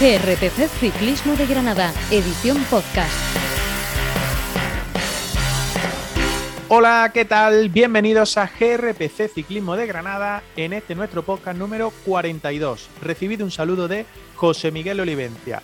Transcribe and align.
GRPC 0.00 0.66
Ciclismo 0.80 1.36
de 1.36 1.46
Granada, 1.46 1.92
edición 2.10 2.56
podcast. 2.70 3.12
Hola, 6.68 7.10
¿qué 7.12 7.26
tal? 7.26 7.68
Bienvenidos 7.68 8.38
a 8.38 8.46
GRPC 8.46 9.28
Ciclismo 9.28 9.76
de 9.76 9.86
Granada 9.86 10.42
en 10.56 10.72
este 10.72 10.94
nuestro 10.94 11.22
podcast 11.22 11.58
número 11.58 11.92
42. 12.06 12.88
Recibido 13.02 13.44
un 13.44 13.50
saludo 13.50 13.88
de 13.88 14.06
José 14.36 14.70
Miguel 14.70 15.00
Olivencia. 15.00 15.60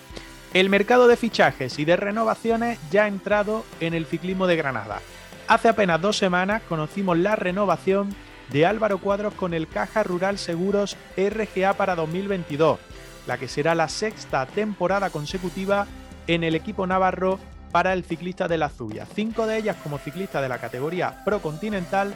El 0.53 0.69
mercado 0.69 1.09
de 1.09 1.17
fichajes 1.17 1.79
y 1.79 1.87
de 1.87 1.97
renovaciones 1.97 2.79
ya 2.91 3.05
ha 3.05 3.09
entrado 3.09 3.65
en 3.81 3.95
el 3.95 4.05
ciclismo 4.05 4.47
de 4.47 4.57
Granada. 4.57 5.01
Hace 5.49 5.71
apenas 5.71 6.03
dos 6.03 6.19
semanas 6.19 6.61
conocimos 6.69 7.17
la 7.17 7.37
renovación 7.37 8.15
de 8.51 8.67
Álvaro 8.67 8.99
Cuadros 8.99 9.33
con 9.33 9.55
el 9.55 9.67
Caja 9.67 10.03
Rural 10.03 10.37
Seguros 10.37 10.99
RGA 11.17 11.73
para 11.73 11.95
2022, 11.95 12.79
la 13.27 13.39
que 13.39 13.49
será 13.49 13.75
la 13.75 13.89
sexta 13.89 14.47
temporada 14.47 15.11
consecutiva 15.11 15.87
en 16.27 16.45
el 16.45 16.55
equipo 16.55 16.87
navarro 16.87 17.39
para 17.73 17.93
el 17.93 18.05
ciclista 18.05 18.49
de 18.49 18.59
la 18.59 18.69
Zuya, 18.69 19.07
cinco 19.15 19.47
de 19.47 19.59
ellas 19.59 19.77
como 19.83 19.99
ciclista 19.99 20.41
de 20.41 20.49
la 20.49 20.59
categoría 20.59 21.23
Pro 21.25 21.41
Continental 21.41 22.15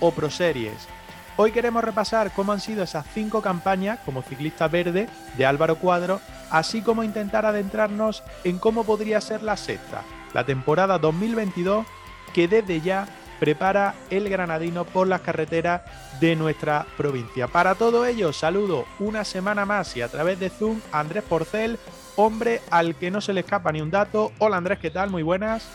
o 0.00 0.10
Pro 0.10 0.30
Series. 0.30 0.88
Hoy 1.36 1.50
queremos 1.50 1.82
repasar 1.82 2.32
cómo 2.32 2.52
han 2.52 2.60
sido 2.60 2.82
esas 2.82 3.06
cinco 3.14 3.40
campañas 3.40 3.98
como 4.04 4.22
ciclista 4.22 4.68
verde 4.68 5.08
de 5.36 5.46
Álvaro 5.46 5.76
Cuadros, 5.76 6.20
así 6.50 6.82
como 6.82 7.04
intentar 7.04 7.46
adentrarnos 7.46 8.22
en 8.44 8.58
cómo 8.58 8.84
podría 8.84 9.20
ser 9.20 9.42
la 9.42 9.56
sexta, 9.56 10.02
la 10.34 10.44
temporada 10.44 10.98
2022 10.98 11.86
que 12.32 12.48
desde 12.48 12.80
ya 12.80 13.06
prepara 13.42 13.96
el 14.08 14.28
granadino 14.28 14.84
por 14.84 15.08
las 15.08 15.20
carreteras 15.20 15.82
de 16.20 16.36
nuestra 16.36 16.86
provincia. 16.96 17.48
Para 17.48 17.74
todo 17.74 18.06
ello, 18.06 18.32
saludo 18.32 18.84
una 19.00 19.24
semana 19.24 19.66
más 19.66 19.96
y 19.96 20.00
a 20.00 20.06
través 20.06 20.38
de 20.38 20.48
Zoom 20.48 20.80
a 20.92 21.00
Andrés 21.00 21.24
Porcel, 21.28 21.76
hombre 22.14 22.60
al 22.70 22.94
que 22.94 23.10
no 23.10 23.20
se 23.20 23.32
le 23.32 23.40
escapa 23.40 23.72
ni 23.72 23.80
un 23.80 23.90
dato. 23.90 24.30
Hola 24.38 24.58
Andrés, 24.58 24.78
¿qué 24.78 24.90
tal? 24.90 25.10
Muy 25.10 25.24
buenas. 25.24 25.66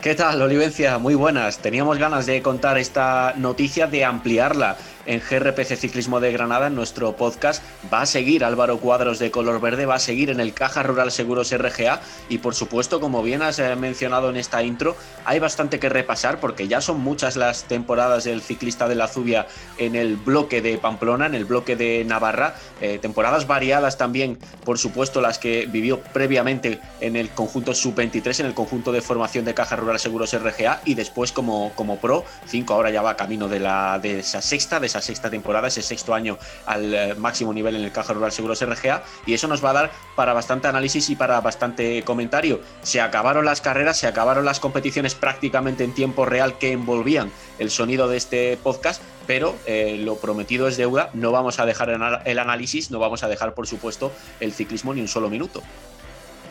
¿Qué 0.00 0.14
tal, 0.14 0.40
Olivencia? 0.40 0.96
Muy 0.96 1.14
buenas. 1.14 1.58
Teníamos 1.58 1.98
ganas 1.98 2.24
de 2.24 2.40
contar 2.40 2.78
esta 2.78 3.34
noticia, 3.36 3.86
de 3.86 4.06
ampliarla 4.06 4.78
en 5.06 5.20
GRPC 5.20 5.76
Ciclismo 5.76 6.20
de 6.20 6.32
Granada, 6.32 6.68
en 6.68 6.74
nuestro 6.74 7.16
podcast. 7.16 7.62
Va 7.92 8.02
a 8.02 8.06
seguir 8.06 8.44
Álvaro 8.44 8.78
Cuadros 8.78 9.18
de 9.18 9.30
color 9.30 9.60
verde, 9.60 9.86
va 9.86 9.96
a 9.96 9.98
seguir 9.98 10.30
en 10.30 10.40
el 10.40 10.54
Caja 10.54 10.82
Rural 10.82 11.10
Seguros 11.10 11.52
RGA 11.52 12.00
y 12.28 12.38
por 12.38 12.54
supuesto, 12.54 13.00
como 13.00 13.22
bien 13.22 13.42
has 13.42 13.58
eh, 13.58 13.74
mencionado 13.76 14.30
en 14.30 14.36
esta 14.36 14.62
intro, 14.62 14.96
hay 15.24 15.38
bastante 15.38 15.78
que 15.78 15.88
repasar 15.88 16.40
porque 16.40 16.68
ya 16.68 16.80
son 16.80 17.00
muchas 17.00 17.36
las 17.36 17.64
temporadas 17.64 18.24
del 18.24 18.42
ciclista 18.42 18.88
de 18.88 18.94
la 18.94 19.08
Zubia 19.08 19.46
en 19.78 19.96
el 19.96 20.16
bloque 20.16 20.62
de 20.62 20.78
Pamplona, 20.78 21.26
en 21.26 21.34
el 21.34 21.44
bloque 21.44 21.76
de 21.76 22.04
Navarra, 22.04 22.54
eh, 22.80 22.98
temporadas 23.00 23.46
variadas 23.46 23.98
también, 23.98 24.38
por 24.64 24.78
supuesto, 24.78 25.20
las 25.20 25.38
que 25.38 25.66
vivió 25.66 26.00
previamente 26.00 26.80
en 27.00 27.16
el 27.16 27.30
conjunto 27.30 27.74
sub-23, 27.74 28.40
en 28.40 28.46
el 28.46 28.54
conjunto 28.54 28.92
de 28.92 29.00
formación 29.00 29.44
de 29.44 29.54
Caja 29.54 29.76
Rural 29.76 29.98
Seguros 29.98 30.32
RGA 30.32 30.80
y 30.84 30.94
después 30.94 31.32
como, 31.32 31.72
como 31.74 31.98
pro, 31.98 32.24
cinco 32.46 32.74
ahora 32.74 32.90
ya 32.90 33.02
va 33.02 33.16
camino 33.16 33.48
de, 33.48 33.60
la, 33.60 33.98
de 33.98 34.20
esa 34.20 34.42
sexta, 34.42 34.80
de 34.80 34.88
esa 34.92 35.00
sexta 35.00 35.30
temporada, 35.30 35.68
ese 35.68 35.82
sexto 35.82 36.14
año 36.14 36.38
al 36.66 36.94
eh, 36.94 37.14
máximo 37.14 37.52
nivel 37.52 37.76
en 37.76 37.84
el 37.84 37.92
Caja 37.92 38.12
Rural 38.12 38.32
Seguros 38.32 38.62
RGA 38.64 39.02
y 39.26 39.34
eso 39.34 39.48
nos 39.48 39.64
va 39.64 39.70
a 39.70 39.72
dar 39.72 39.90
para 40.16 40.32
bastante 40.34 40.68
análisis 40.68 41.08
y 41.10 41.16
para 41.16 41.40
bastante 41.40 42.02
comentario. 42.02 42.60
Se 42.82 43.00
acabaron 43.00 43.44
las 43.44 43.60
carreras, 43.60 43.98
se 43.98 44.06
acabaron 44.06 44.44
las 44.44 44.60
competiciones 44.60 45.14
prácticamente 45.14 45.84
en 45.84 45.94
tiempo 45.94 46.26
real 46.26 46.58
que 46.58 46.72
envolvían 46.72 47.32
el 47.58 47.70
sonido 47.70 48.08
de 48.08 48.16
este 48.18 48.58
podcast, 48.62 49.02
pero 49.26 49.56
eh, 49.66 49.96
lo 49.98 50.16
prometido 50.16 50.68
es 50.68 50.76
deuda, 50.76 51.10
no 51.14 51.32
vamos 51.32 51.58
a 51.58 51.66
dejar 51.66 51.90
el 52.24 52.38
análisis, 52.38 52.90
no 52.90 52.98
vamos 52.98 53.22
a 53.22 53.28
dejar 53.28 53.54
por 53.54 53.66
supuesto 53.66 54.12
el 54.40 54.52
ciclismo 54.52 54.92
ni 54.92 55.00
un 55.00 55.08
solo 55.08 55.30
minuto 55.30 55.62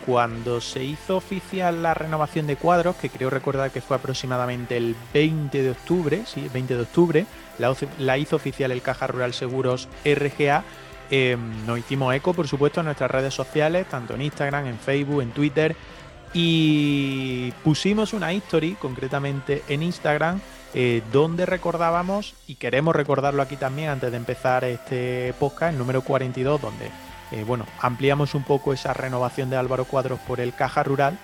cuando 0.05 0.61
se 0.61 0.83
hizo 0.83 1.17
oficial 1.17 1.83
la 1.83 1.93
renovación 1.93 2.47
de 2.47 2.55
cuadros, 2.55 2.95
que 2.95 3.09
creo 3.09 3.29
recordar 3.29 3.71
que 3.71 3.81
fue 3.81 3.97
aproximadamente 3.97 4.77
el 4.77 4.95
20 5.13 5.63
de 5.63 5.71
octubre, 5.71 6.23
sí, 6.25 6.49
20 6.53 6.75
de 6.75 6.81
octubre, 6.81 7.25
la, 7.99 8.17
hizo 8.17 8.35
oficial 8.35 8.71
el 8.71 8.81
Caja 8.81 9.07
Rural 9.07 9.33
Seguros 9.33 9.87
RGA. 10.03 10.63
Eh, 11.11 11.37
nos 11.67 11.79
hicimos 11.79 12.13
eco, 12.15 12.33
por 12.33 12.47
supuesto, 12.47 12.79
en 12.79 12.85
nuestras 12.85 13.11
redes 13.11 13.33
sociales, 13.33 13.87
tanto 13.89 14.15
en 14.15 14.21
Instagram, 14.21 14.67
en 14.67 14.79
Facebook, 14.79 15.21
en 15.21 15.31
Twitter, 15.31 15.75
y 16.33 17.51
pusimos 17.63 18.13
una 18.13 18.33
history, 18.33 18.75
concretamente 18.79 19.63
en 19.67 19.83
Instagram, 19.83 20.39
eh, 20.73 21.01
donde 21.11 21.45
recordábamos, 21.45 22.33
y 22.47 22.55
queremos 22.55 22.95
recordarlo 22.95 23.41
aquí 23.41 23.57
también 23.57 23.89
antes 23.89 24.11
de 24.11 24.17
empezar 24.17 24.63
este 24.63 25.33
podcast, 25.37 25.73
el 25.73 25.77
número 25.77 26.01
42, 26.01 26.61
donde 26.61 26.89
eh, 27.31 27.43
bueno, 27.45 27.65
ampliamos 27.79 28.35
un 28.35 28.43
poco 28.43 28.73
esa 28.73 28.93
renovación 28.93 29.49
de 29.49 29.57
Álvaro 29.57 29.85
Cuadros 29.85 30.19
por 30.19 30.39
el 30.39 30.53
Caja 30.53 30.83
Rural 30.83 31.17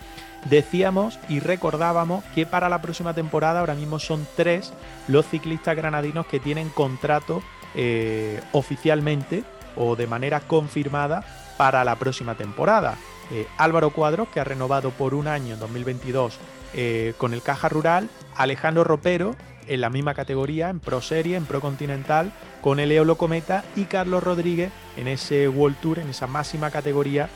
decíamos 0.46 1.20
y 1.30 1.40
recordábamos 1.40 2.24
que 2.36 2.46
para 2.46 2.70
la 2.70 2.82
próxima 2.82 3.14
temporada 3.14 3.60
ahora 3.60 3.76
mismo 3.76 4.00
son 4.00 4.26
tres 4.36 4.74
los 5.08 5.26
ciclistas 5.26 5.76
granadinos 5.76 6.26
que 6.28 6.40
tienen 6.40 6.70
contrato 6.70 7.42
eh, 7.76 8.42
oficialmente 8.54 9.44
o 9.76 9.96
de 9.96 10.08
manera 10.08 10.40
confirmada 10.40 11.24
para 11.58 11.84
la 11.84 11.96
próxima 11.96 12.36
temporada. 12.36 12.96
Eh, 13.32 13.48
Álvaro 13.58 13.90
Cuadros, 13.90 14.30
que 14.30 14.40
ha 14.40 14.44
renovado 14.44 14.92
por 14.92 15.14
un 15.14 15.28
año 15.28 15.56
en 15.56 15.60
2022 15.60 16.38
eh, 16.74 17.14
con 17.18 17.34
el 17.34 17.42
Caja 17.42 17.70
Rural, 17.70 18.10
Alejandro 18.36 18.84
Ropero, 18.84 19.36
en 19.68 19.82
la 19.82 19.90
misma 19.90 20.14
categoría, 20.14 20.70
en 20.70 20.80
Pro 20.80 21.02
Serie, 21.02 21.36
en 21.36 21.46
Pro 21.46 21.62
Continental, 21.62 22.32
con 22.62 22.80
el 22.80 22.92
Eolo 22.92 23.18
Cometa 23.18 23.64
y 23.76 23.86
Carlos 23.86 24.24
Rodríguez 24.24 24.72
en 24.96 25.08
ese 25.08 25.48
World 25.48 25.78
Tour, 25.78 26.00
en 26.00 26.10
esa 26.10 26.28
máxima 26.28 26.72
categoría 26.72 27.30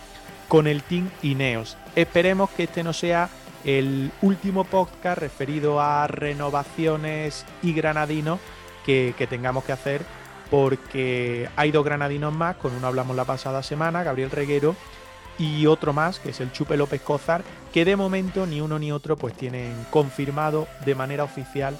con 0.47 0.67
el 0.67 0.83
Team 0.83 1.09
Ineos. 1.21 1.77
Esperemos 1.95 2.49
que 2.49 2.63
este 2.63 2.83
no 2.83 2.93
sea 2.93 3.29
el 3.63 4.11
último 4.21 4.63
podcast 4.63 5.19
referido 5.19 5.79
a 5.79 6.07
renovaciones 6.07 7.45
y 7.61 7.73
granadinos 7.73 8.39
que, 8.85 9.13
tengamos 9.29 9.63
que 9.63 9.71
hacer 9.71 10.01
porque 10.49 11.47
hay 11.55 11.71
dos 11.71 11.85
granadinos 11.85 12.33
más, 12.33 12.57
con 12.57 12.73
uno 12.75 12.87
hablamos 12.87 13.15
la 13.15 13.23
pasada 13.23 13.63
semana, 13.63 14.03
Gabriel 14.03 14.31
Reguero, 14.31 14.75
y 15.39 15.65
otro 15.65 15.93
más, 15.93 16.19
que 16.19 16.31
es 16.31 16.41
el 16.41 16.51
Chupe 16.51 16.75
López 16.75 17.01
Cozar, 17.01 17.43
que 17.71 17.85
de 17.85 17.95
momento 17.95 18.45
ni 18.45 18.59
uno 18.59 18.77
ni 18.77 18.91
otro 18.91 19.15
pues 19.15 19.33
tienen 19.33 19.73
confirmado 19.89 20.67
de 20.85 20.95
manera 20.95 21.23
oficial 21.23 21.77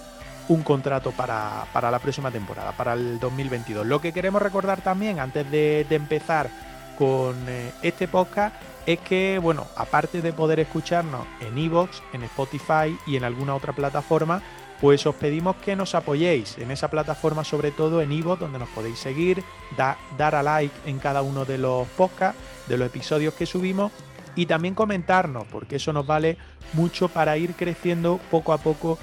un 0.51 0.63
contrato 0.63 1.11
para, 1.11 1.65
la 1.73 1.99
próxima 1.99 2.29
temporada, 2.29 2.73
para 2.73 2.93
el 2.93 3.19
2022. 3.19 3.85
Lo 3.85 4.01
que 4.01 4.11
queremos 4.11 4.41
recordar 4.41 4.81
también 4.81 5.19
antes 5.19 5.49
de, 5.49 5.85
empezar 5.89 6.49
con 6.97 7.35
eh, 7.47 7.71
este 7.81 8.09
podcast 8.09 8.53
es 8.85 8.99
que, 8.99 9.39
bueno, 9.41 9.65
aparte 9.77 10.21
de 10.21 10.33
poder 10.33 10.59
escucharnos 10.59 11.25
en 11.39 11.57
Evox, 11.57 12.03
en 12.11 12.23
Spotify 12.23 12.97
y 13.07 13.15
en 13.15 13.23
alguna 13.23 13.55
otra 13.55 13.71
plataforma, 13.71 14.41
pues 14.81 15.05
os 15.05 15.15
pedimos 15.15 15.55
que 15.57 15.77
nos 15.77 15.95
apoyéis 15.95 16.57
en 16.57 16.71
esa 16.71 16.89
plataforma, 16.89 17.45
sobre 17.45 17.71
todo 17.71 18.01
en 18.01 18.11
Evox, 18.11 18.41
donde 18.41 18.59
nos 18.59 18.69
podéis 18.69 18.99
seguir, 18.99 19.43
dar 19.77 20.35
a 20.35 20.43
like 20.43 20.75
en 20.85 20.99
cada 20.99 21.21
uno 21.21 21.45
de 21.45 21.59
los 21.59 21.87
podcasts, 21.89 22.41
de 22.67 22.77
los 22.77 22.87
episodios 22.87 23.35
que 23.35 23.45
subimos 23.45 23.93
y 24.35 24.47
también 24.47 24.75
comentarnos, 24.75 25.45
porque 25.49 25.77
eso 25.77 25.93
nos 25.93 26.05
vale 26.05 26.37
mucho 26.73 27.07
para 27.07 27.37
ir 27.37 27.53
creciendo 27.53 28.19
poco 28.29 28.51
a 28.51 28.57
poco 28.57 28.97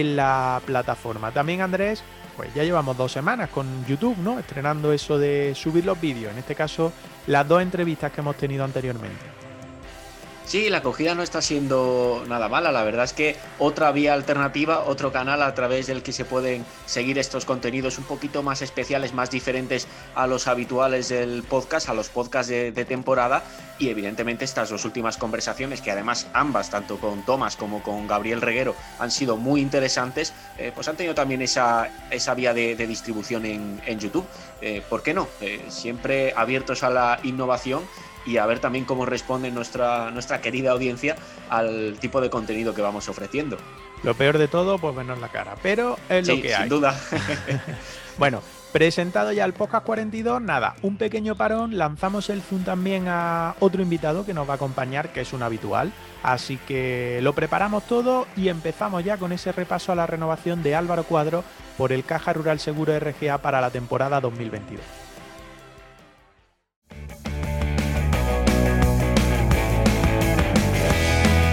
en 0.00 0.16
la 0.16 0.60
plataforma. 0.66 1.30
También 1.30 1.60
Andrés, 1.60 2.02
pues 2.36 2.52
ya 2.52 2.64
llevamos 2.64 2.96
dos 2.96 3.12
semanas 3.12 3.48
con 3.50 3.86
YouTube, 3.86 4.18
¿no? 4.18 4.40
Estrenando 4.40 4.92
eso 4.92 5.18
de 5.18 5.54
subir 5.54 5.84
los 5.84 6.00
vídeos, 6.00 6.32
en 6.32 6.38
este 6.38 6.56
caso 6.56 6.92
las 7.28 7.46
dos 7.46 7.62
entrevistas 7.62 8.10
que 8.10 8.20
hemos 8.20 8.36
tenido 8.36 8.64
anteriormente. 8.64 9.43
Sí, 10.46 10.68
la 10.68 10.78
acogida 10.78 11.14
no 11.14 11.22
está 11.22 11.40
siendo 11.40 12.22
nada 12.28 12.48
mala. 12.48 12.70
La 12.70 12.84
verdad 12.84 13.04
es 13.04 13.14
que 13.14 13.36
otra 13.58 13.90
vía 13.92 14.12
alternativa, 14.12 14.84
otro 14.84 15.10
canal 15.10 15.42
a 15.42 15.54
través 15.54 15.86
del 15.86 16.02
que 16.02 16.12
se 16.12 16.26
pueden 16.26 16.66
seguir 16.84 17.18
estos 17.18 17.46
contenidos 17.46 17.96
un 17.98 18.04
poquito 18.04 18.42
más 18.42 18.60
especiales, 18.60 19.14
más 19.14 19.30
diferentes 19.30 19.88
a 20.14 20.26
los 20.26 20.46
habituales 20.46 21.08
del 21.08 21.44
podcast, 21.44 21.88
a 21.88 21.94
los 21.94 22.10
podcasts 22.10 22.50
de, 22.50 22.84
temporada. 22.84 23.42
Y 23.78 23.88
evidentemente 23.88 24.44
estas 24.44 24.68
dos 24.68 24.84
últimas 24.84 25.16
conversaciones, 25.16 25.80
que 25.80 25.90
además 25.90 26.28
ambas, 26.34 26.68
tanto 26.70 26.98
con 26.98 27.24
Tomás 27.24 27.56
como 27.56 27.82
con 27.82 28.06
Gabriel 28.06 28.42
Reguero, 28.42 28.76
han 28.98 29.10
sido 29.10 29.36
muy 29.36 29.62
interesantes, 29.62 30.34
eh, 30.58 30.72
pues 30.74 30.86
han 30.88 30.96
tenido 30.96 31.14
también 31.14 31.40
esa, 31.40 31.88
esa 32.10 32.34
vía 32.34 32.52
de, 32.52 32.76
distribución 32.76 33.46
en, 33.46 33.98
YouTube. 33.98 34.26
Eh, 34.60 34.82
¿Por 34.88 35.02
qué 35.02 35.14
no? 35.14 35.26
Eh, 35.40 35.64
siempre 35.68 36.34
abiertos 36.36 36.82
a 36.82 36.90
la 36.90 37.18
innovación 37.22 37.82
y 38.26 38.38
a 38.38 38.46
ver 38.46 38.58
también 38.58 38.84
cómo 38.84 39.06
responde 39.06 39.50
nuestra, 39.50 40.10
nuestra 40.10 40.40
querida 40.40 40.72
audiencia 40.72 41.16
al 41.50 41.96
tipo 42.00 42.20
de 42.20 42.30
contenido 42.30 42.74
que 42.74 42.82
vamos 42.82 43.08
ofreciendo. 43.08 43.56
Lo 44.02 44.14
peor 44.14 44.38
de 44.38 44.48
todo, 44.48 44.78
pues 44.78 44.94
vernos 44.94 45.18
la 45.18 45.28
cara, 45.28 45.56
pero 45.62 45.98
es 46.08 46.28
lo 46.28 46.40
que 46.40 46.54
hay. 46.54 46.62
Sin 46.62 46.68
duda. 46.68 46.98
bueno, 48.18 48.42
presentado 48.72 49.32
ya 49.32 49.44
el 49.44 49.54
podcast 49.54 49.86
42, 49.86 50.42
nada, 50.42 50.74
un 50.82 50.96
pequeño 50.96 51.36
parón, 51.36 51.78
lanzamos 51.78 52.28
el 52.28 52.42
Zoom 52.42 52.64
también 52.64 53.06
a 53.08 53.54
otro 53.60 53.82
invitado 53.82 54.26
que 54.26 54.34
nos 54.34 54.46
va 54.46 54.54
a 54.54 54.56
acompañar, 54.56 55.10
que 55.12 55.22
es 55.22 55.32
un 55.32 55.42
habitual, 55.42 55.92
así 56.22 56.58
que 56.58 57.20
lo 57.22 57.32
preparamos 57.34 57.86
todo 57.86 58.26
y 58.36 58.48
empezamos 58.48 59.04
ya 59.04 59.16
con 59.16 59.32
ese 59.32 59.52
repaso 59.52 59.92
a 59.92 59.94
la 59.94 60.06
renovación 60.06 60.62
de 60.62 60.74
Álvaro 60.74 61.04
Cuadro 61.04 61.44
por 61.78 61.92
el 61.92 62.04
Caja 62.04 62.32
Rural 62.32 62.60
Seguro 62.60 62.98
RGA 62.98 63.38
para 63.38 63.60
la 63.60 63.70
temporada 63.70 64.20
2022. 64.20 65.03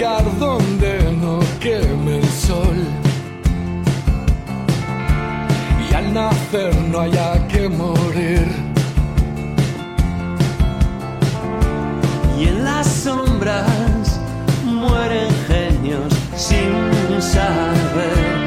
Donde 0.00 1.12
no 1.20 1.40
queme 1.60 2.16
el 2.20 2.24
sol. 2.24 2.74
Y 5.90 5.94
al 5.94 6.14
nacer 6.14 6.74
no 6.90 7.00
haya 7.00 7.46
que 7.48 7.68
morir. 7.68 8.46
Y 12.38 12.48
en 12.48 12.64
las 12.64 12.86
sombras 12.86 14.18
mueren 14.64 15.28
genios 15.46 16.14
sin 16.34 17.20
saber 17.20 18.40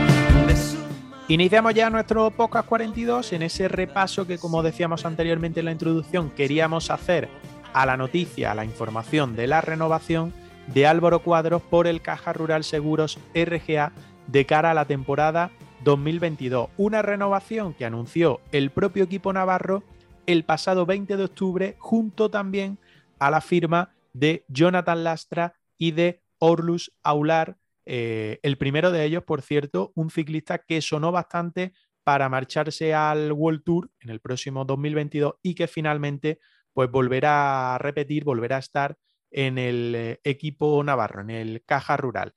Iniciamos 1.28 1.74
ya 1.74 1.90
nuestro 1.90 2.32
podcast 2.32 2.68
42 2.68 3.34
en 3.34 3.44
ese 3.44 3.68
repaso 3.68 4.26
que, 4.28 4.38
como 4.38 4.62
decíamos 4.62 5.06
anteriormente 5.06 5.62
en 5.62 5.68
la 5.68 5.72
introducción, 5.72 6.32
queríamos 6.32 6.90
hacer 6.90 7.30
a 7.74 7.86
la 7.86 7.96
noticia, 7.96 8.52
a 8.52 8.56
la 8.56 8.66
información 8.66 9.36
de 9.36 9.48
la 9.48 9.62
renovación 9.62 10.34
de 10.68 10.88
Álvaro 10.88 11.20
Cuadros 11.20 11.62
por 11.62 11.88
el 11.88 12.02
Caja 12.02 12.34
Rural 12.34 12.64
Seguros 12.64 13.20
RGA 13.34 13.92
de 14.28 14.46
cara 14.46 14.72
a 14.72 14.74
la 14.74 14.86
temporada 14.86 15.52
2022. 15.84 16.70
Una 16.78 17.02
renovación 17.02 17.74
que 17.74 17.86
anunció 17.86 18.42
el 18.52 18.72
propio 18.72 19.04
equipo 19.04 19.34
navarro 19.34 19.84
el 20.26 20.46
pasado 20.46 20.86
20 20.86 21.18
de 21.18 21.24
octubre, 21.24 21.76
junto 21.80 22.30
también 22.30 22.78
a 23.20 23.30
la 23.30 23.42
firma 23.42 23.94
de 24.14 24.46
Jonathan 24.48 25.04
Lastra 25.04 25.56
y 25.78 25.92
de 25.92 26.22
Orlus 26.40 26.94
Aular, 27.04 27.58
eh, 27.86 28.40
el 28.44 28.58
primero 28.58 28.92
de 28.92 29.04
ellos, 29.04 29.24
por 29.24 29.42
cierto, 29.42 29.92
un 29.96 30.10
ciclista 30.10 30.60
que 30.60 30.82
sonó 30.82 31.12
bastante 31.12 31.74
para 32.04 32.30
marcharse 32.30 32.94
al 32.94 33.32
World 33.32 33.64
Tour 33.64 33.92
en 34.00 34.10
el 34.10 34.20
próximo 34.20 34.66
2022 34.66 35.36
y 35.42 35.56
que 35.56 35.68
finalmente 35.68 36.40
pues 36.74 36.90
volverá 36.90 37.76
a 37.76 37.78
repetir, 37.78 38.24
volverá 38.24 38.58
a 38.58 38.60
estar 38.60 38.98
en 39.34 39.58
el 39.58 39.94
eh, 39.96 40.20
equipo 40.24 40.82
navarro, 40.84 41.22
en 41.22 41.30
el 41.32 41.64
Caja 41.66 41.98
Rural. 41.98 42.34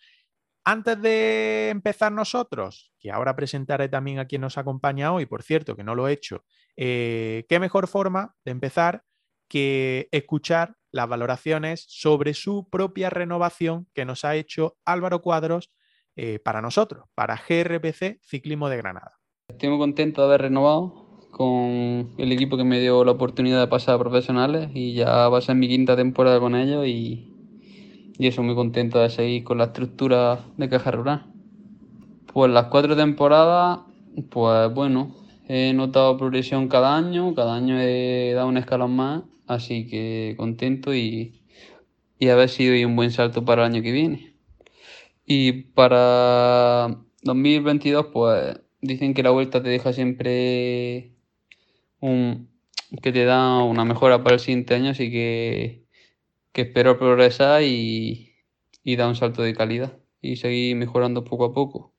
Antes 0.65 1.01
de 1.01 1.69
empezar 1.69 2.11
nosotros, 2.11 2.93
que 2.99 3.13
ahora 3.13 3.37
presentaré 3.37 3.89
también 3.89 4.19
a 4.19 4.27
quien 4.27 4.41
nos 4.41 4.59
acompaña 4.59 5.13
hoy, 5.13 5.27
por 5.27 5.45
cierto, 5.45 5.77
que 5.77 5.85
no 5.85 5.95
lo 5.95 6.09
he 6.09 6.13
hecho, 6.13 6.45
eh, 6.77 7.45
qué 7.49 7.61
mejor 7.61 7.87
forma 7.87 8.35
de 8.45 8.51
empezar 8.51 9.05
que 9.49 10.09
escuchar 10.11 10.75
las 10.91 11.09
valoraciones 11.09 11.85
sobre 11.89 12.35
su 12.35 12.69
propia 12.69 13.11
renovación 13.11 13.87
que 13.95 14.05
nos 14.05 14.25
ha 14.25 14.35
hecho 14.35 14.77
Álvaro 14.85 15.23
Cuadros 15.23 15.71
eh, 16.17 16.41
para 16.41 16.61
nosotros, 16.63 17.05
para 17.15 17.37
GRPC 17.37 18.19
Ciclismo 18.23 18.69
de 18.69 18.79
Granada. 18.79 19.21
Estoy 19.49 19.69
muy 19.69 19.79
contento 19.79 20.23
de 20.23 20.29
haber 20.29 20.43
renovado 20.43 21.06
con 21.37 22.15
el 22.17 22.33
equipo 22.33 22.57
que 22.57 22.65
me 22.65 22.81
dio 22.81 23.05
la 23.05 23.11
oportunidad 23.11 23.61
de 23.61 23.67
pasar 23.67 23.97
a 23.97 23.99
profesionales 23.99 24.71
y 24.73 24.95
ya 24.95 25.29
va 25.29 25.37
a 25.37 25.43
ser 25.43 25.55
mi 25.55 25.69
quinta 25.69 25.95
temporada 25.95 26.41
con 26.41 26.57
ellos 26.57 26.87
y, 26.87 27.31
y 28.17 28.27
eso 28.27 28.43
muy 28.43 28.55
contento 28.55 29.01
de 29.01 29.11
seguir 29.11 29.45
con 29.45 29.59
la 29.59 29.65
estructura 29.65 30.47
de 30.57 30.71
Caja 30.71 30.93
Rural. 30.93 31.27
Pues 32.33 32.51
las 32.51 32.69
cuatro 32.69 32.97
temporadas, 32.97 33.81
pues 34.31 34.73
bueno, 34.73 35.15
he 35.47 35.75
notado 35.75 36.17
progresión 36.17 36.69
cada 36.69 36.97
año, 36.97 37.35
cada 37.35 37.55
año 37.55 37.79
he 37.79 38.33
dado 38.35 38.49
un 38.49 38.57
escalón 38.57 38.97
más, 38.97 39.25
así 39.47 39.87
que 39.87 40.37
contento 40.39 40.95
y, 40.95 41.43
y 42.19 42.29
haber 42.29 42.49
sido 42.49 42.89
un 42.89 42.97
buen 42.97 43.11
salto 43.11 43.45
para 43.45 43.67
el 43.67 43.75
año 43.75 43.83
que 43.83 43.93
viene. 43.93 44.37
Y 45.27 45.53
para 45.75 46.97
2022, 47.25 48.07
pues 48.07 48.59
dicen 48.81 49.13
que 49.13 49.23
la 49.23 49.33
vuelta 49.33 49.63
te 49.63 49.69
deja 49.69 49.93
siempre 49.93 51.16
un, 52.01 52.51
que 53.03 53.13
te 53.13 53.25
da 53.25 53.63
una 53.63 53.85
mejora 53.85 54.23
para 54.23 54.35
el 54.35 54.41
siguiente 54.41 54.75
año, 54.75 54.91
así 54.91 55.11
que, 55.11 55.85
que 56.53 56.63
espero 56.63 56.99
progresar 56.99 57.63
y, 57.63 58.35
y 58.85 58.97
dar 58.97 59.09
un 59.09 59.17
salto 59.17 59.43
de 59.43 59.55
calidad 59.55 59.99
y 60.23 60.37
seguir 60.37 60.77
mejorando 60.77 61.25
poco 61.25 61.47
a 61.47 61.55
poco. 61.55 61.93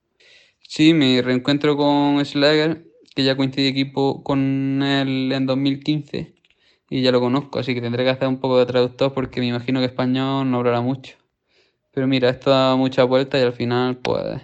Sí, 0.62 0.94
me 0.94 1.22
reencuentro 1.22 1.78
con 1.78 2.24
Slager, 2.26 2.88
que 3.16 3.24
ya 3.24 3.38
coincidí 3.38 3.68
equipo 3.68 4.24
con 4.24 4.84
él 4.84 5.32
en 5.32 5.46
2015 5.46 6.36
y 6.90 7.02
ya 7.02 7.12
lo 7.12 7.20
conozco, 7.20 7.60
así 7.60 7.74
que 7.74 7.82
tendré 7.82 8.04
que 8.04 8.12
hacer 8.12 8.28
un 8.28 8.40
poco 8.40 8.60
de 8.60 8.66
traductor 8.66 9.14
porque 9.14 9.40
me 9.40 9.48
imagino 9.48 9.80
que 9.80 9.88
español 9.88 10.50
no 10.50 10.58
hablará 10.58 10.82
mucho. 10.82 11.18
Pero 11.92 12.08
mira, 12.08 12.30
esto 12.30 12.52
da 12.52 12.76
muchas 12.76 13.08
vueltas 13.08 13.42
y 13.42 13.44
al 13.44 13.54
final 13.54 13.98
pues 13.98 14.42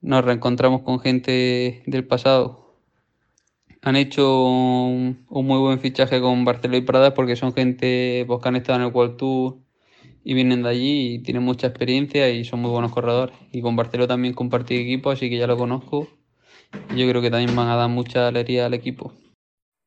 nos 0.00 0.24
reencontramos 0.24 0.82
con 0.82 1.00
gente 1.00 1.82
del 1.86 2.06
pasado. 2.06 2.65
Han 3.82 3.96
hecho 3.96 4.44
un, 4.44 5.24
muy 5.28 5.58
buen 5.58 5.78
fichaje 5.78 6.20
con 6.20 6.44
Barceló 6.44 6.76
y 6.76 6.80
Prada 6.80 7.14
porque 7.14 7.36
son 7.36 7.52
gente 7.52 8.24
pues, 8.26 8.40
que 8.42 8.48
han 8.48 8.56
estado 8.56 8.80
en 8.80 8.86
el 8.86 8.92
World 8.92 9.16
Tour 9.16 9.58
y 10.24 10.34
vienen 10.34 10.62
de 10.62 10.68
allí 10.68 11.14
y 11.14 11.18
tienen 11.20 11.44
mucha 11.44 11.68
experiencia 11.68 12.28
y 12.30 12.44
son 12.44 12.60
muy 12.60 12.70
buenos 12.70 12.92
corredores. 12.92 13.36
Y 13.52 13.62
con 13.62 13.76
Barceló 13.76 14.08
también 14.08 14.34
compartí 14.34 14.74
equipo, 14.76 15.10
así 15.10 15.30
que 15.30 15.38
ya 15.38 15.46
lo 15.46 15.56
conozco. 15.56 16.08
Yo 16.96 17.08
creo 17.08 17.22
que 17.22 17.30
también 17.30 17.54
van 17.54 17.68
a 17.68 17.76
dar 17.76 17.88
mucha 17.88 18.26
alegría 18.26 18.66
al 18.66 18.74
equipo. 18.74 19.12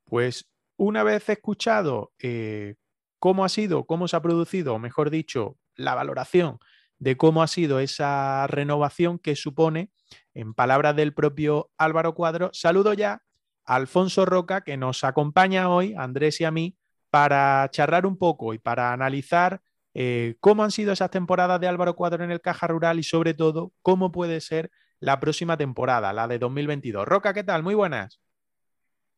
Pues 0.06 0.50
una 0.78 1.04
vez 1.04 1.28
escuchado 1.28 2.14
eh, 2.20 2.76
cómo 3.20 3.44
ha 3.44 3.50
sido, 3.50 3.84
cómo 3.84 4.08
se 4.08 4.16
ha 4.16 4.22
producido, 4.22 4.76
o 4.76 4.80
mejor 4.80 5.10
dicho, 5.10 5.58
la 5.76 5.94
valoración 5.94 6.60
de 7.00 7.18
cómo 7.18 7.44
ha 7.44 7.48
sido 7.48 7.80
esa 7.80 8.48
renovación 8.48 9.20
que 9.20 9.36
supone, 9.36 9.92
en 10.34 10.54
palabras 10.54 10.96
del 10.96 11.14
propio 11.14 11.70
Álvaro 11.78 12.14
Cuadro, 12.14 12.50
saludo 12.54 12.94
ya 12.94 13.24
Alfonso 13.70 14.26
Roca, 14.26 14.62
que 14.62 14.78
nos 14.78 15.04
acompaña 15.04 15.70
hoy, 15.70 15.94
Andrés 15.96 16.42
y 16.42 16.44
a 16.44 16.50
mí, 16.50 16.76
para 17.12 17.70
charlar 17.70 18.08
un 18.08 18.18
poco 18.18 18.56
y 18.56 18.58
para 18.58 18.92
analizar 18.94 19.62
eh, 19.94 20.38
cómo 20.40 20.64
han 20.64 20.72
sido 20.72 20.92
esas 20.92 21.12
temporadas 21.12 21.62
de 21.62 21.68
Álvaro 21.68 21.96
Cuadro 21.96 22.24
en 22.24 22.32
el 22.32 22.42
Caja 22.42 22.66
Rural 22.66 22.98
y 22.98 23.04
sobre 23.04 23.36
todo 23.36 23.72
cómo 23.84 24.12
puede 24.12 24.42
ser 24.42 24.72
la 25.00 25.20
próxima 25.20 25.56
temporada, 25.56 26.12
la 26.14 26.28
de 26.28 26.40
2022. 26.40 27.08
Roca, 27.08 27.32
¿qué 27.32 27.44
tal? 27.44 27.62
Muy 27.62 27.76
buenas. 27.76 28.20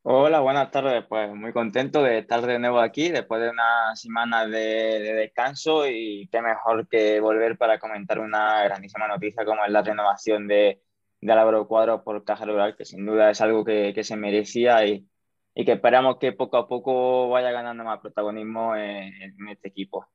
Hola, 0.02 0.40
buenas 0.40 0.70
tardes. 0.70 1.02
Pues 1.08 1.34
muy 1.34 1.54
contento 1.54 2.02
de 2.02 2.18
estar 2.18 2.44
de 2.44 2.58
nuevo 2.58 2.78
aquí 2.80 3.08
después 3.08 3.40
de 3.40 3.48
una 3.48 3.96
semana 3.96 4.46
de, 4.46 5.00
de, 5.00 5.14
descanso 5.14 5.86
y 5.88 6.28
qué 6.30 6.42
mejor 6.42 6.86
que 6.88 7.20
volver 7.20 7.56
para 7.56 7.78
comentar 7.78 8.18
una 8.18 8.62
grandísima 8.64 9.08
noticia 9.08 9.46
como 9.46 9.64
es 9.64 9.72
la 9.72 9.80
renovación 9.80 10.46
de, 10.46 10.82
de 11.22 11.32
Álvaro 11.32 11.66
Cuadros 11.68 12.02
por 12.02 12.24
Caja 12.24 12.44
Rural, 12.46 12.76
que 12.76 12.84
sin 12.84 13.06
duda 13.06 13.30
es 13.30 13.40
algo 13.40 13.64
que, 13.64 13.92
que 13.94 14.04
se 14.04 14.16
merecía 14.16 14.86
y, 14.86 15.08
y, 15.54 15.64
que 15.64 15.72
esperamos 15.72 16.18
que 16.18 16.32
poco 16.32 16.58
a 16.58 16.68
poco 16.68 17.30
vaya 17.30 17.52
ganando 17.52 17.84
más 17.84 18.00
protagonismo 18.00 18.76
en, 18.76 19.14
en 19.22 19.48
este 19.48 19.68
equipo. 19.68 20.06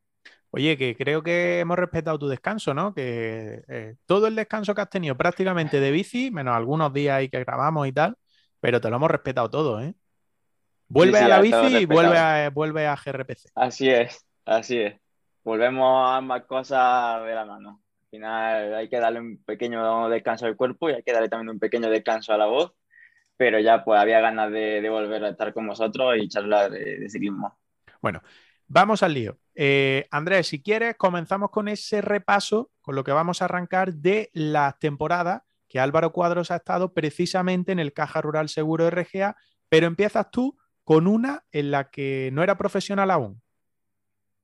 Oye, 0.51 0.77
que 0.77 0.95
creo 0.95 1.23
que 1.23 1.59
hemos 1.59 1.77
respetado 1.77 2.17
tu 2.19 2.27
descanso, 2.27 2.73
¿no? 2.73 2.93
Que 2.93 3.63
eh, 3.67 3.95
todo 4.05 4.27
el 4.27 4.35
descanso 4.35 4.73
que 4.73 4.81
has 4.81 4.89
tenido 4.89 5.15
prácticamente 5.17 5.79
de 5.79 5.91
bici, 5.91 6.31
menos 6.31 6.55
algunos 6.55 6.93
días 6.93 7.17
ahí 7.17 7.29
que 7.29 7.43
grabamos 7.43 7.87
y 7.87 7.91
tal, 7.93 8.17
pero 8.59 8.81
te 8.81 8.89
lo 8.89 8.95
hemos 8.97 9.11
respetado 9.11 9.49
todo, 9.49 9.81
¿eh? 9.81 9.93
Vuelve 10.87 11.19
Sí, 11.19 11.19
sí, 11.19 11.25
a 11.25 11.27
la 11.27 11.39
bici 11.39 11.81
y 11.81 11.85
vuelve 11.85 12.17
a, 12.17 12.49
vuelve 12.49 12.87
a 12.87 12.95
GRPC. 12.95 13.51
Así 13.55 13.89
es, 13.89 14.25
así 14.45 14.79
es. 14.79 14.95
Volvemos 15.43 16.07
a 16.07 16.17
ambas 16.17 16.45
cosas 16.45 17.23
de 17.25 17.35
la 17.35 17.45
mano. 17.45 17.81
Al 18.07 18.11
final 18.11 18.75
hay 18.75 18.89
que 18.89 18.99
darle 18.99 19.19
un 19.19 19.43
pequeño 19.43 20.07
descanso 20.09 20.45
al 20.45 20.55
cuerpo 20.55 20.89
y 20.89 20.93
hay 20.93 21.03
que 21.03 21.11
darle 21.11 21.29
también 21.29 21.49
un 21.49 21.59
pequeño 21.59 21.89
descanso 21.89 22.33
a 22.33 22.37
la 22.37 22.45
voz. 22.45 22.73
pero 23.35 23.59
ya 23.59 23.83
pues 23.83 23.99
había 23.99 24.19
ganas 24.19 24.51
de, 24.51 24.87
volver 24.89 25.23
a 25.25 25.29
estar 25.29 25.53
con 25.53 25.67
vosotros 25.67 26.15
y 26.17 26.27
charlar 26.27 26.71
de, 26.71 26.99
de 26.99 27.09
ciclismo. 27.09 27.59
Bueno, 28.01 28.21
vamos 28.67 29.03
al 29.03 29.13
lío. 29.13 29.37
Eh, 29.53 30.07
Andrés, 30.11 30.47
si 30.47 30.61
quieres, 30.61 30.95
comenzamos 30.95 31.51
con 31.51 31.67
ese 31.67 32.01
repaso, 32.01 32.71
con 32.81 32.95
lo 32.95 33.03
que 33.03 33.11
vamos 33.11 33.41
a 33.41 33.45
arrancar 33.45 33.93
de 33.93 34.29
las 34.33 34.79
temporadas 34.79 35.43
que 35.67 35.79
Álvaro 35.79 36.13
Cuadros 36.13 36.51
ha 36.51 36.57
estado 36.57 36.93
precisamente 36.93 37.71
en 37.71 37.79
el 37.79 37.93
Caja 37.93 38.21
Rural 38.21 38.49
Seguro 38.49 38.89
RGA, 38.89 39.35
pero 39.69 39.87
empiezas 39.87 40.31
tú 40.31 40.57
con 40.83 41.07
una 41.07 41.43
en 41.51 41.71
la 41.71 41.89
que 41.89 42.29
no 42.31 42.43
era 42.43 42.57
profesional 42.57 43.11
aún. 43.11 43.41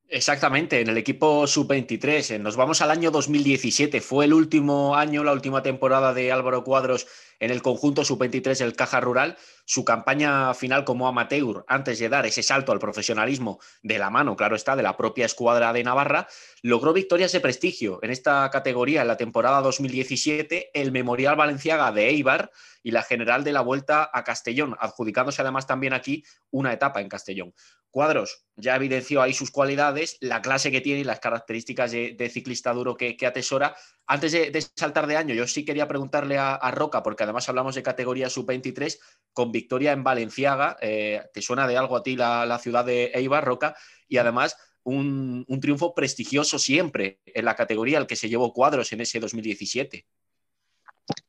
Exactamente, 0.10 0.80
en 0.80 0.90
el 0.90 0.98
equipo 0.98 1.48
sub-23. 1.48 2.40
Nos 2.40 2.56
vamos 2.56 2.82
al 2.82 2.92
año 2.92 3.10
2017. 3.10 4.00
Fue 4.00 4.26
el 4.26 4.34
último 4.34 4.96
año, 4.96 5.24
la 5.24 5.34
última 5.34 5.64
temporada 5.64 6.14
de 6.14 6.32
Álvaro 6.32 6.64
Cuadros 6.64 7.08
en 7.40 7.50
el 7.50 7.64
conjunto 7.64 8.06
sub-23 8.06 8.60
del 8.60 8.76
Caja 8.76 9.00
Rural. 9.00 9.38
Su 9.66 9.84
campaña 9.84 10.54
final 10.54 10.86
como 10.86 11.08
amateur, 11.08 11.66
antes 11.68 11.98
de 11.98 12.10
dar 12.10 12.28
ese 12.28 12.44
salto 12.44 12.72
al 12.72 12.80
profesionalismo 12.80 13.60
de 13.82 13.98
la 13.98 14.12
mano, 14.12 14.36
claro 14.36 14.56
está, 14.56 14.76
de 14.76 14.84
la 14.84 14.98
propia 14.98 15.26
escuadra 15.26 15.74
de 15.74 15.84
Navarra, 15.84 16.28
logró 16.62 16.94
victorias 16.94 17.32
de 17.32 17.40
prestigio 17.40 18.00
en 18.04 18.12
esta 18.12 18.50
categoría 18.52 19.02
en 19.02 19.08
la 19.08 19.18
temporada 19.18 19.62
2017, 19.62 20.70
el 20.74 20.92
Memorial 20.92 21.36
Valenciaga 21.36 21.92
de 21.92 22.10
Eibar 22.10 22.52
y 22.84 22.92
la 22.92 23.02
General 23.02 23.44
de 23.44 23.54
la 23.54 23.62
Vuelta 23.62 24.12
a 24.14 24.24
Castellón, 24.24 24.76
adjudicándose 24.80 25.42
además 25.42 25.66
también 25.66 25.94
aquí 25.94 26.24
una 26.52 26.72
etapa 26.72 27.02
en 27.02 27.10
Castellón. 27.10 27.54
Cuadros 27.94 28.48
ya 28.56 28.76
evidenció 28.76 29.22
ahí 29.22 29.34
sus 29.34 29.52
cualidades, 29.52 30.18
la 30.20 30.42
clase 30.42 30.72
que 30.72 30.82
tiene 30.82 31.02
y 31.02 31.04
las 31.04 31.20
características 31.20 31.92
de, 31.92 32.30
ciclista 32.34 32.74
duro 32.74 32.98
que, 32.98 33.16
atesora. 33.24 33.76
Antes 34.08 34.32
de, 34.32 34.62
saltar 34.76 35.06
de 35.06 35.16
año, 35.16 35.36
yo 35.36 35.46
sí 35.46 35.64
quería 35.64 35.88
preguntarle 35.88 36.40
a, 36.40 36.72
Roca, 36.72 37.04
porque 37.04 37.22
además 37.22 37.48
hablamos 37.50 37.76
de 37.76 37.84
categoría 37.84 38.32
sub-23, 38.32 38.98
con 39.32 39.52
victoria 39.52 39.92
en 39.92 40.04
Valenciaga, 40.04 40.76
eh, 40.82 41.22
¿te 41.32 41.44
suena 41.44 41.68
de 41.68 41.78
algo 41.78 41.96
a 41.96 42.02
ti 42.02 42.16
la, 42.16 42.58
ciudad 42.58 42.84
de 42.84 43.12
Eibar, 43.14 43.46
Roca? 43.46 43.76
Y 44.08 44.18
además 44.18 44.58
un, 44.82 45.46
triunfo 45.62 45.94
prestigioso 45.94 46.58
siempre 46.58 47.20
en 47.28 47.46
la 47.46 47.56
categoría 47.56 48.00
al 48.00 48.08
que 48.08 48.16
se 48.16 48.28
llevó 48.28 48.54
Cuadros 48.54 48.92
en 48.92 49.02
ese 49.02 49.20
2017. 49.20 50.04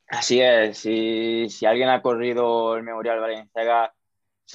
Así 0.09 0.41
es, 0.41 0.79
si, 0.79 1.47
si 1.51 1.67
alguien 1.67 1.91
ha 1.91 2.01
corrido 2.01 2.75
el 2.79 2.85
Memorial 2.85 3.21
Valenciaga 3.21 3.93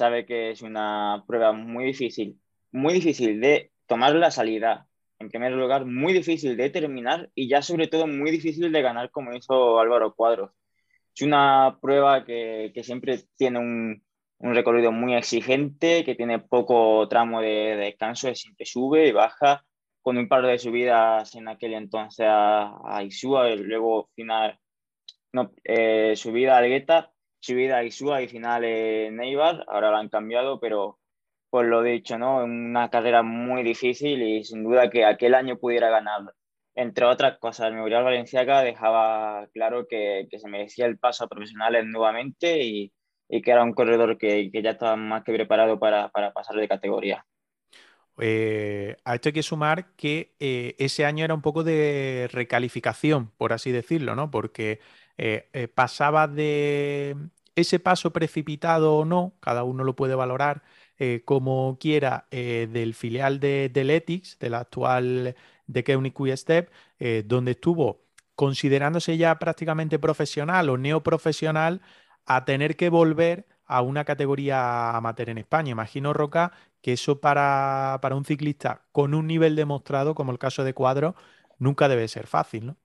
sabe 0.00 0.24
que 0.24 0.50
es 0.50 0.62
una 0.62 1.24
prueba 1.26 1.52
muy 1.52 1.84
difícil, 1.84 2.40
muy 2.72 2.94
difícil 2.94 3.38
de 3.38 3.70
tomar 3.86 4.14
la 4.14 4.30
salida, 4.30 4.86
en 5.18 5.28
primer 5.28 5.52
lugar, 5.52 5.84
muy 5.84 6.14
difícil 6.14 6.56
de 6.56 6.70
terminar 6.70 7.30
y 7.34 7.48
ya 7.50 7.60
sobre 7.60 7.86
todo 7.86 8.06
muy 8.06 8.30
difícil 8.30 8.72
de 8.72 8.80
ganar 8.82 9.10
como 9.10 9.34
hizo 9.34 9.78
Álvaro 9.78 10.14
Cuadros. 10.14 10.52
Es 11.14 11.20
una 11.22 11.78
prueba 11.82 12.24
que, 12.24 12.72
que 12.74 12.82
siempre 12.82 13.20
tiene 13.36 13.58
un, 13.58 14.02
un, 14.38 14.54
recorrido 14.54 14.90
muy 14.90 15.14
exigente, 15.14 16.02
que 16.04 16.14
tiene 16.14 16.38
poco 16.38 17.06
tramo 17.08 17.42
de, 17.42 17.76
descanso, 17.76 18.34
siempre 18.34 18.64
sube 18.64 19.06
y 19.08 19.12
baja, 19.12 19.66
con 20.00 20.16
un 20.16 20.28
par 20.28 20.46
de 20.46 20.58
subidas 20.58 21.34
en 21.34 21.48
aquel 21.48 21.74
entonces 21.74 22.26
a, 22.26 22.72
a 22.86 23.02
Isúa, 23.02 23.50
luego 23.54 24.08
final, 24.14 24.58
no, 25.32 25.52
eh, 25.64 26.14
subida 26.16 26.54
a 26.54 26.58
Algueta 26.58 27.12
subida 27.40 27.78
a 27.78 27.84
Isúa 27.84 28.22
y 28.22 28.28
final 28.28 28.64
en 28.64 29.16
Neibar, 29.16 29.64
ahora 29.68 29.90
lo 29.90 29.96
han 29.96 30.08
cambiado, 30.08 30.60
pero 30.60 30.98
por 31.50 31.66
lo 31.66 31.82
dicho, 31.82 32.18
¿no? 32.18 32.44
Una 32.44 32.90
carrera 32.90 33.22
muy 33.22 33.62
difícil 33.62 34.22
y 34.22 34.44
sin 34.44 34.62
duda 34.62 34.88
que 34.90 35.04
aquel 35.04 35.34
año 35.34 35.58
pudiera 35.58 35.90
ganar. 35.90 36.32
Entre 36.74 37.04
otras 37.04 37.38
cosas, 37.38 37.68
el 37.68 37.74
Memorial 37.74 38.04
Valenciaga 38.04 38.62
dejaba 38.62 39.48
claro 39.52 39.86
que, 39.88 40.28
que 40.30 40.38
se 40.38 40.48
merecía 40.48 40.86
el 40.86 40.98
paso 40.98 41.24
a 41.24 41.28
profesionales 41.28 41.84
nuevamente 41.86 42.62
y, 42.62 42.92
y 43.28 43.42
que 43.42 43.50
era 43.50 43.64
un 43.64 43.74
corredor 43.74 44.16
que, 44.16 44.50
que, 44.52 44.62
ya 44.62 44.70
estaba 44.70 44.96
más 44.96 45.24
que 45.24 45.32
preparado 45.32 45.78
para, 45.80 46.08
para 46.10 46.32
pasar 46.32 46.56
de 46.56 46.68
categoría. 46.68 47.26
A 48.16 49.14
esto 49.14 49.30
hay 49.30 49.32
que 49.32 49.42
sumar 49.42 49.94
que 49.96 50.34
eh, 50.40 50.74
ese 50.78 51.06
año 51.06 51.24
era 51.24 51.32
un 51.32 51.40
poco 51.40 51.64
de 51.64 52.28
recalificación, 52.30 53.30
por 53.38 53.54
así 53.54 53.72
decirlo, 53.72 54.14
¿no? 54.14 54.30
Porque 54.30 54.80
eh, 55.18 55.48
eh, 55.52 55.68
pasaba 55.68 56.28
de 56.28 57.16
ese 57.54 57.78
paso 57.78 58.12
precipitado 58.12 58.96
o 58.96 59.04
no, 59.04 59.34
cada 59.40 59.64
uno 59.64 59.84
lo 59.84 59.96
puede 59.96 60.14
valorar 60.14 60.62
eh, 60.98 61.22
como 61.24 61.78
quiera, 61.80 62.26
del 62.30 62.94
filial 62.94 63.40
de, 63.40 63.70
del 63.70 63.90
Ethics, 63.90 64.38
del 64.38 64.54
actual 64.54 65.36
de 65.66 65.84
Keunig 65.84 66.14
Step, 66.36 66.70
donde 67.24 67.52
estuvo 67.52 68.02
considerándose 68.34 69.16
ya 69.16 69.38
prácticamente 69.38 69.98
profesional 69.98 70.68
o 70.70 70.78
neoprofesional, 70.78 71.80
a 72.26 72.44
tener 72.44 72.76
que 72.76 72.88
volver 72.90 73.46
a 73.66 73.82
una 73.82 74.04
categoría 74.04 74.96
amateur 74.96 75.30
en 75.30 75.38
España. 75.38 75.70
Imagino, 75.72 76.12
Roca, 76.12 76.52
que 76.82 76.94
eso 76.94 77.20
para, 77.20 77.98
para 78.02 78.16
un 78.16 78.24
ciclista 78.24 78.82
con 78.92 79.14
un 79.14 79.26
nivel 79.26 79.56
demostrado, 79.56 80.14
como 80.14 80.32
el 80.32 80.38
caso 80.38 80.64
de 80.64 80.74
Cuadro, 80.74 81.14
nunca 81.58 81.88
debe 81.88 82.08
ser 82.08 82.26
fácil, 82.26 82.66
¿no? 82.66 82.76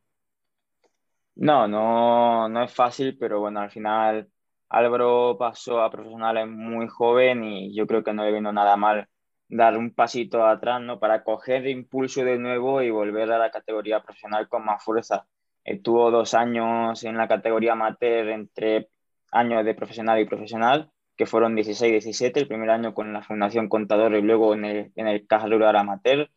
No, 1.36 1.68
no, 1.68 2.48
no 2.48 2.64
es 2.64 2.74
fácil, 2.74 3.18
pero 3.18 3.40
bueno, 3.42 3.60
al 3.60 3.70
final 3.70 4.30
Álvaro 4.70 5.38
pasó 5.38 5.82
a 5.82 5.92
profesionales 5.92 6.48
muy 6.48 6.88
joven 6.88 7.44
y 7.44 7.76
yo 7.76 7.86
creo 7.88 8.04
que 8.04 8.14
no 8.14 8.24
le 8.24 8.32
vino 8.32 8.54
nada 8.54 8.78
mal 8.78 9.10
dar 9.50 9.78
un 9.78 9.94
pasito 9.94 10.46
atrás, 10.46 10.82
¿no? 10.82 11.00
Para 11.00 11.24
coger 11.24 11.68
impulso 11.68 12.24
de 12.24 12.38
nuevo 12.38 12.82
y 12.82 12.90
volver 12.90 13.32
a 13.32 13.38
la 13.38 13.52
categoría 13.52 14.02
profesional 14.02 14.48
con 14.48 14.64
más 14.66 14.84
fuerza. 14.84 15.28
Estuvo 15.66 16.10
dos 16.10 16.34
años 16.34 17.04
en 17.04 17.18
la 17.18 17.28
categoría 17.28 17.74
amateur 17.74 18.30
entre 18.30 18.90
años 19.32 19.66
de 19.66 19.76
profesional 19.76 20.20
y 20.20 20.26
profesional, 20.26 20.92
que 21.18 21.26
fueron 21.26 21.56
16-17, 21.56 22.38
el 22.38 22.48
primer 22.48 22.70
año 22.70 22.94
con 22.94 23.12
la 23.14 23.24
Fundación 23.24 23.68
Contador 23.70 24.16
y 24.16 24.22
luego 24.22 24.54
en 24.54 24.66
el, 24.66 24.92
en 24.96 25.08
el 25.08 25.28
Caja 25.28 25.48
Rural 25.48 25.76
Amateur 25.76 26.30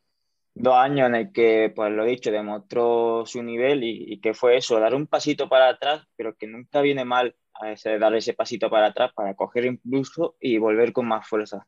dos 0.58 0.74
años 0.74 1.08
en 1.08 1.14
el 1.14 1.32
que, 1.32 1.72
pues 1.74 1.92
lo 1.92 2.04
dicho, 2.04 2.30
demostró 2.30 3.24
su 3.26 3.42
nivel 3.42 3.84
y, 3.84 4.20
que 4.20 4.34
fue 4.34 4.56
eso, 4.56 4.78
dar 4.80 4.94
un 4.94 5.06
pasito 5.06 5.48
para 5.48 5.68
atrás, 5.68 6.06
pero 6.16 6.34
que 6.34 6.46
nunca 6.46 6.80
viene 6.80 7.04
mal 7.04 7.36
a 7.54 7.72
ese, 7.72 7.98
dar 7.98 8.14
ese 8.14 8.34
pasito 8.34 8.68
para 8.68 8.86
atrás 8.86 9.12
para 9.14 9.34
coger 9.34 9.64
impulso 9.64 10.36
y 10.40 10.58
volver 10.58 10.92
con 10.92 11.06
más 11.06 11.26
fuerza. 11.26 11.66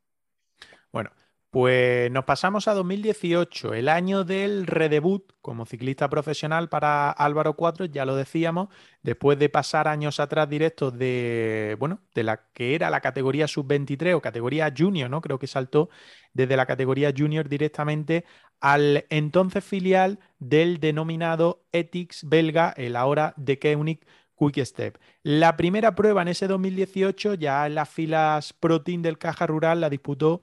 Bueno, 0.92 1.10
pues 1.50 2.12
nos 2.12 2.24
pasamos 2.24 2.68
a 2.68 2.74
2018, 2.74 3.74
el 3.74 3.88
año 3.88 4.22
del 4.22 4.68
redebut 4.68 5.32
como 5.42 5.66
ciclista 5.66 6.08
profesional 6.08 6.68
para 6.68 7.10
Álvaro 7.10 7.54
Cuatro, 7.54 7.86
ya 7.86 8.04
lo 8.04 8.14
decíamos, 8.14 8.68
después 9.02 9.36
de 9.36 9.48
pasar 9.48 9.88
años 9.88 10.20
atrás 10.20 10.48
directos 10.48 10.96
de, 10.96 11.76
bueno, 11.80 12.00
de 12.14 12.22
la 12.22 12.48
que 12.52 12.76
era 12.76 12.88
la 12.88 13.00
categoría 13.00 13.48
sub-23 13.48 14.14
o 14.14 14.20
categoría 14.20 14.72
junior, 14.76 15.10
¿no? 15.10 15.20
Creo 15.20 15.40
que 15.40 15.48
saltó 15.48 15.90
desde 16.34 16.56
la 16.56 16.66
categoría 16.66 17.12
junior 17.16 17.48
directamente 17.48 18.24
al 18.60 19.06
entonces 19.10 19.64
filial 19.64 20.20
del 20.38 20.78
denominado 20.78 21.64
Ethics 21.72 22.28
belga, 22.28 22.72
el 22.76 22.94
ahora 22.94 23.34
de 23.36 23.58
Keunig 23.58 24.06
Quick 24.40 24.64
Step. 24.64 24.98
La 25.22 25.56
primera 25.56 25.94
prueba 25.94 26.22
en 26.22 26.28
ese 26.28 26.46
2018, 26.46 27.34
ya 27.34 27.66
en 27.66 27.74
las 27.74 27.88
filas 27.88 28.52
Pro 28.52 28.82
Team 28.82 29.02
del 29.02 29.18
Caja 29.18 29.46
Rural, 29.46 29.80
la 29.80 29.90
disputó 29.90 30.42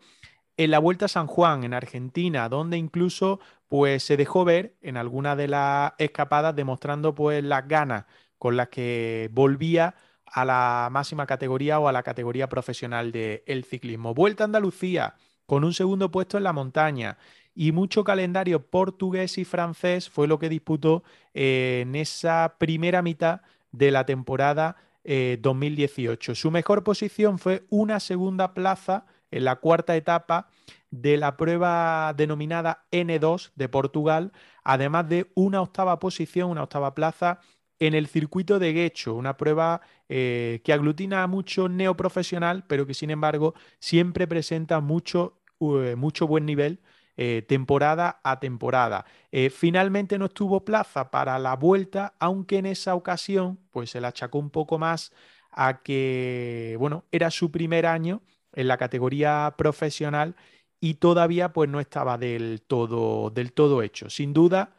en 0.57 0.71
la 0.71 0.79
Vuelta 0.79 1.05
a 1.05 1.07
San 1.07 1.27
Juan, 1.27 1.63
en 1.63 1.73
Argentina, 1.73 2.49
donde 2.49 2.77
incluso 2.77 3.39
pues, 3.67 4.03
se 4.03 4.17
dejó 4.17 4.43
ver 4.43 4.75
en 4.81 4.97
alguna 4.97 5.35
de 5.35 5.47
las 5.47 5.93
escapadas 5.99 6.55
demostrando 6.55 7.13
pues, 7.15 7.43
las 7.43 7.67
ganas 7.67 8.05
con 8.39 8.57
las 8.57 8.69
que 8.69 9.29
volvía 9.31 9.95
a 10.25 10.45
la 10.45 10.89
máxima 10.91 11.25
categoría 11.25 11.79
o 11.79 11.87
a 11.87 11.91
la 11.91 12.03
categoría 12.03 12.49
profesional 12.49 13.11
del 13.11 13.63
ciclismo. 13.63 14.13
Vuelta 14.13 14.43
a 14.43 14.45
Andalucía 14.45 15.15
con 15.45 15.63
un 15.63 15.73
segundo 15.73 16.11
puesto 16.11 16.37
en 16.37 16.43
la 16.43 16.53
montaña 16.53 17.17
y 17.55 17.71
mucho 17.71 18.03
calendario 18.03 18.67
portugués 18.67 19.37
y 19.37 19.45
francés 19.45 20.09
fue 20.09 20.27
lo 20.27 20.37
que 20.37 20.49
disputó 20.49 21.03
eh, 21.33 21.79
en 21.83 21.95
esa 21.95 22.55
primera 22.57 23.01
mitad 23.01 23.41
de 23.71 23.91
la 23.91 24.05
temporada 24.05 24.75
2018. 25.05 26.31
Eh, 26.33 26.35
Su 26.35 26.51
mejor 26.51 26.83
posición 26.83 27.39
fue 27.39 27.63
una 27.69 27.99
segunda 28.01 28.53
plaza 28.53 29.05
en 29.31 29.45
la 29.45 29.57
cuarta 29.57 29.95
etapa 29.95 30.49
de 30.89 31.17
la 31.17 31.37
prueba 31.37 32.13
denominada 32.15 32.85
N2 32.91 33.51
de 33.55 33.69
Portugal, 33.69 34.31
además 34.63 35.09
de 35.09 35.31
una 35.35 35.61
octava 35.61 35.99
posición, 35.99 36.49
una 36.49 36.63
octava 36.63 36.95
plaza 36.95 37.39
en 37.79 37.93
el 37.93 38.07
circuito 38.07 38.59
de 38.59 38.73
Guecho, 38.73 39.13
una 39.13 39.37
prueba 39.37 39.81
eh, 40.09 40.61
que 40.63 40.73
aglutina 40.73 41.23
a 41.23 41.27
mucho 41.27 41.69
neoprofesional, 41.69 42.63
pero 42.67 42.87
que 42.87 42.93
sin 42.93 43.11
embargo 43.11 43.53
siempre 43.79 44.27
presenta 44.27 44.79
mucho, 44.79 45.39
eh, 45.59 45.95
mucho 45.95 46.27
buen 46.27 46.45
nivel 46.45 46.79
eh, 47.17 47.43
temporada 47.47 48.19
a 48.23 48.39
temporada. 48.39 49.05
finalmente 49.51 50.17
no 50.17 50.25
estuvo 50.25 50.63
plaza 50.63 51.09
para 51.11 51.37
la 51.39 51.55
vuelta, 51.55 52.13
aunque 52.19 52.57
en 52.59 52.67
esa 52.67 52.95
ocasión 52.95 53.59
pues 53.71 53.91
se 53.91 54.01
la 54.01 54.09
achacó 54.09 54.39
un 54.39 54.49
poco 54.49 54.77
más 54.79 55.11
a 55.51 55.81
que, 55.81 56.75
bueno, 56.79 57.05
era 57.11 57.31
su 57.31 57.51
primer 57.51 57.85
año 57.85 58.21
en 58.57 58.67
la 58.67 58.77
categoría 58.77 59.55
profesional 59.57 60.35
y 60.79 60.95
todavía 60.95 61.53
pues 61.53 61.69
no 61.69 61.79
estaba 61.79 62.17
del 62.17 62.61
todo, 62.67 63.29
del 63.29 63.53
todo 63.53 63.81
hecho. 63.81 64.09
Sin 64.09 64.33
duda, 64.33 64.75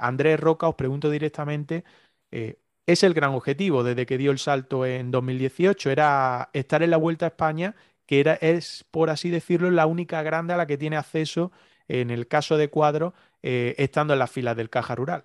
Andrés 0.00 0.38
Roca, 0.40 0.68
os 0.68 0.74
pregunto 0.74 1.10
directamente, 1.10 1.84
eh, 2.30 2.58
es 2.86 3.02
el 3.02 3.14
gran 3.14 3.32
objetivo 3.34 3.82
desde 3.82 4.06
que 4.06 4.18
dio 4.18 4.30
el 4.30 4.38
salto 4.38 4.86
en 4.86 5.10
2018, 5.10 5.90
era 5.90 6.50
estar 6.52 6.82
en 6.82 6.90
la 6.90 6.96
Vuelta 6.96 7.26
a 7.26 7.28
España, 7.28 7.74
que 8.06 8.20
era, 8.20 8.34
es, 8.34 8.84
por 8.90 9.10
así 9.10 9.30
decirlo, 9.30 9.70
la 9.70 9.86
única 9.86 10.22
grande 10.22 10.54
a 10.54 10.56
la 10.56 10.66
que 10.66 10.78
tiene 10.78 10.96
acceso 10.96 11.50
en 11.88 12.10
el 12.10 12.28
caso 12.28 12.56
de 12.56 12.68
Cuadro, 12.68 13.14
eh, 13.42 13.74
estando 13.78 14.12
en 14.12 14.20
las 14.20 14.30
filas 14.30 14.56
del 14.56 14.70
Caja 14.70 14.94
Rural. 14.94 15.24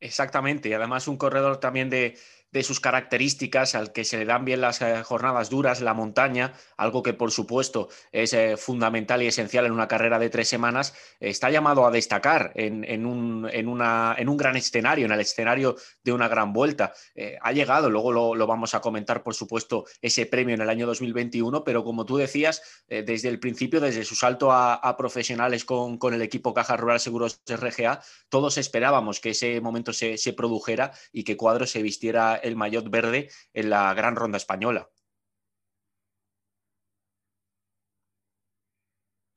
Exactamente, 0.00 0.68
y 0.68 0.72
además 0.72 1.08
un 1.08 1.16
corredor 1.16 1.58
también 1.58 1.90
de, 1.90 2.16
de 2.52 2.62
sus 2.62 2.80
características, 2.80 3.74
al 3.74 3.92
que 3.92 4.04
se 4.04 4.18
le 4.18 4.26
dan 4.26 4.44
bien 4.44 4.60
las 4.60 4.82
eh, 4.82 5.02
jornadas 5.02 5.48
duras, 5.48 5.80
la 5.80 5.94
montaña, 5.94 6.52
algo 6.76 7.02
que 7.02 7.14
por 7.14 7.30
supuesto 7.30 7.88
es 8.12 8.34
eh, 8.34 8.56
fundamental 8.56 9.22
y 9.22 9.26
esencial 9.26 9.64
en 9.64 9.72
una 9.72 9.88
carrera 9.88 10.18
de 10.18 10.28
tres 10.28 10.48
semanas, 10.48 10.94
está 11.18 11.50
llamado 11.50 11.86
a 11.86 11.90
destacar 11.90 12.52
en, 12.54 13.06
un, 13.06 13.50
una, 13.66 14.14
en, 14.18 14.28
un, 14.28 14.36
gran 14.36 14.56
escenario, 14.56 15.06
en 15.06 15.12
el 15.12 15.20
escenario 15.20 15.76
de 16.04 16.12
una 16.12 16.28
gran 16.28 16.52
vuelta. 16.52 16.92
Eh, 17.14 17.38
ha 17.40 17.52
llegado, 17.52 17.88
luego 17.88 18.12
lo, 18.12 18.46
vamos 18.46 18.74
a 18.74 18.80
comentar, 18.80 19.22
por 19.22 19.34
supuesto, 19.34 19.86
ese 20.02 20.26
premio 20.26 20.54
en 20.54 20.60
el 20.60 20.68
año 20.68 20.86
2021, 20.86 21.64
pero 21.64 21.82
como 21.84 22.04
tú 22.04 22.18
decías, 22.18 22.62
desde 22.88 23.28
el 23.28 23.38
principio, 23.38 23.80
desde 23.80 24.04
su 24.04 24.14
salto 24.14 24.52
a, 24.52 24.96
profesionales 24.98 25.64
con, 25.64 25.96
con, 25.96 26.12
el 26.12 26.20
equipo 26.20 26.52
Caja 26.52 26.76
Rural 26.76 27.00
Seguros 27.00 27.40
RGA, 27.46 28.02
todos 28.28 28.58
esperábamos 28.58 29.20
que 29.20 29.30
ese 29.30 29.60
momento 29.60 29.92
se, 29.92 30.18
se 30.18 30.34
produjera 30.34 30.92
y 31.12 31.24
que 31.24 31.36
Cuadro 31.36 31.66
se 31.66 31.82
vistiera 31.82 32.41
el 32.42 32.56
maillot 32.56 32.88
verde 32.90 33.28
en 33.52 33.70
la 33.70 33.94
gran 33.94 34.16
ronda 34.16 34.36
española. 34.36 34.88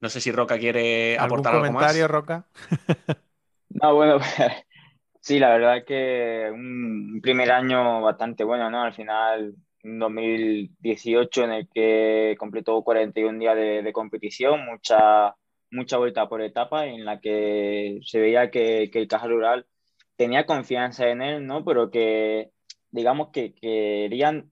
No 0.01 0.09
sé 0.09 0.21
si 0.21 0.31
Roca 0.31 0.59
quiere 0.59 1.17
aportar 1.17 1.55
algo 1.55 1.65
comentario, 1.65 2.07
Roca? 2.07 2.45
no, 3.69 3.95
bueno, 3.95 4.19
sí, 5.19 5.39
la 5.39 5.50
verdad 5.50 5.83
que 5.83 6.50
un 6.53 7.19
primer 7.24 7.51
año 7.51 8.01
bastante 8.01 8.43
bueno, 8.43 8.69
¿no? 8.69 8.83
Al 8.83 8.93
final, 8.93 9.55
un 9.83 10.00
2018 10.00 11.43
en 11.45 11.51
el 11.53 11.69
que 11.74 12.35
completó 12.38 12.83
41 12.83 13.39
días 13.39 13.55
de, 13.55 13.93
competición, 13.93 14.65
mucha, 14.65 15.35
mucha 15.71 15.97
vuelta 15.97 16.29
por 16.29 16.41
etapa, 16.41 16.85
en 16.85 17.03
la 17.03 17.19
que 17.19 18.00
se 18.03 18.19
veía 18.19 18.51
que, 18.51 18.89
que 18.91 19.00
el 19.00 19.07
Caja 19.07 19.27
Rural 19.27 19.65
tenía 20.17 20.45
confianza 20.45 21.07
en 21.07 21.21
él, 21.21 21.47
¿no? 21.47 21.65
Pero 21.65 21.89
que 21.89 22.51
digamos 22.96 23.30
que 23.30 23.54
querían 23.54 24.52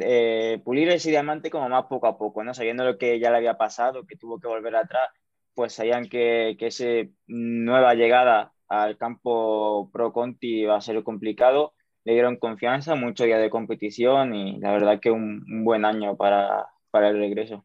eh, 0.00 0.60
pulir 0.64 0.88
ese 0.90 1.10
diamante 1.10 1.50
como 1.50 1.68
más 1.68 1.84
poco 1.84 2.06
a 2.08 2.18
poco, 2.18 2.44
¿no? 2.44 2.52
Sabiendo 2.52 2.84
lo 2.84 2.98
que 2.98 3.18
ya 3.20 3.30
le 3.30 3.38
había 3.38 3.56
pasado, 3.56 4.06
que 4.06 4.16
tuvo 4.16 4.38
que 4.38 4.48
volver 4.48 4.76
atrás, 4.76 5.08
pues 5.54 5.74
sabían 5.74 6.08
que, 6.08 6.56
que 6.58 6.66
esa 6.66 6.84
nueva 7.26 7.94
llegada 7.94 8.52
al 8.68 8.98
campo 8.98 9.90
Pro 9.92 10.12
Conti 10.12 10.62
iba 10.62 10.76
a 10.76 10.80
ser 10.80 11.02
complicado, 11.02 11.72
le 12.04 12.12
dieron 12.12 12.36
confianza, 12.36 12.96
mucho 12.96 13.24
día 13.24 13.38
de 13.38 13.48
competición 13.48 14.34
y 14.34 14.58
la 14.58 14.72
verdad 14.72 15.00
que 15.00 15.10
un, 15.10 15.64
buen 15.64 15.84
año 15.84 16.16
para, 16.16 16.66
para, 16.90 17.08
el 17.08 17.18
regreso. 17.18 17.64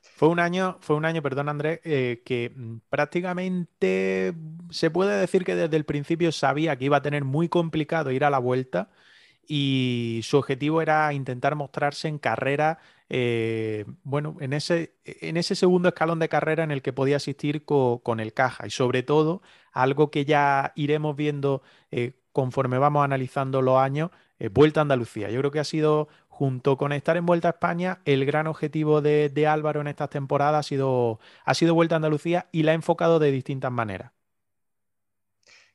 Fue 0.00 0.28
un 0.28 0.40
año, 0.40 0.76
fue 0.80 0.96
un 0.96 1.04
año, 1.04 1.22
perdón 1.22 1.48
Andrés, 1.48 1.80
eh, 1.84 2.22
que 2.24 2.52
prácticamente 2.90 4.34
se 4.70 4.90
puede 4.90 5.18
decir 5.18 5.44
que 5.44 5.54
desde 5.54 5.76
el 5.76 5.84
principio 5.84 6.32
sabía 6.32 6.76
que 6.76 6.84
iba 6.84 6.98
a 6.98 7.02
tener 7.02 7.24
muy 7.24 7.48
complicado 7.48 8.10
ir 8.10 8.24
a 8.24 8.30
la 8.30 8.38
vuelta 8.38 8.90
y 9.46 10.20
su 10.22 10.38
objetivo 10.38 10.82
era 10.82 11.12
intentar 11.12 11.54
mostrarse 11.56 12.08
en 12.08 12.18
carrera, 12.18 12.78
eh, 13.08 13.84
bueno, 14.04 14.36
en 14.40 14.52
ese, 14.52 14.94
en 15.04 15.36
ese 15.36 15.54
segundo 15.54 15.88
escalón 15.88 16.18
de 16.18 16.28
carrera 16.28 16.64
en 16.64 16.70
el 16.70 16.82
que 16.82 16.92
podía 16.92 17.16
asistir 17.16 17.64
con 17.64 18.20
el 18.20 18.32
caja 18.32 18.66
y 18.66 18.70
sobre 18.70 19.02
todo 19.02 19.42
algo 19.72 20.10
que 20.10 20.24
ya 20.24 20.72
iremos 20.76 21.16
viendo 21.16 21.62
eh, 21.90 22.12
conforme 22.32 22.78
vamos 22.78 23.04
analizando 23.04 23.62
los 23.62 23.78
años, 23.78 24.10
eh, 24.38 24.48
Vuelta 24.48 24.80
a 24.80 24.82
Andalucía. 24.82 25.30
Yo 25.30 25.40
creo 25.40 25.50
que 25.50 25.60
ha 25.60 25.64
sido, 25.64 26.08
junto 26.28 26.76
con 26.76 26.92
estar 26.92 27.16
en 27.16 27.26
Vuelta 27.26 27.48
a 27.48 27.52
España, 27.52 28.00
el 28.04 28.24
gran 28.24 28.46
objetivo 28.46 29.02
de, 29.02 29.28
de 29.28 29.46
Álvaro 29.46 29.80
en 29.80 29.88
estas 29.88 30.10
temporadas 30.10 30.60
ha 30.66 30.68
sido, 30.68 31.20
ha 31.44 31.54
sido 31.54 31.74
Vuelta 31.74 31.94
a 31.94 31.96
Andalucía 31.96 32.48
y 32.52 32.62
la 32.62 32.72
ha 32.72 32.74
enfocado 32.74 33.18
de 33.18 33.30
distintas 33.30 33.72
maneras 33.72 34.12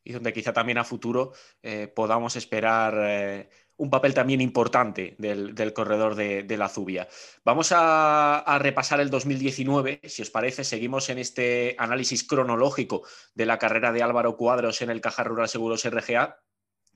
y 0.08 0.14
donde 0.14 0.32
quizá 0.32 0.54
también 0.54 0.78
a 0.78 0.86
futuro 0.86 1.34
eh, 1.62 1.92
podamos 1.94 2.38
esperar 2.38 2.94
eh, 2.98 3.50
un 3.76 3.90
papel 3.90 4.14
también 4.14 4.40
importante 4.40 5.18
del, 5.20 5.74
corredor 5.74 6.16
de, 6.16 6.58
la 6.58 6.70
Zubia. 6.70 7.10
Vamos 7.44 7.74
a, 7.76 8.58
repasar 8.62 9.02
el 9.02 9.10
2019, 9.10 10.00
si 10.06 10.22
os 10.22 10.30
parece, 10.30 10.64
seguimos 10.64 11.10
en 11.10 11.18
este 11.18 11.76
análisis 11.78 12.24
cronológico 12.24 13.04
de 13.36 13.46
la 13.46 13.60
carrera 13.60 13.92
de 13.92 14.02
Álvaro 14.02 14.38
Cuadros 14.38 14.82
en 14.82 14.92
el 14.92 15.02
Caja 15.02 15.26
Rural 15.26 15.50
Seguros 15.50 15.84
RGA. 15.84 16.40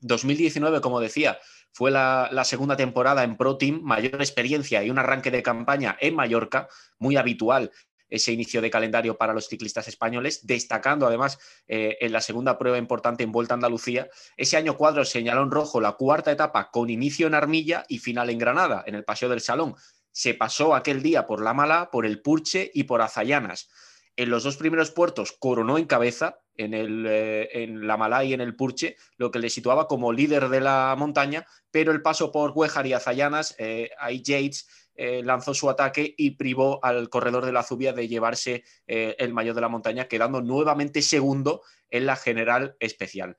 2019, 0.00 0.80
como 0.80 0.98
decía, 0.98 1.38
fue 1.70 1.90
la, 1.90 2.44
segunda 2.44 2.76
temporada 2.76 3.24
en 3.24 3.36
Pro 3.36 3.58
Team, 3.58 3.80
mayor 3.82 4.16
experiencia 4.16 4.82
y 4.82 4.90
un 4.90 4.98
arranque 4.98 5.30
de 5.30 5.42
campaña 5.42 5.96
en 6.00 6.16
Mallorca, 6.16 6.66
muy 6.98 7.16
habitual 7.16 7.70
ese 8.12 8.30
inicio 8.30 8.60
de 8.60 8.70
calendario 8.70 9.16
para 9.16 9.32
los 9.32 9.48
ciclistas 9.48 9.88
españoles, 9.88 10.46
destacando 10.46 11.06
además 11.06 11.38
eh, 11.66 11.96
en 12.00 12.12
la 12.12 12.20
segunda 12.20 12.58
prueba 12.58 12.76
importante 12.76 13.24
en 13.24 13.32
Vuelta 13.32 13.54
a 13.54 13.56
Andalucía. 13.56 14.08
Ese 14.36 14.58
año 14.58 14.76
cuadro 14.76 15.04
señaló 15.04 15.42
en 15.42 15.50
rojo 15.50 15.80
la 15.80 15.92
cuarta 15.92 16.30
etapa 16.30 16.70
con 16.70 16.90
inicio 16.90 17.26
en 17.26 17.34
Armilla 17.34 17.84
y 17.88 17.98
final 17.98 18.28
en 18.28 18.38
Granada, 18.38 18.84
en 18.86 18.94
el 18.94 19.04
Paseo 19.04 19.30
del 19.30 19.40
Salón. 19.40 19.74
Se 20.12 20.34
pasó 20.34 20.74
aquel 20.74 21.02
día 21.02 21.26
por 21.26 21.42
La 21.42 21.54
Mala, 21.54 21.88
por 21.90 22.04
el 22.04 22.20
Purche 22.20 22.70
y 22.74 22.84
por 22.84 23.00
Azayanas. 23.00 23.70
En 24.14 24.28
los 24.28 24.44
dos 24.44 24.58
primeros 24.58 24.90
puertos 24.90 25.32
coronó 25.32 25.78
en 25.78 25.86
cabeza, 25.86 26.38
en, 26.58 26.74
el, 26.74 27.06
eh, 27.08 27.62
en 27.62 27.86
la 27.86 27.96
Mala 27.96 28.24
y 28.24 28.34
en 28.34 28.42
el 28.42 28.54
Purche, 28.54 28.96
lo 29.16 29.30
que 29.30 29.38
le 29.38 29.48
situaba 29.48 29.88
como 29.88 30.12
líder 30.12 30.50
de 30.50 30.60
la 30.60 30.94
montaña, 30.98 31.46
pero 31.70 31.92
el 31.92 32.02
paso 32.02 32.30
por 32.30 32.52
Huejar 32.54 32.86
y 32.86 32.92
Azayanas, 32.92 33.54
eh, 33.58 33.88
ahí 33.98 34.22
eh, 34.94 35.22
lanzó 35.24 35.54
su 35.54 35.70
ataque 35.70 36.14
y 36.16 36.32
privó 36.32 36.84
al 36.84 37.08
corredor 37.08 37.46
de 37.46 37.52
la 37.52 37.62
Zubia 37.62 37.92
de 37.92 38.08
llevarse 38.08 38.64
eh, 38.86 39.16
el 39.18 39.32
mayor 39.32 39.54
de 39.54 39.60
la 39.60 39.68
montaña, 39.68 40.06
quedando 40.06 40.42
nuevamente 40.42 41.02
segundo 41.02 41.62
en 41.90 42.06
la 42.06 42.16
general 42.16 42.76
especial. 42.78 43.36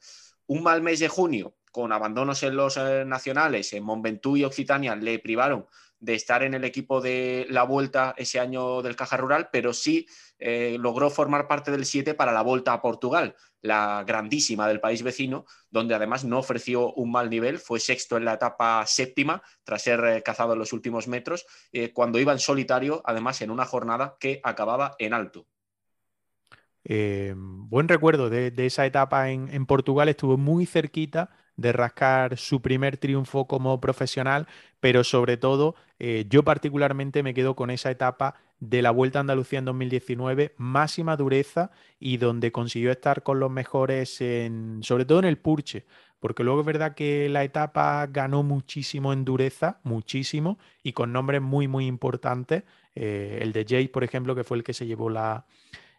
Un 0.47 0.63
mal 0.63 0.81
mes 0.81 0.99
de 0.99 1.07
junio, 1.07 1.55
con 1.71 1.91
abandonos 1.91 2.43
en 2.43 2.55
los 2.55 2.77
eh, 2.77 3.03
nacionales, 3.05 3.73
en 3.73 3.83
Montventoux 3.83 4.37
y 4.37 4.43
Occitania, 4.43 4.95
le 4.95 5.19
privaron 5.19 5.67
de 5.99 6.15
estar 6.15 6.43
en 6.43 6.53
el 6.53 6.65
equipo 6.65 6.99
de 6.99 7.45
la 7.49 7.63
vuelta 7.63 8.13
ese 8.17 8.39
año 8.39 8.81
del 8.81 8.95
Caja 8.95 9.15
Rural, 9.15 9.49
pero 9.51 9.71
sí 9.73 10.05
eh, 10.45 10.75
logró 10.77 11.09
formar 11.09 11.47
parte 11.47 11.71
del 11.71 11.85
7 11.85 12.15
para 12.15 12.33
la 12.33 12.41
vuelta 12.41 12.73
a 12.73 12.81
Portugal, 12.81 13.33
la 13.61 14.03
grandísima 14.05 14.67
del 14.67 14.81
país 14.81 15.01
vecino, 15.01 15.45
donde 15.69 15.95
además 15.95 16.25
no 16.25 16.39
ofreció 16.39 16.91
un 16.95 17.11
mal 17.11 17.29
nivel, 17.29 17.59
fue 17.59 17.79
sexto 17.79 18.17
en 18.17 18.25
la 18.25 18.33
etapa 18.33 18.85
séptima, 18.85 19.41
tras 19.63 19.83
ser 19.83 20.03
eh, 20.03 20.21
cazado 20.21 20.51
en 20.51 20.59
los 20.59 20.73
últimos 20.73 21.07
metros, 21.07 21.45
eh, 21.71 21.93
cuando 21.93 22.19
iba 22.19 22.33
en 22.33 22.39
solitario, 22.39 23.01
además 23.05 23.41
en 23.41 23.51
una 23.51 23.63
jornada 23.63 24.17
que 24.19 24.41
acababa 24.43 24.95
en 24.99 25.13
alto. 25.13 25.47
buen 26.83 27.87
recuerdo 27.87 28.29
de, 28.29 28.53
esa 28.57 28.85
etapa 28.85 29.29
en 29.29 29.65
Portugal, 29.65 30.09
estuvo 30.09 30.37
muy 30.37 30.65
cerquita 30.65 31.29
de 31.55 31.71
rascar 31.71 32.37
su 32.37 32.61
primer 32.61 32.97
triunfo 32.97 33.47
como 33.47 33.79
profesional, 33.79 34.47
pero 34.79 35.03
sobre 35.03 35.37
todo 35.37 35.75
eh, 35.99 36.25
yo 36.29 36.43
particularmente 36.43 37.23
me 37.23 37.33
quedo 37.33 37.55
con 37.55 37.69
esa 37.69 37.91
etapa 37.91 38.35
de 38.59 38.81
la 38.81 38.91
Vuelta 38.91 39.19
a 39.19 39.21
Andalucía 39.21 39.59
en 39.59 39.65
2019, 39.65 40.53
máxima 40.57 41.17
dureza 41.17 41.71
y 41.99 42.17
donde 42.17 42.51
consiguió 42.51 42.91
estar 42.91 43.23
con 43.23 43.39
los 43.39 43.51
mejores, 43.51 44.21
en, 44.21 44.79
sobre 44.83 45.05
todo 45.05 45.19
en 45.19 45.25
el 45.25 45.37
Purche, 45.37 45.85
porque 46.19 46.43
luego 46.43 46.61
es 46.61 46.65
verdad 46.65 46.95
que 46.95 47.27
la 47.27 47.43
etapa 47.43 48.07
ganó 48.07 48.43
muchísimo 48.43 49.11
en 49.11 49.25
dureza, 49.25 49.79
muchísimo, 49.83 50.57
y 50.81 50.93
con 50.93 51.11
nombres 51.11 51.41
muy, 51.41 51.67
muy 51.67 51.85
importantes. 51.85 52.63
Eh, 52.95 53.39
el 53.41 53.51
de 53.51 53.65
Jay, 53.67 53.89
por 53.89 54.05
ejemplo, 54.05 54.33
que 54.33 54.45
fue 54.45 54.55
el 54.55 54.63
que 54.63 54.73
se 54.73 54.85
llevó 54.85 55.09
la, 55.09 55.45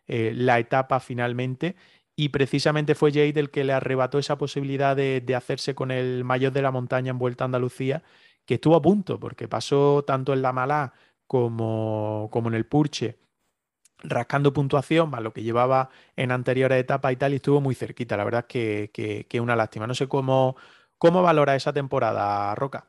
eh, 0.07 0.33
la 0.35 0.59
etapa 0.59 1.01
finalmente 1.01 1.77
y 2.17 2.29
precisamente 2.31 2.95
fue 2.95 3.11
Jade 3.11 3.41
el 3.41 3.51
que 3.51 3.65
le 3.65 3.73
arrebató 3.73 4.19
esa 4.19 4.39
posibilidad 4.39 4.95
de, 4.97 5.35
hacerse 5.37 5.75
con 5.75 5.91
el 5.91 6.25
mayor 6.25 6.53
de 6.53 6.63
la 6.63 6.71
montaña 6.71 7.11
en 7.11 7.19
Vuelta 7.19 7.45
a 7.45 7.47
Andalucía, 7.47 8.03
que 8.47 8.55
estuvo 8.55 8.77
a 8.77 8.83
punto, 8.83 9.19
porque 9.19 9.49
pasó 9.49 10.05
tanto 10.05 10.33
en 10.33 10.43
la 10.43 10.53
Malá 10.53 10.93
como, 11.27 12.29
como 12.31 12.49
en 12.49 12.55
el 12.55 12.67
Purche, 12.67 13.19
rascando 14.03 14.53
puntuación, 14.53 15.11
más 15.11 15.23
lo 15.23 15.33
que 15.33 15.43
llevaba 15.43 15.91
en 16.17 16.31
anteriores 16.31 16.79
etapas 16.79 17.13
y 17.13 17.17
tal, 17.17 17.33
y 17.33 17.37
estuvo 17.37 17.61
muy 17.61 17.75
cerquita. 17.75 18.17
La 18.17 18.25
verdad 18.25 18.47
es 18.49 18.91
que, 18.93 19.27
que, 19.29 19.41
una 19.41 19.57
lástima. 19.57 19.87
No 19.87 19.95
sé 19.95 20.09
cómo, 20.09 20.57
cómo 20.99 21.23
valora 21.23 21.57
esa 21.57 21.73
temporada, 21.73 22.55
Roca. 22.55 22.89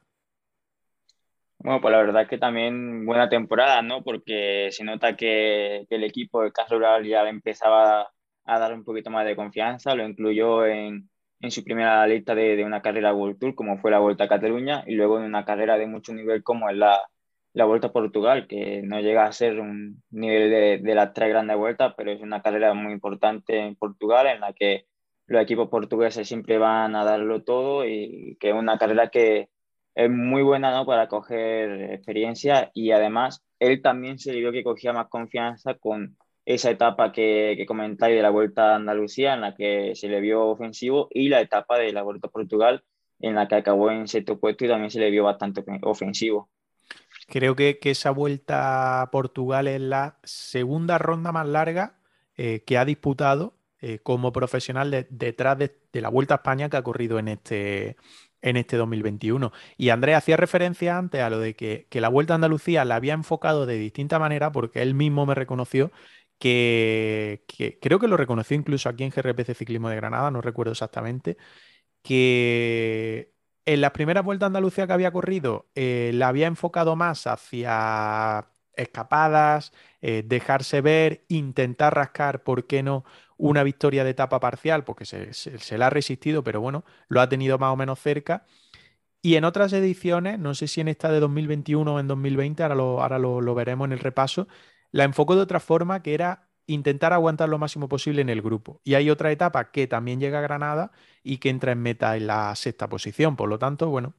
Bueno, 1.57 1.81
pues 1.81 1.91
la 1.91 1.97
verdad 1.99 2.21
es 2.23 2.29
que 2.29 2.37
también 2.37 3.05
buena 3.05 3.29
temporada, 3.29 3.81
¿no? 3.81 4.03
Porque 4.03 4.69
se 4.71 4.83
nota 4.83 5.15
que, 5.15 5.85
el 5.89 6.03
equipo 6.03 6.43
de 6.43 6.51
Caso 6.51 6.75
Rural 6.75 7.05
ya 7.05 7.27
empezaba 7.27 8.11
a 8.45 8.59
dar 8.59 8.73
un 8.73 8.83
poquito 8.83 9.09
más 9.09 9.25
de 9.25 9.35
confianza, 9.35 9.95
lo 9.95 10.07
incluyó 10.07 10.65
en, 10.65 11.09
en 11.41 11.51
su 11.51 11.63
primera 11.63 12.05
lista 12.07 12.35
de, 12.35 12.55
de, 12.55 12.65
una 12.65 12.81
carrera 12.81 13.13
World 13.13 13.39
Tour, 13.39 13.55
como 13.55 13.77
fue 13.79 13.91
la 13.91 13.99
Vuelta 13.99 14.25
a 14.25 14.27
Cataluña, 14.27 14.83
y 14.87 14.95
luego 14.95 15.19
en 15.19 15.25
una 15.25 15.45
carrera 15.45 15.77
de 15.77 15.87
mucho 15.87 16.13
nivel 16.13 16.43
como 16.43 16.69
es 16.69 16.77
la, 16.77 16.99
la 17.53 17.65
Vuelta 17.65 17.87
a 17.87 17.93
Portugal, 17.93 18.47
que 18.47 18.81
no 18.83 18.99
llega 19.01 19.25
a 19.25 19.31
ser 19.31 19.59
un 19.59 20.03
nivel 20.11 20.49
de, 20.49 20.79
de 20.79 20.95
las 20.95 21.13
tres 21.13 21.29
grandes 21.29 21.57
vueltas, 21.57 21.93
pero 21.97 22.11
es 22.11 22.21
una 22.21 22.41
carrera 22.41 22.73
muy 22.73 22.93
importante 22.93 23.59
en 23.59 23.75
Portugal 23.75 24.27
en 24.27 24.41
la 24.41 24.53
que 24.53 24.85
los 25.27 25.41
equipos 25.41 25.69
portugueses 25.69 26.27
siempre 26.27 26.57
van 26.57 26.95
a 26.95 27.03
darlo 27.03 27.43
todo 27.43 27.85
y 27.85 28.37
que 28.39 28.49
es 28.49 28.55
una 28.55 28.77
carrera 28.77 29.09
que 29.09 29.49
es 29.95 30.09
muy 30.09 30.43
buena 30.43 30.71
¿no? 30.71 30.85
para 30.85 31.07
coger 31.07 31.93
experiencia 31.93 32.69
y 32.73 32.91
además 32.91 33.43
él 33.59 33.81
también 33.81 34.19
se 34.19 34.33
vio 34.33 34.51
que 34.51 34.63
cogía 34.63 34.93
más 34.93 35.07
confianza 35.07 35.75
con 35.75 36.17
esa 36.45 36.69
etapa 36.69 37.11
que, 37.11 37.55
que 37.57 37.65
comentáis 37.65 38.15
de 38.15 38.21
la 38.21 38.29
Vuelta 38.29 38.73
a 38.73 38.75
Andalucía 38.75 39.33
en 39.33 39.41
la 39.41 39.55
que 39.55 39.95
se 39.95 40.07
le 40.07 40.21
vio 40.21 40.45
ofensivo 40.45 41.07
y 41.11 41.29
la 41.29 41.41
etapa 41.41 41.77
de 41.77 41.91
la 41.91 42.03
Vuelta 42.03 42.27
a 42.27 42.31
Portugal 42.31 42.83
en 43.19 43.35
la 43.35 43.47
que 43.47 43.55
acabó 43.55 43.91
en 43.91 44.07
sexto 44.07 44.39
puesto 44.39 44.65
y 44.65 44.67
también 44.67 44.91
se 44.91 44.99
le 44.99 45.09
vio 45.09 45.23
bastante 45.23 45.63
ofensivo. 45.81 46.49
Creo 47.27 47.55
que, 47.55 47.79
que 47.79 47.91
esa 47.91 48.11
Vuelta 48.11 49.01
a 49.01 49.11
Portugal 49.11 49.67
es 49.67 49.81
la 49.81 50.19
segunda 50.23 50.97
ronda 50.97 51.31
más 51.31 51.47
larga 51.47 51.97
eh, 52.37 52.63
que 52.65 52.77
ha 52.77 52.85
disputado 52.85 53.55
eh, 53.81 53.99
como 54.03 54.31
profesional 54.31 55.07
detrás 55.09 55.57
de, 55.57 55.71
la 55.93 56.09
Vuelta 56.09 56.35
a 56.35 56.37
España 56.37 56.69
que 56.69 56.77
ha 56.77 56.83
corrido 56.83 57.17
en 57.17 57.29
este, 57.29 57.95
en 58.41 58.57
este 58.57 58.77
2021. 58.77 59.51
Y 59.77 59.89
Andrés 59.89 60.17
hacía 60.17 60.37
referencia 60.37 60.97
antes 60.97 61.21
a 61.21 61.29
lo 61.29 61.39
de 61.39 61.55
que, 61.55 61.87
que, 61.89 62.01
la 62.01 62.09
Vuelta 62.09 62.33
a 62.33 62.35
Andalucía 62.35 62.85
la 62.85 62.95
había 62.95 63.13
enfocado 63.13 63.65
de 63.65 63.77
distinta 63.77 64.19
manera 64.19 64.51
porque 64.51 64.81
él 64.81 64.93
mismo 64.93 65.25
me 65.25 65.33
reconoció 65.33 65.91
que, 66.39 67.45
creo 67.81 67.99
que 67.99 68.07
lo 68.07 68.17
reconoció 68.17 68.55
incluso 68.57 68.89
aquí 68.89 69.03
en 69.03 69.11
GRPC 69.11 69.55
Ciclismo 69.55 69.89
de 69.89 69.95
Granada, 69.95 70.31
no 70.31 70.41
recuerdo 70.41 70.73
exactamente, 70.73 71.37
que 72.03 73.33
en 73.65 73.81
las 73.81 73.91
primeras 73.91 74.23
vueltas 74.25 74.47
a 74.47 74.47
Andalucía 74.47 74.87
que 74.87 74.93
había 74.93 75.11
corrido 75.11 75.69
eh, 75.75 76.11
la 76.13 76.27
había 76.29 76.47
enfocado 76.47 76.95
más 76.95 77.27
hacia 77.27 78.47
escapadas, 78.75 79.73
eh, 80.01 80.23
dejarse 80.25 80.81
ver, 80.81 81.25
intentar 81.29 81.95
rascar, 81.95 82.43
¿por 82.43 82.67
qué 82.67 82.83
no? 82.83 83.05
Una 83.37 83.63
victoria 83.63 84.03
de 84.03 84.11
etapa 84.11 84.39
parcial, 84.39 84.83
porque 84.83 85.05
se, 85.05 85.33
se, 85.33 85.77
le 85.77 85.85
ha 85.85 85.89
resistido, 85.89 86.43
pero 86.43 86.61
bueno, 86.61 86.85
lo 87.07 87.21
ha 87.21 87.29
tenido 87.29 87.57
más 87.57 87.73
o 87.73 87.75
menos 87.77 87.99
cerca. 87.99 88.45
Y 89.21 89.35
en 89.37 89.45
otras 89.45 89.73
ediciones, 89.73 90.39
no 90.39 90.53
sé 90.55 90.67
si 90.67 90.81
en 90.81 90.87
esta 90.89 91.11
de 91.11 91.19
2021 91.19 91.95
o 91.95 91.99
en 91.99 92.07
2020, 92.07 92.63
ahora 92.63 92.75
lo, 92.75 93.01
ahora 93.01 93.19
lo 93.19 93.55
veremos 93.55 93.85
en 93.87 93.93
el 93.93 93.99
repaso, 93.99 94.47
la 94.95 95.03
enfocó 95.03 95.35
de 95.35 95.41
otra 95.41 95.59
forma 95.59 96.01
que 96.01 96.13
era 96.13 96.47
intentar 96.67 97.11
aguantar 97.11 97.49
lo 97.49 97.57
máximo 97.57 97.89
posible 97.89 98.21
en 98.21 98.29
el 98.29 98.41
grupo. 98.41 98.79
Y 98.85 98.93
hay 98.93 99.09
otra 99.09 99.29
etapa 99.29 99.69
que 99.69 99.87
también 99.87 100.21
llega 100.21 100.39
a 100.39 100.41
Granada 100.41 100.93
y 101.21 101.39
que 101.39 101.49
entra 101.49 101.73
en 101.73 101.81
meta 101.81 102.15
en 102.15 102.27
la 102.27 102.55
sexta 102.55 102.87
posición. 102.87 103.35
Por 103.35 103.49
lo 103.49 103.59
tanto, 103.59 103.89
bueno, 103.89 104.15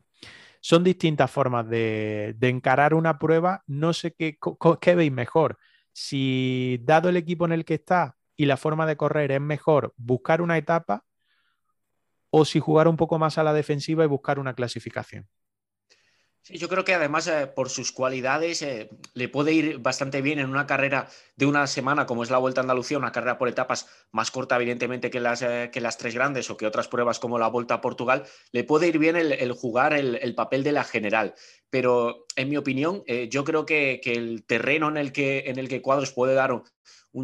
son 0.60 0.84
distintas 0.84 1.30
formas 1.30 1.66
de, 1.70 2.36
encarar 2.42 2.92
una 2.92 3.18
prueba. 3.18 3.64
No 3.66 3.94
sé 3.94 4.12
qué, 4.12 4.38
qué 4.82 4.94
veis 4.94 5.10
mejor. 5.10 5.56
Si 5.94 6.78
dado 6.84 7.08
el 7.08 7.16
equipo 7.16 7.46
en 7.46 7.52
el 7.52 7.64
que 7.64 7.74
está 7.74 8.18
y 8.36 8.44
la 8.44 8.58
forma 8.58 8.84
de 8.84 8.98
correr 8.98 9.32
es 9.32 9.40
mejor 9.40 9.94
buscar 9.96 10.42
una 10.42 10.58
etapa 10.58 11.06
o 12.28 12.44
si 12.44 12.60
jugar 12.60 12.86
un 12.86 12.98
poco 12.98 13.18
más 13.18 13.38
a 13.38 13.44
la 13.44 13.54
defensiva 13.54 14.04
y 14.04 14.08
buscar 14.08 14.38
una 14.38 14.52
clasificación 14.52 15.26
yo 16.48 16.68
creo 16.68 16.84
que 16.84 16.94
además 16.94 17.26
eh, 17.26 17.46
por 17.46 17.70
sus 17.70 17.92
cualidades 17.92 18.62
eh, 18.62 18.88
le 19.14 19.28
puede 19.28 19.52
ir 19.52 19.78
bastante 19.78 20.22
bien 20.22 20.38
en 20.38 20.48
una 20.48 20.66
carrera 20.66 21.08
de 21.34 21.46
una 21.46 21.66
semana 21.66 22.06
como 22.06 22.22
es 22.22 22.30
la 22.30 22.38
Vuelta 22.38 22.60
a 22.60 22.62
Andalucía, 22.62 22.98
una 22.98 23.12
carrera 23.12 23.38
por 23.38 23.48
etapas 23.48 23.88
más 24.12 24.30
corta 24.30 24.56
evidentemente 24.56 25.10
que 25.10 25.20
las, 25.20 25.42
eh, 25.42 25.70
que 25.72 25.80
las 25.80 25.98
tres 25.98 26.14
grandes 26.14 26.48
o 26.50 26.56
que 26.56 26.66
otras 26.66 26.88
pruebas 26.88 27.18
como 27.18 27.38
la 27.38 27.48
Vuelta 27.48 27.74
a 27.74 27.80
Portugal, 27.80 28.24
le 28.52 28.64
puede 28.64 28.88
ir 28.88 28.98
bien 28.98 29.16
el, 29.16 29.52
jugar 29.52 29.92
el, 29.92 30.34
papel 30.34 30.62
de 30.62 30.72
la 30.72 30.84
general. 30.84 31.34
Pero 31.70 32.26
en 32.36 32.48
mi 32.48 32.56
opinión, 32.56 33.02
yo 33.30 33.44
creo 33.44 33.66
que, 33.66 34.00
el 34.04 34.44
terreno 34.44 34.88
en 34.88 34.96
el 34.96 35.12
que, 35.12 35.44
en 35.46 35.58
el 35.58 35.68
que 35.68 35.82
Cuadros 35.82 36.12
puede 36.12 36.34
dar 36.34 36.52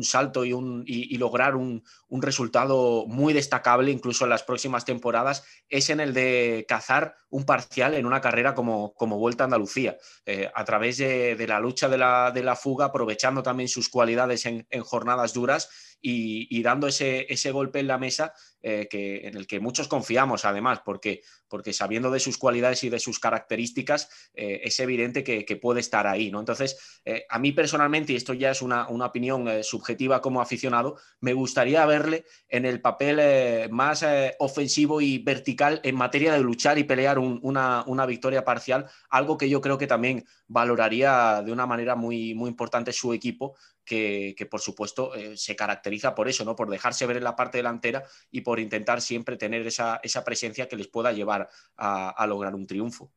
salto 0.02 0.44
y, 0.44 0.52
un, 0.52 0.84
lograr 1.18 1.54
un, 1.54 1.84
un, 2.08 2.22
resultado 2.22 3.04
muy 3.06 3.32
destacable 3.32 3.90
incluso 3.90 4.24
en 4.24 4.30
las 4.30 4.42
próximas 4.42 4.84
temporadas 4.84 5.44
es 5.68 5.90
en 5.90 6.00
el 6.00 6.14
de 6.14 6.64
cazar 6.66 7.16
un 7.28 7.44
parcial 7.44 7.94
en 7.94 8.06
una 8.06 8.20
carrera 8.20 8.54
como, 8.54 8.92
como 8.94 9.18
Vuelta 9.18 9.44
a 9.44 9.46
Andalucía, 9.46 9.96
eh, 10.26 10.50
a 10.54 10.64
través 10.64 10.98
de, 10.98 11.36
la 11.48 11.60
lucha 11.60 11.88
de 11.88 11.98
la, 11.98 12.30
de 12.30 12.42
la, 12.42 12.56
fuga, 12.56 12.86
aprovechando 12.86 13.42
también 13.42 13.68
sus 13.68 13.88
cualidades 13.88 14.46
en, 14.46 14.66
en 14.70 14.82
jornadas 14.82 15.32
duras 15.32 15.96
y, 16.00 16.46
y, 16.56 16.62
dando 16.62 16.86
ese, 16.86 17.26
ese 17.32 17.50
golpe 17.50 17.80
en 17.80 17.86
la 17.86 17.98
mesa 17.98 18.34
eh, 18.62 18.86
que, 18.88 19.26
en 19.26 19.36
el 19.36 19.46
que 19.46 19.58
muchos 19.58 19.88
confiamos 19.88 20.44
además, 20.44 20.80
porque, 20.84 21.22
porque 21.48 21.72
sabiendo 21.72 22.10
de 22.10 22.20
sus 22.20 22.38
cualidades 22.38 22.84
y 22.84 22.90
de 22.90 23.00
sus 23.00 23.18
características, 23.18 24.08
eh, 24.34 24.60
es 24.62 24.78
evidente 24.78 25.24
que, 25.24 25.42
puede 25.60 25.80
estar 25.80 26.06
ahí. 26.06 26.30
¿no? 26.30 26.40
Entonces, 26.40 27.00
eh, 27.04 27.26
a 27.28 27.38
mí 27.38 27.52
personalmente, 27.52 28.12
y 28.12 28.16
esto 28.16 28.32
ya 28.34 28.50
es 28.50 28.62
una, 28.62 28.88
una 28.88 29.06
opinión 29.06 29.62
subjetiva 29.62 30.20
como 30.20 30.40
aficionado, 30.40 30.96
me 31.20 31.34
gustaría 31.34 31.84
verle 31.86 32.24
en 32.48 32.64
el 32.64 32.80
papel 32.80 33.70
más 33.70 34.04
ofensivo 34.38 35.00
y 35.00 35.18
vertical 35.18 35.80
en 35.84 35.94
materia 35.94 36.32
de 36.32 36.40
luchar 36.40 36.78
y 36.78 36.84
pelear 36.84 37.18
una, 37.18 37.84
una, 37.86 38.06
victoria 38.06 38.44
parcial, 38.44 38.86
algo 39.10 39.36
que 39.36 39.48
yo 39.48 39.60
creo 39.60 39.76
que 39.76 39.86
también 39.86 40.24
valoraría 40.48 41.42
de 41.44 41.52
una 41.52 41.66
manera 41.66 41.96
muy, 41.96 42.34
muy 42.34 42.48
importante 42.48 42.92
su 42.92 43.12
equipo, 43.12 43.56
que, 43.84 44.34
por 44.50 44.60
supuesto 44.60 45.12
se 45.34 45.56
caracteriza 45.56 46.14
por 46.14 46.28
eso, 46.28 46.44
¿no? 46.44 46.56
por 46.56 46.70
dejarse 46.70 47.06
ver 47.06 47.16
en 47.16 47.24
la 47.24 47.36
parte 47.36 47.58
delantera 47.58 48.02
y 48.30 48.42
por 48.42 48.60
intentar 48.60 49.00
siempre 49.00 49.36
tener 49.36 49.66
esa, 49.66 50.00
esa 50.02 50.24
presencia 50.24 50.68
que 50.68 50.76
les 50.76 50.88
pueda 50.88 51.12
llevar 51.12 51.48
a, 51.76 52.26
lograr 52.26 52.54
un 52.54 52.66
triunfo. 52.66 53.10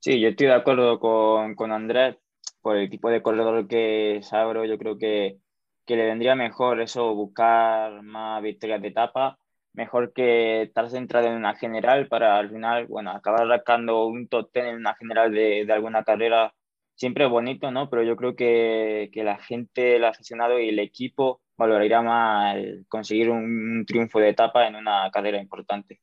Sí, 0.00 0.20
yo 0.20 0.28
estoy 0.28 0.46
de 0.46 0.54
acuerdo 0.54 1.00
con, 1.00 1.54
con 1.54 1.72
Andrés 1.72 2.16
por 2.60 2.76
el 2.76 2.90
tipo 2.90 3.10
de 3.10 3.22
corredor 3.22 3.66
que 3.66 4.16
es. 4.18 4.30
Yo 4.30 4.78
creo 4.78 4.98
que, 4.98 5.38
que, 5.86 5.96
le 5.96 6.06
vendría 6.06 6.34
mejor 6.34 6.80
eso, 6.80 7.14
buscar 7.14 8.02
más 8.02 8.42
victorias 8.42 8.82
de 8.82 8.88
etapa, 8.88 9.38
mejor 9.72 10.12
que 10.12 10.62
estar 10.62 10.90
centrado 10.90 11.28
en 11.28 11.34
una 11.34 11.54
general 11.54 12.08
para 12.08 12.36
al 12.38 12.50
final, 12.50 12.86
bueno, 12.86 13.10
acabar 13.10 13.46
rascando 13.46 14.06
un 14.06 14.28
top 14.28 14.50
ten 14.52 14.66
en 14.66 14.76
una 14.76 14.94
general 14.96 15.32
de, 15.32 15.64
de 15.64 15.72
alguna 15.72 16.04
carrera. 16.04 16.54
Siempre 16.98 17.24
es 17.24 17.30
bonito, 17.30 17.70
¿no? 17.70 17.88
Pero 17.88 18.02
yo 18.02 18.16
creo 18.16 18.34
que, 18.34 19.08
que 19.12 19.22
la 19.22 19.38
gente, 19.38 19.96
el 19.96 20.04
aficionado 20.04 20.58
y 20.58 20.70
el 20.70 20.80
equipo 20.80 21.40
valoraría 21.56 22.02
más 22.02 22.56
conseguir 22.88 23.30
un 23.30 23.84
triunfo 23.86 24.18
de 24.18 24.30
etapa 24.30 24.66
en 24.66 24.74
una 24.74 25.08
carrera 25.12 25.40
importante. 25.40 26.00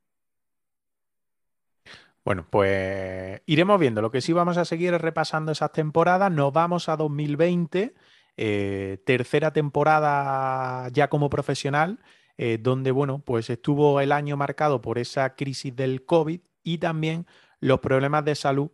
Bueno, 2.24 2.48
pues 2.50 3.42
iremos 3.46 3.78
viendo. 3.78 4.02
Lo 4.02 4.10
que 4.10 4.22
sí 4.22 4.32
vamos 4.32 4.58
a 4.58 4.64
seguir 4.64 4.94
es 4.94 5.02
repasando 5.02 5.52
esas 5.52 5.74
temporadas. 5.74 6.32
Nos 6.32 6.54
vamos 6.54 6.88
a 6.88 6.96
2020, 6.96 7.94
eh, 8.38 8.98
tercera 9.06 9.52
temporada 9.52 10.88
ya 10.94 11.10
como 11.10 11.30
profesional, 11.30 12.00
eh, 12.38 12.58
donde, 12.58 12.92
bueno, 12.92 13.20
pues 13.20 13.50
estuvo 13.50 14.00
el 14.00 14.14
año 14.14 14.38
marcado 14.38 14.82
por 14.82 14.98
esa 14.98 15.36
crisis 15.36 15.76
del 15.76 16.06
COVID 16.06 16.40
y 16.64 16.78
también 16.78 17.28
los 17.60 17.80
problemas 17.82 18.24
de 18.24 18.36
salud 18.36 18.72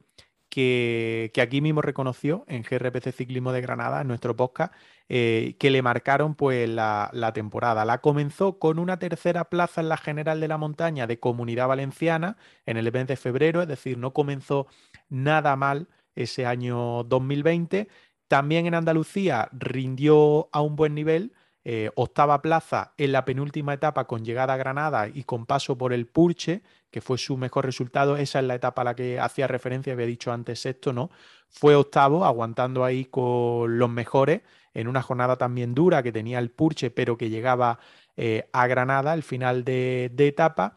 que, 0.52 1.32
aquí 1.42 1.62
mismo 1.62 1.82
reconoció 1.82 2.44
en 2.48 2.64
GRPC 2.64 3.14
Ciclismo 3.14 3.54
de 3.54 3.62
Granada, 3.62 4.02
en 4.02 4.08
nuestro 4.10 4.36
podcast, 4.36 4.74
eh, 5.10 5.56
que 5.60 5.72
le 5.72 5.82
marcaron 5.82 6.36
pues 6.36 6.70
la, 6.70 7.10
temporada. 7.34 7.86
La 7.86 8.02
comenzó 8.02 8.60
con 8.60 8.78
una 8.78 9.00
tercera 9.00 9.46
plaza 9.46 9.82
en 9.82 9.90
la 9.90 9.98
General 9.98 10.40
de 10.42 10.48
la 10.50 10.58
Montaña 10.58 11.08
de 11.08 11.20
Comunidad 11.20 11.70
Valenciana 11.70 12.38
en 12.66 12.78
el 12.78 12.92
mes 12.92 13.08
de 13.08 13.16
febrero, 13.16 13.62
es 13.62 13.68
decir, 13.70 13.98
no 13.98 14.14
comenzó 14.14 14.68
nada 15.10 15.56
mal 15.56 15.88
ese 16.16 16.46
año 16.46 17.04
2020. 17.06 17.88
También 18.28 18.66
en 18.66 18.76
Andalucía 18.76 19.50
rindió 19.54 20.50
a 20.52 20.62
un 20.62 20.76
buen 20.76 20.94
nivel, 20.96 21.34
eh, 21.64 21.92
octava 21.96 22.42
plaza 22.42 22.94
en 22.98 23.12
la 23.12 23.24
penúltima 23.24 23.74
etapa 23.74 24.06
con 24.06 24.26
llegada 24.26 24.54
a 24.54 24.58
Granada 24.58 25.08
y 25.08 25.24
con 25.24 25.46
paso 25.46 25.78
por 25.78 25.94
el 25.94 26.08
Purche, 26.08 26.64
que 26.90 27.02
fue 27.02 27.18
su 27.20 27.38
mejor 27.38 27.66
resultado. 27.66 28.18
Esa 28.18 28.40
es 28.40 28.46
la 28.46 28.56
etapa 28.56 28.82
a 28.82 28.86
la 28.86 28.96
que 28.96 29.20
hacía 29.20 29.48
referencia, 29.48 29.94
había 29.94 30.08
dicho 30.08 30.32
antes 30.32 30.60
sexto, 30.60 30.92
¿no? 30.92 31.12
Fue 31.50 31.76
octavo, 31.76 32.26
aguantando 32.26 32.84
ahí 32.84 33.06
con 33.06 33.78
los 33.78 33.90
mejores, 33.90 34.42
en 34.74 34.88
una 34.88 35.02
jornada 35.02 35.38
también 35.38 35.76
dura 35.76 36.02
que 36.02 36.12
tenía 36.12 36.40
el 36.40 36.50
Purche, 36.50 36.90
pero 36.90 37.18
que 37.18 37.30
llegaba 37.30 37.80
eh, 38.18 38.50
a 38.54 38.66
Granada, 38.68 39.12
al 39.12 39.24
final 39.24 39.64
de, 39.64 40.10
de 40.14 40.28
etapa. 40.28 40.74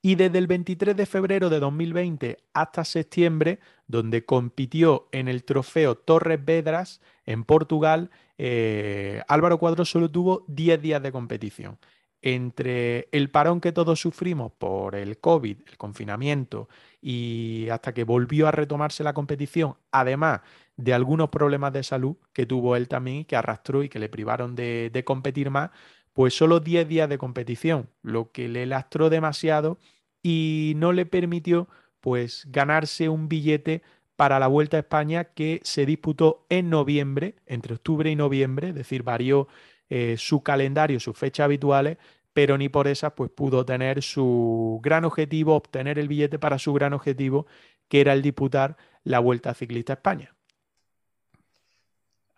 Y 0.00 0.14
desde 0.14 0.38
el 0.38 0.46
23 0.46 0.96
de 0.96 1.06
febrero 1.06 1.50
de 1.50 1.58
2020 1.58 2.38
hasta 2.52 2.84
septiembre, 2.84 3.58
donde 3.88 4.24
compitió 4.24 5.08
en 5.10 5.26
el 5.26 5.42
trofeo 5.42 5.96
Torres 5.96 6.44
Vedras 6.44 7.00
en 7.26 7.44
Portugal, 7.44 8.10
eh, 8.38 9.22
Álvaro 9.28 9.58
Cuadro 9.58 9.84
solo 9.84 10.10
tuvo 10.10 10.44
10 10.48 10.80
días 10.80 11.02
de 11.02 11.12
competición. 11.12 11.78
Entre 12.20 13.08
el 13.12 13.30
parón 13.30 13.60
que 13.60 13.70
todos 13.70 14.00
sufrimos 14.00 14.50
por 14.52 14.96
el 14.96 15.18
COVID, 15.18 15.58
el 15.68 15.76
confinamiento 15.76 16.68
y 17.00 17.68
hasta 17.70 17.94
que 17.94 18.02
volvió 18.02 18.48
a 18.48 18.50
retomarse 18.50 19.04
la 19.04 19.12
competición, 19.12 19.76
además 19.92 20.40
de 20.76 20.94
algunos 20.94 21.28
problemas 21.28 21.72
de 21.72 21.84
salud 21.84 22.16
que 22.32 22.46
tuvo 22.46 22.74
él 22.74 22.88
también, 22.88 23.24
que 23.24 23.36
arrastró 23.36 23.84
y 23.84 23.88
que 23.88 24.00
le 24.00 24.08
privaron 24.08 24.56
de, 24.56 24.90
de 24.92 25.04
competir 25.04 25.50
más, 25.50 25.70
pues 26.12 26.34
solo 26.34 26.58
10 26.58 26.88
días 26.88 27.08
de 27.08 27.18
competición, 27.18 27.88
lo 28.02 28.32
que 28.32 28.48
le 28.48 28.66
lastró 28.66 29.10
demasiado 29.10 29.78
y 30.22 30.72
no 30.76 30.92
le 30.92 31.06
permitió 31.06 31.68
pues 32.00 32.46
ganarse 32.50 33.08
un 33.08 33.28
billete 33.28 33.82
para 34.18 34.40
la 34.40 34.48
Vuelta 34.48 34.76
a 34.76 34.80
España 34.80 35.26
que 35.26 35.60
se 35.62 35.86
disputó 35.86 36.44
en 36.48 36.70
noviembre, 36.70 37.36
entre 37.46 37.74
octubre 37.74 38.10
y 38.10 38.16
noviembre, 38.16 38.70
es 38.70 38.74
decir, 38.74 39.04
varió 39.04 39.46
eh, 39.90 40.16
su 40.18 40.42
calendario, 40.42 40.98
sus 40.98 41.16
fechas 41.16 41.44
habituales, 41.44 41.98
pero 42.32 42.58
ni 42.58 42.68
por 42.68 42.88
esas 42.88 43.12
pues 43.12 43.30
pudo 43.30 43.64
tener 43.64 44.02
su 44.02 44.80
gran 44.82 45.04
objetivo, 45.04 45.54
obtener 45.54 46.00
el 46.00 46.08
billete 46.08 46.40
para 46.40 46.58
su 46.58 46.72
gran 46.72 46.94
objetivo, 46.94 47.46
que 47.86 48.00
era 48.00 48.12
el 48.12 48.22
disputar 48.22 48.76
la 49.04 49.20
Vuelta 49.20 49.54
Ciclista 49.54 49.92
a 49.92 49.94
España. 49.94 50.34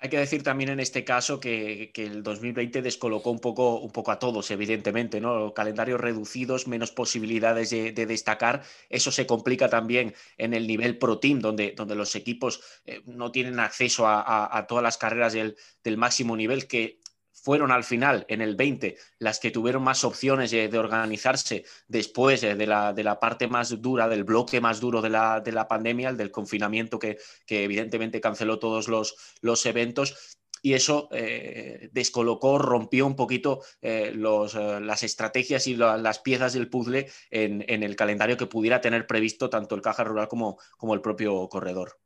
Hay 0.02 0.08
que 0.08 0.18
decir 0.18 0.42
también 0.42 0.70
en 0.70 0.80
este 0.80 1.04
caso 1.04 1.40
que, 1.40 1.92
el 1.94 2.22
2020 2.22 2.80
descolocó 2.80 3.30
un 3.30 3.38
poco, 3.38 3.80
un 3.80 3.92
poco, 3.92 4.10
a 4.10 4.18
todos, 4.18 4.50
evidentemente, 4.50 5.20
¿no? 5.20 5.52
Calendarios 5.52 6.00
reducidos, 6.00 6.66
menos 6.66 6.90
posibilidades 6.90 7.68
de, 7.68 7.92
destacar. 7.92 8.62
Eso 8.88 9.12
se 9.12 9.26
complica 9.26 9.68
también 9.68 10.14
en 10.38 10.54
el 10.54 10.66
nivel 10.66 10.96
Pro 10.96 11.18
Team, 11.18 11.40
donde, 11.40 11.74
los 11.94 12.14
equipos 12.14 12.62
eh, 12.86 13.02
no 13.04 13.30
tienen 13.30 13.60
acceso 13.60 14.06
a, 14.08 14.66
todas 14.66 14.82
las 14.82 14.96
carreras 14.96 15.34
del, 15.34 15.56
del, 15.84 15.98
máximo 15.98 16.34
nivel 16.34 16.66
que 16.66 16.98
fueron 17.42 17.70
al 17.70 17.84
final, 17.84 18.24
en 18.28 18.42
el 18.42 18.54
20, 18.56 18.96
las 19.18 19.40
que 19.40 19.50
tuvieron 19.50 19.82
más 19.82 20.04
opciones 20.04 20.50
de, 20.50 20.78
organizarse 20.78 21.64
después 21.88 22.40
de 22.40 22.66
la, 22.66 22.92
de, 22.92 23.04
la, 23.04 23.18
parte 23.18 23.48
más 23.48 23.80
dura, 23.80 24.08
del 24.08 24.24
bloque 24.24 24.60
más 24.60 24.80
duro 24.80 25.00
de 25.00 25.10
la, 25.10 25.40
de 25.40 25.52
la 25.52 25.68
pandemia, 25.68 26.10
el 26.10 26.16
del 26.16 26.30
confinamiento 26.30 26.98
que, 26.98 27.18
que, 27.46 27.64
evidentemente 27.64 28.20
canceló 28.20 28.58
todos 28.58 28.88
los, 28.88 29.16
los 29.40 29.64
eventos. 29.66 30.36
Y 30.62 30.74
eso 30.74 31.08
eh, 31.12 31.88
descolocó, 31.92 32.58
rompió 32.58 33.06
un 33.06 33.16
poquito 33.16 33.62
eh, 33.80 34.12
los, 34.14 34.54
eh, 34.54 34.80
las 34.80 35.02
estrategias 35.02 35.66
y 35.66 35.74
las 35.74 36.18
piezas 36.18 36.52
del 36.52 36.68
puzzle 36.68 37.10
en, 37.30 37.64
en, 37.66 37.82
el 37.82 37.96
calendario 37.96 38.36
que 38.36 38.46
pudiera 38.46 38.82
tener 38.82 39.06
previsto 39.06 39.48
tanto 39.48 39.74
el 39.74 39.80
Caja 39.80 40.04
Rural 40.04 40.28
como, 40.28 40.58
como 40.76 40.92
el 40.92 41.00
propio 41.00 41.48
corredor. 41.48 41.98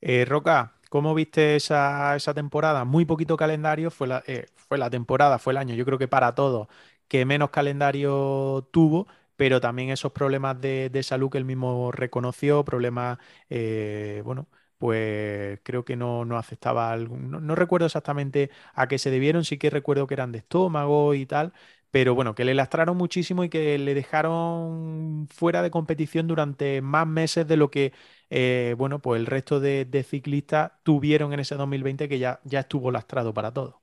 Roca, 0.00 0.77
¿Cómo 0.88 1.14
viste 1.14 1.56
esa, 1.56 2.16
temporada? 2.34 2.84
Muy 2.84 3.04
poquito 3.04 3.36
calendario, 3.36 3.90
fue 3.90 4.06
la, 4.08 4.22
eh, 4.26 4.46
fue 4.56 4.78
la 4.78 4.88
temporada, 4.90 5.38
fue 5.38 5.52
el 5.52 5.58
año, 5.58 5.74
yo 5.74 5.84
creo 5.84 5.98
que 5.98 6.08
para 6.08 6.34
todos, 6.34 6.68
que 7.08 7.24
menos 7.26 7.50
calendario 7.50 8.68
tuvo, 8.72 9.06
pero 9.36 9.60
también 9.60 9.90
esos 9.90 10.12
problemas 10.12 10.60
de, 10.60 10.90
salud 11.02 11.30
que 11.30 11.38
él 11.38 11.44
mismo 11.44 11.92
reconoció, 11.92 12.64
problemas, 12.64 13.18
eh, 13.50 14.22
bueno, 14.24 14.48
pues 14.78 15.60
creo 15.62 15.84
que 15.84 15.96
no, 15.96 16.24
no 16.24 16.38
aceptaba 16.38 16.90
algún, 16.92 17.30
no, 17.30 17.54
recuerdo 17.54 17.86
exactamente 17.86 18.50
a 18.74 18.88
qué 18.88 18.98
se 18.98 19.10
debieron, 19.10 19.44
sí 19.44 19.58
que 19.58 19.70
recuerdo 19.70 20.06
que 20.06 20.14
eran 20.14 20.32
de 20.32 20.38
estómago 20.38 21.14
y 21.14 21.26
tal, 21.26 21.52
pero 21.90 22.14
bueno, 22.14 22.34
que 22.34 22.44
le 22.44 22.54
lastraron 22.54 22.96
muchísimo 22.96 23.44
y 23.44 23.48
que 23.48 23.78
le 23.78 23.94
dejaron 23.94 25.26
fuera 25.30 25.62
de 25.62 25.70
competición 25.70 26.26
durante 26.26 26.80
más 26.82 27.06
meses 27.06 27.46
de 27.46 27.56
lo 27.56 27.70
que 27.70 27.92
eh, 28.30 28.74
bueno, 28.76 28.98
pues 28.98 29.20
el 29.20 29.26
resto 29.26 29.60
de, 29.60 29.86
ciclistas 30.06 30.72
tuvieron 30.82 31.32
en 31.32 31.40
ese 31.40 31.54
2020 31.54 32.08
que 32.08 32.18
ya, 32.18 32.40
ya 32.44 32.60
estuvo 32.60 32.90
lastrado 32.90 33.32
para 33.32 33.52
todo. 33.52 33.80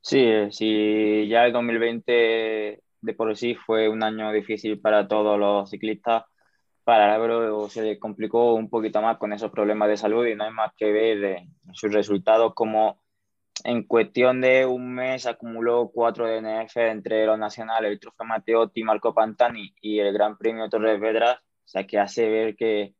Sí, 0.00 0.20
eh, 0.20 0.48
sí, 0.50 1.26
ya 1.28 1.44
el 1.46 1.52
2020 1.52 2.82
de 3.00 3.14
por 3.14 3.36
sí 3.36 3.54
fue 3.54 3.88
un 3.88 4.02
año 4.02 4.32
difícil 4.32 4.80
para 4.80 5.06
todos 5.08 5.38
los 5.38 5.68
ciclistas. 5.68 6.24
Para 6.84 7.14
Álvaro 7.14 7.68
se 7.68 7.98
complicó 7.98 8.54
un 8.54 8.70
poquito 8.70 9.02
más 9.02 9.18
con 9.18 9.32
esos 9.32 9.50
problemas 9.50 9.88
de 9.88 9.96
salud 9.96 10.24
y 10.26 10.36
no 10.36 10.44
hay 10.44 10.52
más 10.52 10.72
que 10.76 10.92
ver 10.92 11.24
en 11.24 11.74
sus 11.74 11.92
resultados 11.92 12.54
como 12.54 13.02
en 13.64 13.82
cuestión 13.84 14.40
de 14.40 14.64
un 14.66 14.94
mes 14.94 15.26
acumuló 15.26 15.90
cuatro 15.92 16.26
DNF 16.28 16.76
entre 16.76 17.26
los 17.26 17.38
nacionales, 17.38 17.90
el 17.90 17.98
Trofeo 17.98 18.26
Matteotti, 18.26 18.84
Marco 18.84 19.12
Pantani 19.14 19.74
y 19.80 19.98
el 19.98 20.12
Gran 20.12 20.36
Premio 20.38 20.68
Torres 20.68 21.00
Vedras 21.00 21.38
o 21.66 21.68
sea, 21.68 21.86
que 21.86 21.98
hace 21.98 22.28
ver 22.28 22.56
que, 22.56 22.94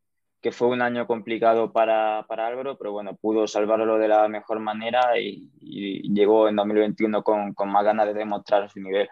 fue 0.52 0.68
un 0.68 0.80
año 0.80 1.08
complicado 1.08 1.72
para, 1.72 2.20
Álvaro, 2.20 2.78
pero 2.78 2.92
bueno, 2.92 3.16
pudo 3.16 3.48
salvarlo 3.48 3.98
de 3.98 4.06
la 4.06 4.28
mejor 4.28 4.60
manera 4.60 5.18
y, 5.18 5.50
llegó 5.60 6.48
en 6.48 6.54
2021 6.54 7.24
con, 7.24 7.54
más 7.66 7.84
ganas 7.84 8.06
de 8.06 8.14
demostrar 8.14 8.70
su 8.70 8.80
nivel. 8.80 9.08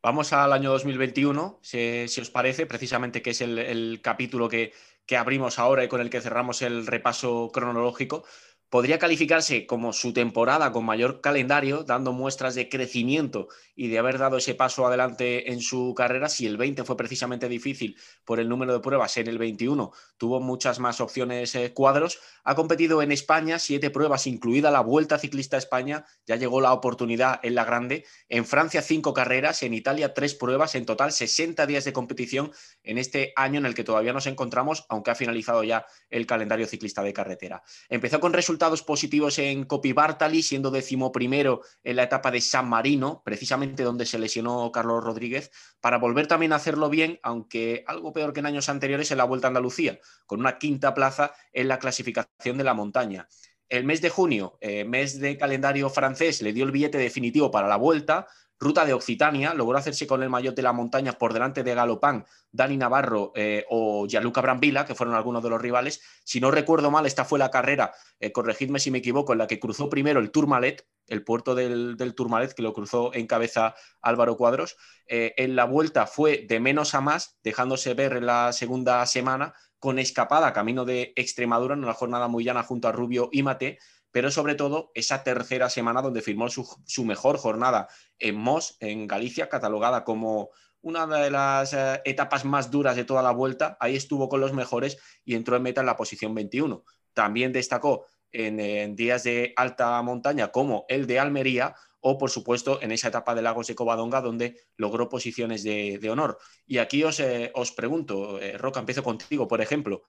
Vamos 0.00 0.32
al 0.32 0.52
año 0.52 0.70
2021, 0.70 1.58
si, 1.62 2.06
os 2.20 2.30
parece, 2.30 2.66
precisamente 2.66 3.22
que 3.22 3.30
es 3.30 3.40
el, 3.40 4.00
capítulo 4.02 4.48
que, 4.48 4.72
que, 5.04 5.16
abrimos 5.16 5.58
ahora 5.58 5.82
y 5.82 5.88
con 5.88 6.00
el 6.00 6.10
que 6.10 6.20
cerramos 6.20 6.62
el 6.62 6.86
repaso 6.86 7.50
cronológico 7.52 8.24
podría 8.72 8.98
calificarse 8.98 9.66
como 9.66 9.92
su 9.92 10.14
temporada 10.14 10.72
con 10.72 10.86
mayor 10.86 11.20
calendario, 11.20 11.84
dando 11.84 12.14
muestras 12.14 12.54
de 12.54 12.70
crecimiento 12.70 13.48
y 13.76 13.88
de 13.88 13.98
haber 13.98 14.16
dado 14.16 14.38
ese 14.38 14.54
paso 14.54 14.86
adelante 14.86 15.52
en 15.52 15.60
su 15.60 15.92
carrera. 15.94 16.30
Si 16.30 16.46
el 16.46 16.56
20 16.56 16.82
fue 16.84 16.96
precisamente 16.96 17.50
difícil 17.50 17.98
por 18.24 18.40
el 18.40 18.48
número 18.48 18.72
de 18.72 18.80
pruebas, 18.80 19.18
en 19.18 19.26
el 19.28 19.36
21 19.36 19.92
tuvo 20.16 20.40
muchas 20.40 20.78
más 20.78 21.02
opciones 21.02 21.54
eh, 21.54 21.74
cuadros. 21.74 22.18
Ha 22.44 22.54
competido 22.54 23.02
en 23.02 23.12
España 23.12 23.58
siete 23.58 23.90
pruebas, 23.90 24.26
incluida 24.26 24.70
la 24.70 24.80
Vuelta 24.80 25.18
Ciclista 25.18 25.58
España. 25.58 26.06
Ya 26.24 26.36
llegó 26.36 26.62
la 26.62 26.72
oportunidad 26.72 27.40
en 27.42 27.54
la 27.54 27.66
grande. 27.66 28.06
En 28.30 28.46
Francia, 28.46 28.80
cinco 28.80 29.12
carreras. 29.12 29.62
En 29.62 29.74
Italia, 29.74 30.14
tres 30.14 30.34
pruebas. 30.34 30.76
En 30.76 30.86
total, 30.86 31.12
60 31.12 31.66
días 31.66 31.84
de 31.84 31.92
competición 31.92 32.52
en 32.84 32.96
este 32.96 33.34
año 33.36 33.58
en 33.58 33.66
el 33.66 33.74
que 33.74 33.84
todavía 33.84 34.14
nos 34.14 34.26
encontramos, 34.26 34.86
aunque 34.88 35.10
ha 35.10 35.14
finalizado 35.14 35.62
ya 35.62 35.84
el 36.08 36.26
calendario 36.26 36.66
ciclista 36.66 37.02
de 37.02 37.12
carretera. 37.12 37.62
Empezó 37.90 38.18
con 38.18 38.32
resultados 38.32 38.61
positivos 38.82 39.38
en 39.38 39.64
Copy 39.64 39.92
Bartali, 39.92 40.42
siendo 40.42 40.70
decimoprimero 40.70 41.62
en 41.82 41.96
la 41.96 42.04
etapa 42.04 42.30
de 42.30 42.40
San 42.40 42.68
Marino, 42.68 43.22
precisamente 43.24 43.82
donde 43.82 44.06
se 44.06 44.18
lesionó 44.18 44.70
Carlos 44.70 45.02
Rodríguez, 45.02 45.50
para 45.80 45.98
volver 45.98 46.28
también 46.28 46.52
a 46.52 46.56
hacerlo 46.56 46.88
bien, 46.88 47.18
aunque 47.22 47.82
algo 47.88 48.12
peor 48.12 48.32
que 48.32 48.40
en 48.40 48.46
años 48.46 48.68
anteriores 48.68 49.10
en 49.10 49.18
la 49.18 49.24
Vuelta 49.24 49.48
a 49.48 49.50
Andalucía, 49.50 49.98
con 50.26 50.40
una 50.40 50.58
quinta 50.58 50.94
plaza 50.94 51.32
en 51.52 51.68
la 51.68 51.78
clasificación 51.78 52.56
de 52.56 52.64
la 52.64 52.74
montaña. 52.74 53.26
El 53.68 53.84
mes 53.84 54.02
de 54.02 54.10
junio, 54.10 54.58
eh, 54.60 54.84
mes 54.84 55.18
de 55.18 55.38
calendario 55.38 55.88
francés, 55.88 56.42
le 56.42 56.52
dio 56.52 56.64
el 56.64 56.72
billete 56.72 56.98
definitivo 56.98 57.50
para 57.50 57.68
la 57.68 57.76
Vuelta, 57.76 58.26
Ruta 58.62 58.84
de 58.84 58.92
Occitania, 58.92 59.54
logró 59.54 59.76
hacerse 59.76 60.06
con 60.06 60.22
el 60.22 60.30
maillot 60.30 60.54
de 60.54 60.62
la 60.62 60.72
montaña 60.72 61.14
por 61.14 61.32
delante 61.32 61.64
de 61.64 61.74
Galopán, 61.74 62.24
Dani 62.52 62.76
Navarro 62.76 63.32
eh, 63.34 63.66
o 63.68 64.06
Gianluca 64.06 64.40
Brambilla, 64.40 64.84
que 64.84 64.94
fueron 64.94 65.16
algunos 65.16 65.42
de 65.42 65.50
los 65.50 65.60
rivales. 65.60 66.00
Si 66.22 66.40
no 66.40 66.52
recuerdo 66.52 66.88
mal, 66.88 67.04
esta 67.04 67.24
fue 67.24 67.40
la 67.40 67.50
carrera, 67.50 67.92
eh, 68.20 68.30
corregidme 68.30 68.78
si 68.78 68.92
me 68.92 68.98
equivoco, 68.98 69.32
en 69.32 69.38
la 69.38 69.48
que 69.48 69.58
cruzó 69.58 69.90
primero 69.90 70.20
el 70.20 70.30
Tourmalet, 70.30 70.86
el 71.08 71.24
puerto 71.24 71.56
del, 71.56 71.96
Tourmalet, 72.14 72.54
que 72.54 72.62
lo 72.62 72.72
cruzó 72.72 73.12
en 73.14 73.26
cabeza 73.26 73.74
Álvaro 74.00 74.36
Cuadros. 74.36 74.76
Eh, 75.08 75.34
en 75.38 75.56
la 75.56 75.64
vuelta 75.64 76.06
fue 76.06 76.46
de 76.48 76.60
menos 76.60 76.94
a 76.94 77.00
más, 77.00 77.40
dejándose 77.42 77.94
ver 77.94 78.12
en 78.12 78.26
la 78.26 78.52
segunda 78.52 79.04
semana, 79.06 79.54
con 79.80 79.98
escapada 79.98 80.52
camino 80.52 80.84
de 80.84 81.12
Extremadura 81.16 81.74
en 81.74 81.82
una 81.82 81.94
jornada 81.94 82.28
muy 82.28 82.44
llana 82.44 82.62
junto 82.62 82.86
a 82.86 82.92
Rubio 82.92 83.28
y 83.32 83.42
Mate, 83.42 83.80
pero 84.12 84.30
sobre 84.30 84.54
todo 84.54 84.92
esa 84.94 85.24
tercera 85.24 85.68
semana 85.68 86.02
donde 86.02 86.20
firmó 86.20 86.48
su, 86.48 87.04
mejor 87.04 87.38
jornada 87.38 87.88
en 88.18 88.36
Mos, 88.36 88.76
en 88.78 89.06
Galicia, 89.06 89.48
catalogada 89.48 90.04
como 90.04 90.50
una 90.82 91.06
de 91.06 91.30
las 91.30 91.72
eh, 91.72 92.02
etapas 92.04 92.44
más 92.44 92.70
duras 92.70 92.94
de 92.94 93.04
toda 93.04 93.22
la 93.22 93.32
vuelta. 93.32 93.76
Ahí 93.80 93.96
estuvo 93.96 94.28
con 94.28 94.40
los 94.40 94.52
mejores 94.52 94.98
y 95.24 95.34
entró 95.34 95.56
en 95.56 95.62
meta 95.62 95.80
en 95.80 95.86
la 95.86 95.96
posición 95.96 96.34
21. 96.34 96.84
También 97.14 97.52
destacó 97.52 98.06
en, 98.30 98.96
días 98.96 99.22
de 99.24 99.52
alta 99.56 100.00
montaña 100.02 100.48
como 100.48 100.84
el 100.88 101.06
de 101.06 101.18
Almería 101.18 101.74
o, 102.00 102.18
por 102.18 102.30
supuesto, 102.30 102.82
en 102.82 102.90
esa 102.90 103.08
etapa 103.08 103.34
de 103.34 103.42
Lagos 103.42 103.68
de 103.68 103.74
Covadonga 103.74 104.20
donde 104.20 104.56
logró 104.76 105.08
posiciones 105.08 105.62
de, 105.62 106.10
honor. 106.10 106.36
Y 106.66 106.78
aquí 106.78 107.04
os, 107.04 107.20
eh, 107.20 107.52
os 107.54 107.72
pregunto, 107.72 108.40
eh, 108.40 108.58
Roca, 108.58 108.80
empiezo 108.80 109.04
contigo, 109.04 109.46
por 109.46 109.60
ejemplo, 109.60 110.02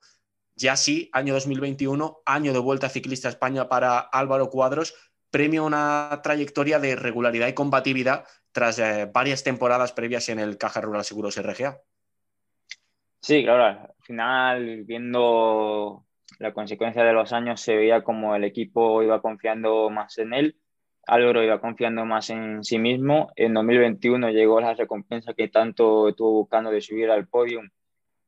ya 0.56 0.76
sí, 0.76 1.10
año 1.12 1.34
2021, 1.34 2.22
año 2.26 2.52
de 2.52 2.58
vuelta 2.58 2.88
ciclista 2.88 3.28
a 3.28 3.30
España 3.30 3.68
para 3.68 3.98
Álvaro 3.98 4.50
Cuadros, 4.50 4.94
premio 5.30 5.62
a 5.62 5.66
una 5.66 6.20
trayectoria 6.22 6.78
de 6.78 6.96
regularidad 6.96 7.48
y 7.48 7.54
combatividad 7.54 8.24
tras 8.52 8.78
eh, 8.78 9.10
varias 9.12 9.42
temporadas 9.42 9.92
previas 9.92 10.28
en 10.28 10.38
el 10.38 10.56
Caja 10.58 10.80
Rural 10.80 11.04
Seguros 11.04 11.36
RGA. 11.36 11.80
Sí, 13.20 13.42
claro, 13.42 13.64
al 13.64 13.94
final, 14.02 14.84
viendo 14.84 16.04
la 16.38 16.52
consecuencia 16.52 17.02
de 17.02 17.12
los 17.12 17.32
años, 17.32 17.60
se 17.60 17.74
veía 17.74 18.04
como 18.04 18.36
el 18.36 18.44
equipo 18.44 19.02
iba 19.02 19.20
confiando 19.20 19.90
más 19.90 20.18
en 20.18 20.34
él, 20.34 20.56
Álvaro 21.06 21.42
iba 21.42 21.60
confiando 21.60 22.04
más 22.04 22.30
en 22.30 22.64
sí 22.64 22.78
mismo. 22.78 23.30
En 23.36 23.54
2021 23.54 24.30
llegó 24.30 24.60
la 24.60 24.74
recompensa 24.74 25.34
que 25.34 25.48
tanto 25.48 26.08
estuvo 26.08 26.32
buscando 26.32 26.70
de 26.70 26.80
subir 26.80 27.10
al 27.10 27.26
podium 27.26 27.68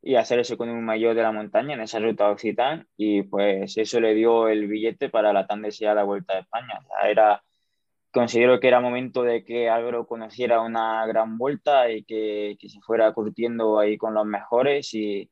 y 0.07 0.15
hacer 0.15 0.41
con 0.57 0.69
un 0.69 0.85
mayor 0.85 1.17
de 1.17 1.23
la 1.23 1.33
montaña 1.33 1.75
en 1.75 1.81
esa 1.81 1.99
ruta 1.99 2.31
Occitán 2.31 2.87
y 2.97 3.25
pues 3.25 3.77
eso 3.77 3.99
le 3.99 4.15
dio 4.15 4.47
el 4.47 4.69
billete 4.69 5.09
para 5.09 5.33
la 5.33 5.49
tan 5.49 5.63
deseada 5.63 6.05
Vuelta 6.05 6.35
a 6.35 6.39
España. 6.39 6.79
era, 7.03 7.43
considero 8.13 8.61
que 8.61 8.69
era 8.69 8.79
momento 8.81 9.25
de 9.25 9.45
que 9.45 9.69
Álvaro 9.69 10.07
conociera 10.07 10.61
una 10.61 11.05
gran 11.07 11.37
vuelta 11.37 11.91
y 11.91 12.05
que, 12.05 12.57
que 12.61 12.69
se 12.69 12.81
fuera 12.83 13.13
curtiendo 13.15 13.81
ahí 13.81 13.99
con 13.99 14.15
los 14.15 14.25
mejores 14.25 14.95
y, 14.95 15.29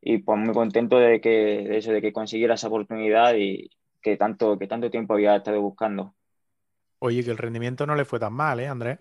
y, 0.00 0.18
pues 0.18 0.38
muy 0.38 0.54
contento 0.54 0.96
de 0.96 1.20
que 1.20 1.64
de 1.68 1.78
eso 1.78 1.90
de 1.90 2.00
que 2.00 2.12
consiguiera 2.12 2.54
esa 2.54 2.68
oportunidad 2.68 3.34
y 3.34 3.68
que 4.00 4.16
tanto 4.16 4.56
que 4.56 4.68
tanto 4.68 4.90
tiempo 4.90 5.14
había 5.14 5.34
estado 5.34 5.60
buscando. 5.60 6.14
Oye, 7.00 7.24
que 7.24 7.32
el 7.32 7.38
rendimiento 7.38 7.84
no 7.84 7.96
le 7.96 8.04
fue 8.04 8.20
tan 8.20 8.32
mal, 8.32 8.60
¿eh, 8.60 8.68
Andrés? 8.68 9.00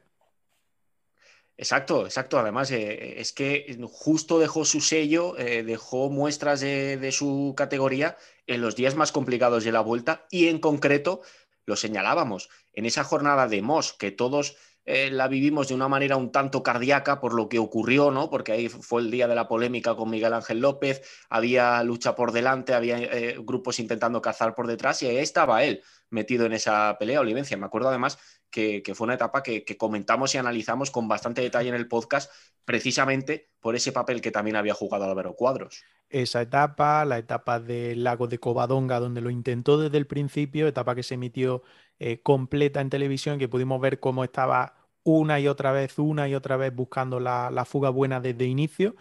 Exacto, 1.58 2.06
exacto. 2.06 2.39
Además, 2.39 2.72
eh, 2.72 3.20
es 3.20 3.32
que 3.32 3.78
justo 3.92 4.39
dejó 4.39 4.66
su 4.66 4.82
sello, 4.82 5.38
eh, 5.38 5.63
dejó 5.63 6.10
muestras 6.10 6.62
de, 6.62 7.12
su 7.12 7.54
categoría 7.56 8.18
en 8.48 8.62
los 8.62 8.76
días 8.76 8.96
más 8.96 9.12
complicados 9.12 9.63
de 9.63 9.72
la 9.72 9.82
vuelta 9.82 10.26
y 10.32 10.48
en 10.48 10.60
concreto 10.60 11.22
lo 11.66 11.76
señalábamos 11.76 12.50
en 12.74 12.86
esa 12.86 13.04
jornada 13.04 13.48
de 13.48 13.62
Moss, 13.62 13.94
que 13.94 14.12
todos 14.12 14.58
eh, 14.86 15.10
la 15.12 15.30
vivimos 15.30 15.70
de 15.70 15.76
una 15.76 15.88
manera 15.88 16.18
un 16.18 16.32
tanto 16.32 16.62
cardíaca 16.62 17.22
por 17.22 17.34
lo 17.34 17.48
que 17.48 17.60
ocurrió, 17.60 18.12
¿no? 18.12 18.30
Porque 18.30 18.52
ahí 18.52 18.68
fue 18.68 19.02
el 19.02 19.12
día 19.12 19.28
de 19.28 19.36
la 19.36 19.48
polémica 19.48 19.96
con 19.96 20.10
Miguel 20.10 20.34
Ángel 20.34 20.60
López, 20.60 21.02
había 21.30 21.82
lucha 21.84 22.16
por 22.16 22.34
delante, 22.34 22.74
había 22.74 22.98
eh, 22.98 23.38
grupos 23.39 23.80
intentando 23.80 24.22
cazar 24.22 24.56
por 24.56 24.68
detrás 24.68 25.02
y 25.04 25.08
ahí 25.08 25.18
estaba 25.18 25.63
él 25.63 25.84
metido 26.10 26.46
en 26.46 26.54
esa 26.54 26.98
pelea, 27.00 27.22
Olivencia. 27.22 27.56
Me 27.56 27.66
acuerdo 27.66 27.89
además 27.89 28.20
que, 28.54 28.94
fue 28.94 29.06
una 29.06 29.16
etapa 29.16 29.42
que, 29.42 29.66
comentamos 29.78 30.36
y 30.36 30.38
analizamos 30.38 30.92
con 30.92 31.08
bastante 31.08 31.42
detalle 31.42 31.70
en 31.70 31.76
el 31.76 31.88
podcast, 31.88 32.32
precisamente 32.63 33.50
por 33.60 33.76
ese 33.76 33.92
papel 33.92 34.22
que 34.22 34.32
también 34.32 34.56
había 34.56 34.76
jugado 34.76 35.06
Álvaro 35.06 35.36
Cuadros. 35.36 35.84
Esa 36.10 36.44
etapa, 36.44 37.04
la 37.04 37.18
etapa 37.18 37.60
del 37.60 38.04
lago 38.04 38.28
de 38.28 38.38
Covadonga, 38.38 39.00
donde 39.00 39.22
lo 39.22 39.32
intentó 39.32 39.80
desde 39.80 39.98
el 39.98 40.06
principio, 40.06 40.68
etapa 40.68 40.94
que 40.94 41.02
se 41.02 41.16
emitió 41.16 41.63
eh, 41.98 42.22
completa 42.22 42.80
en 42.80 42.92
televisión, 42.92 43.39
que 43.39 43.50
pudimos 43.50 43.82
ver 43.82 44.00
cómo 44.00 44.24
estaba 44.24 44.76
una 45.02 45.39
y 45.39 45.48
otra 45.48 45.72
vez, 45.72 45.98
una 45.98 46.30
y 46.30 46.36
otra 46.36 46.56
vez 46.56 46.74
buscando 46.74 47.20
la, 47.20 47.50
la 47.50 47.66
fuga 47.66 47.89
buena 47.89 48.20
desde 48.20 48.46
inicio. 48.46 48.96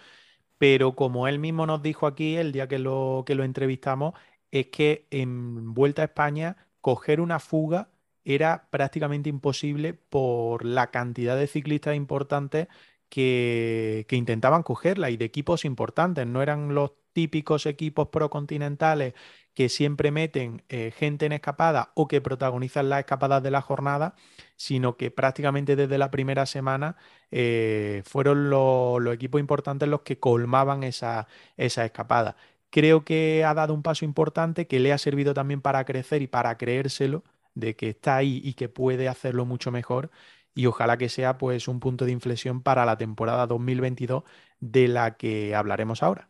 Pero 0.56 0.96
como 0.96 1.28
él 1.28 1.38
mismo 1.38 1.66
nos 1.66 1.82
dijo 1.82 2.06
aquí 2.06 2.36
el 2.36 2.52
día 2.52 2.68
que 2.68 2.78
lo, 2.78 3.24
que 3.26 3.34
lo 3.34 3.44
entrevistamos, 3.44 4.14
es 4.50 4.68
que 4.68 5.06
en 5.10 5.74
Vuelta 5.74 6.02
a 6.02 6.06
España 6.06 6.56
coger 6.80 7.20
una 7.20 7.38
fuga 7.38 7.90
era 8.24 8.68
prácticamente 8.70 9.28
imposible 9.28 9.94
por 9.94 10.64
la 10.64 10.90
cantidad 10.90 11.36
de 11.36 11.46
ciclistas 11.46 11.96
importantes 11.96 12.68
que, 13.12 14.06
intentaban 14.10 14.62
cogerla 14.62 15.10
y 15.10 15.18
de 15.18 15.26
equipos 15.26 15.64
importantes. 15.66 16.26
No 16.26 16.40
eran 16.42 16.74
los 16.74 16.92
típicos 17.12 17.66
equipos 17.66 18.08
procontinentales 18.08 19.12
que 19.52 19.68
siempre 19.68 20.10
meten 20.10 20.62
eh, 20.70 20.92
gente 20.96 21.26
en 21.26 21.32
escapada 21.32 21.92
o 21.94 22.08
que 22.08 22.22
protagonizan 22.22 22.88
las 22.88 23.00
escapadas 23.00 23.42
de 23.42 23.50
la 23.50 23.60
jornada, 23.60 24.14
sino 24.56 24.96
que 24.96 25.10
prácticamente 25.10 25.76
desde 25.76 25.98
la 25.98 26.10
primera 26.10 26.46
semana 26.46 26.96
eh, 27.30 28.02
fueron 28.06 28.48
los 28.48 29.14
equipos 29.14 29.40
importantes 29.40 29.88
los 29.90 30.00
que 30.02 30.18
colmaban 30.18 30.82
esa, 30.82 31.28
esa 31.58 31.84
escapada. 31.84 32.36
Creo 32.70 33.04
que 33.04 33.44
ha 33.44 33.52
dado 33.52 33.74
un 33.74 33.82
paso 33.82 34.06
importante 34.06 34.66
que 34.66 34.80
le 34.80 34.92
ha 34.94 34.98
servido 34.98 35.34
también 35.34 35.60
para 35.60 35.84
crecer 35.84 36.22
y 36.22 36.28
para 36.28 36.56
creérselo 36.56 37.24
de 37.54 37.76
que 37.76 37.90
está 37.90 38.16
ahí 38.16 38.40
y 38.44 38.54
que 38.54 38.68
puede 38.68 39.08
hacerlo 39.08 39.44
mucho 39.44 39.70
mejor 39.70 40.10
y 40.54 40.66
ojalá 40.66 40.98
que 40.98 41.08
sea 41.08 41.38
pues 41.38 41.68
un 41.68 41.80
punto 41.80 42.04
de 42.04 42.12
inflexión 42.12 42.62
para 42.62 42.84
la 42.84 42.96
temporada 42.98 43.46
2022 43.46 44.24
de 44.60 44.88
la 44.88 45.16
que 45.16 45.54
hablaremos 45.54 46.02
ahora. 46.02 46.28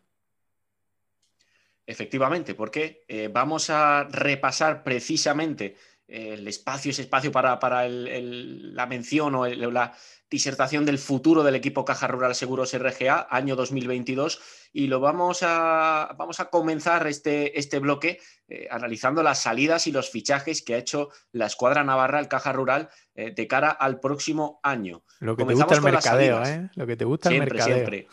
Efectivamente, 1.84 2.54
porque 2.54 3.04
eh, 3.08 3.28
vamos 3.32 3.68
a 3.68 4.04
repasar 4.04 4.84
precisamente 4.84 5.76
el 6.08 6.46
espacio, 6.46 6.90
ese 6.90 7.02
espacio 7.02 7.32
para, 7.32 7.58
para 7.58 7.88
la 7.88 8.86
mención 8.86 9.34
o 9.34 9.46
la 9.46 9.94
disertación 10.32 10.86
del 10.86 10.98
futuro 10.98 11.42
del 11.42 11.54
equipo 11.54 11.84
Caja 11.84 12.06
Rural 12.06 12.34
Seguros 12.34 12.72
RGA, 12.72 13.28
año 13.30 13.54
2022, 13.54 14.40
y 14.72 14.86
lo 14.86 14.98
vamos 14.98 15.40
a, 15.42 16.14
vamos 16.18 16.40
a 16.40 16.46
comenzar 16.46 17.06
este, 17.06 17.58
este 17.58 17.78
bloque 17.78 18.18
eh, 18.48 18.66
analizando 18.70 19.22
las 19.22 19.42
salidas 19.42 19.86
y 19.86 19.92
los 19.92 20.10
fichajes 20.10 20.62
que 20.62 20.74
ha 20.74 20.78
hecho 20.78 21.10
la 21.32 21.46
escuadra 21.46 21.84
navarra, 21.84 22.18
el 22.18 22.28
Caja 22.28 22.52
Rural, 22.52 22.88
eh, 23.14 23.32
de 23.34 23.46
cara 23.46 23.70
al 23.70 24.00
próximo 24.00 24.58
año. 24.62 25.02
Lo 25.20 25.36
que 25.36 25.44
te 25.44 25.52
gusta 25.52 25.74
el 25.74 25.82
mercadeo, 25.82 26.42
¿eh? 26.44 26.70
Lo 26.76 26.86
que 26.86 26.96
te 26.96 27.04
gusta 27.04 27.28
el 27.28 27.38
mercadeo. 27.38 27.76
Siempre. 27.76 28.08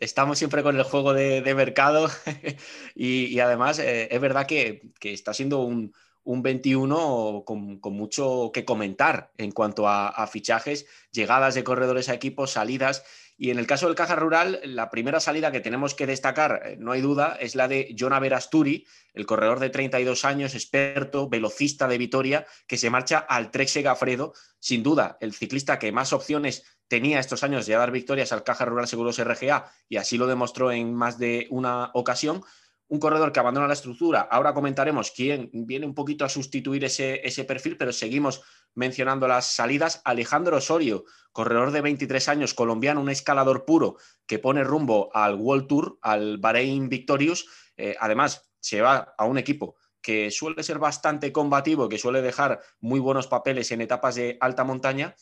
Estamos 0.00 0.38
siempre 0.38 0.64
con 0.64 0.76
el 0.76 0.82
juego 0.82 1.12
de, 1.12 1.54
mercado 1.54 2.10
y, 2.96 3.38
además 3.38 3.78
es 3.78 4.20
verdad 4.20 4.46
que 4.46 4.82
está 5.02 5.34
siendo 5.34 5.60
un 5.60 5.92
un 6.24 6.42
21 6.42 7.44
con, 7.46 7.80
mucho 7.82 8.50
que 8.52 8.64
comentar 8.64 9.32
en 9.38 9.52
cuanto 9.52 9.88
a, 9.88 10.26
fichajes, 10.26 10.86
llegadas 11.10 11.54
de 11.54 11.64
corredores 11.64 12.08
a 12.08 12.14
equipos, 12.14 12.52
salidas. 12.52 13.04
Y 13.36 13.50
en 13.50 13.58
el 13.58 13.66
caso 13.66 13.86
del 13.86 13.94
Caja 13.94 14.16
Rural, 14.16 14.60
la 14.64 14.90
primera 14.90 15.18
salida 15.18 15.50
que 15.50 15.60
tenemos 15.60 15.94
que 15.94 16.06
destacar, 16.06 16.60
eh, 16.62 16.76
no 16.78 16.92
hay 16.92 17.00
duda, 17.00 17.38
es 17.40 17.54
la 17.54 17.68
de 17.68 17.96
Jonah 17.98 18.20
Verasturi, 18.20 18.86
el 19.14 19.24
corredor 19.24 19.60
de 19.60 19.70
32 19.70 20.26
años, 20.26 20.54
experto, 20.54 21.28
velocista 21.28 21.88
de 21.88 21.96
Vitoria, 21.96 22.46
que 22.66 22.76
se 22.76 22.90
marcha 22.90 23.18
al 23.18 23.50
Trexe 23.50 23.80
Gafredo. 23.80 24.34
Sin 24.58 24.82
duda, 24.82 25.16
el 25.20 25.32
ciclista 25.32 25.78
que 25.78 25.90
más 25.90 26.12
opciones 26.12 26.64
tenía 26.86 27.18
estos 27.18 27.42
años 27.42 27.64
de 27.64 27.74
dar 27.74 27.92
victorias 27.92 28.30
al 28.32 28.44
Caja 28.44 28.66
Rural 28.66 28.88
Seguros 28.88 29.18
RGA, 29.18 29.72
y 29.88 29.96
así 29.96 30.18
lo 30.18 30.26
demostró 30.26 30.70
en 30.70 30.92
más 30.92 31.18
de 31.18 31.46
una 31.50 31.90
ocasión 31.94 32.42
un 32.90 32.98
corredor 32.98 33.30
que 33.30 33.38
abandona 33.38 33.68
la 33.68 33.74
estructura. 33.74 34.20
Ahora 34.20 34.52
comentaremos 34.52 35.12
quién 35.12 35.48
viene 35.52 35.86
un 35.86 35.94
poquito 35.94 36.24
a 36.24 36.28
sustituir 36.28 36.84
ese, 36.84 37.20
ese, 37.24 37.44
perfil, 37.44 37.76
pero 37.76 37.92
seguimos 37.92 38.42
mencionando 38.74 39.28
las 39.28 39.46
salidas. 39.46 40.02
Alejandro 40.04 40.56
Osorio, 40.56 41.04
corredor 41.30 41.70
de 41.70 41.82
23 41.82 42.28
años, 42.28 42.52
colombiano, 42.52 43.00
un 43.00 43.08
escalador 43.08 43.64
puro 43.64 43.96
que 44.26 44.40
pone 44.40 44.64
rumbo 44.64 45.08
al 45.14 45.36
World 45.36 45.68
Tour, 45.68 45.98
al 46.02 46.38
Bahrein 46.38 46.88
Victorious. 46.88 47.46
Eh, 47.76 47.94
además, 48.00 48.50
se 48.58 48.80
va 48.80 49.14
a 49.16 49.24
un 49.24 49.38
equipo 49.38 49.76
que 50.02 50.32
suele 50.32 50.64
ser 50.64 50.80
bastante 50.80 51.30
combativo, 51.30 51.88
que 51.88 51.96
suele 51.96 52.22
dejar 52.22 52.60
muy 52.80 52.98
buenos 52.98 53.28
papeles 53.28 53.70
en 53.70 53.82
etapas 53.82 54.16
de 54.16 54.36
alta 54.40 54.64
montaña. 54.64 55.14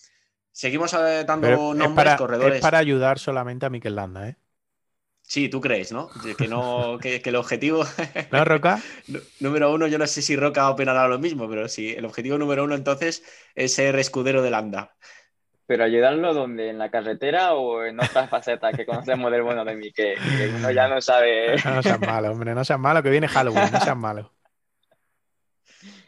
Seguimos 0.52 0.94
eh, 0.94 1.24
dando 1.26 1.74
nombres, 1.74 1.94
para, 1.94 2.16
corredores. 2.16 2.56
Es 2.56 2.62
para 2.62 2.78
ayudar 2.78 3.18
solamente 3.18 3.66
a 3.66 3.70
Mikel 3.70 3.94
Landa, 3.94 4.26
¿eh? 4.26 4.38
Sí, 5.28 5.50
tú 5.50 5.60
crees, 5.60 5.92
¿no? 5.92 6.08
Que, 6.38 6.48
no, 6.48 6.98
que, 6.98 7.20
el 7.22 7.36
objetivo. 7.36 7.84
¿No, 8.32 8.46
Roca? 8.46 8.80
número 9.40 9.70
uno, 9.70 9.86
yo 9.86 9.98
no 9.98 10.06
sé 10.06 10.22
si 10.22 10.36
Roca 10.36 10.70
opinará 10.70 11.06
lo 11.06 11.18
mismo, 11.18 11.46
pero 11.50 11.68
sí, 11.68 11.92
el 11.94 12.06
objetivo 12.06 12.38
número 12.38 12.64
uno 12.64 12.74
entonces 12.74 13.22
es 13.54 13.74
ser 13.74 13.94
escudero 13.96 14.40
del 14.40 14.54
ANDA. 14.54 14.96
Pero 15.66 15.84
ayudarlo 15.84 16.32
donde, 16.32 16.70
en 16.70 16.78
la 16.78 16.90
carretera 16.90 17.52
o 17.52 17.84
en 17.84 18.00
otras 18.00 18.30
facetas 18.30 18.74
que 18.74 18.86
conocemos 18.86 19.30
del 19.30 19.42
bueno 19.42 19.66
de 19.66 19.76
mí, 19.76 19.92
que, 19.92 20.14
uno 20.56 20.70
ya 20.70 20.88
no 20.88 20.98
sabe. 21.02 21.56
No, 21.62 21.82
seas 21.82 22.00
malo, 22.00 22.30
hombre, 22.30 22.54
no 22.54 22.64
seas 22.64 22.80
malo, 22.80 23.02
que 23.02 23.10
viene 23.10 23.28
Halloween, 23.28 23.70
no 23.70 23.80
seas 23.80 23.96
malo. 23.98 24.32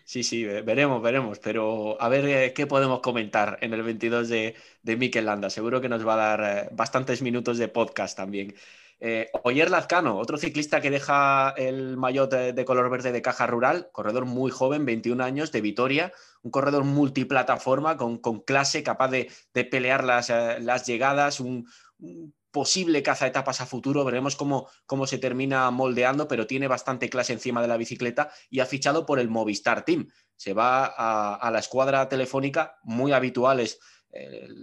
Sí, 0.05 0.23
sí, 0.23 0.45
veremos, 0.45 1.03
veremos, 1.03 1.39
pero 1.41 2.01
a 2.01 2.09
ver 2.09 2.25
eh, 2.25 2.53
qué 2.55 2.67
podemos 2.67 3.01
comentar 3.01 3.59
en 3.61 3.75
el 3.75 3.83
22 3.83 4.31
de, 4.31 4.57
de 4.83 4.97
Mikel 4.97 5.27
Landa. 5.27 5.51
Seguro 5.51 5.83
que 5.83 5.91
nos 5.91 6.05
va 6.05 6.15
a 6.15 6.37
dar 6.37 6.41
eh, 6.43 6.69
bastantes 6.73 7.21
minutos 7.21 7.59
de 7.59 7.69
podcast 7.69 8.17
también. 8.17 8.55
Eh, 9.03 9.31
Oyer 9.45 9.71
Lazcano, 9.71 10.19
otro 10.19 10.37
ciclista 10.37 10.83
que 10.83 10.91
deja 10.91 11.55
el 11.57 11.97
maillot 11.97 12.31
de, 12.31 12.65
color 12.67 12.91
verde 12.91 13.13
de 13.13 13.23
caja 13.23 13.47
rural, 13.47 13.89
corredor 13.93 14.27
muy 14.27 14.51
joven, 14.51 14.85
21 14.85 15.25
años, 15.25 15.53
de 15.53 15.63
Vitoria, 15.63 16.13
un 16.43 16.51
corredor 16.51 16.85
multiplataforma 16.85 17.97
con, 17.97 18.19
clase, 18.41 18.83
capaz 18.83 19.09
de, 19.09 19.31
pelear 19.71 20.03
eh, 20.29 20.61
las, 20.61 20.87
llegadas, 20.87 21.41
un, 21.41 21.67
posible 22.51 23.03
caza 23.03 23.27
etapas 23.27 23.61
a 23.61 23.67
futuro, 23.67 24.05
veremos 24.05 24.37
cómo, 24.37 24.69
cómo, 24.85 25.07
se 25.07 25.19
termina 25.19 25.71
moldeando, 25.71 26.29
pero 26.29 26.47
tiene 26.47 26.69
bastante 26.69 27.09
clase 27.09 27.33
encima 27.33 27.63
de 27.63 27.69
la 27.69 27.77
bicicleta 27.77 28.31
y 28.51 28.61
ha 28.61 28.67
fichado 28.67 29.07
por 29.07 29.19
el 29.19 29.29
Movistar 29.29 29.85
Team. 29.85 30.09
Se 30.37 30.53
va 30.53 30.85
a, 30.85 31.51
la 31.51 31.59
escuadra 31.59 32.09
telefónica, 32.09 32.79
muy 32.83 33.13
habituales 33.13 33.79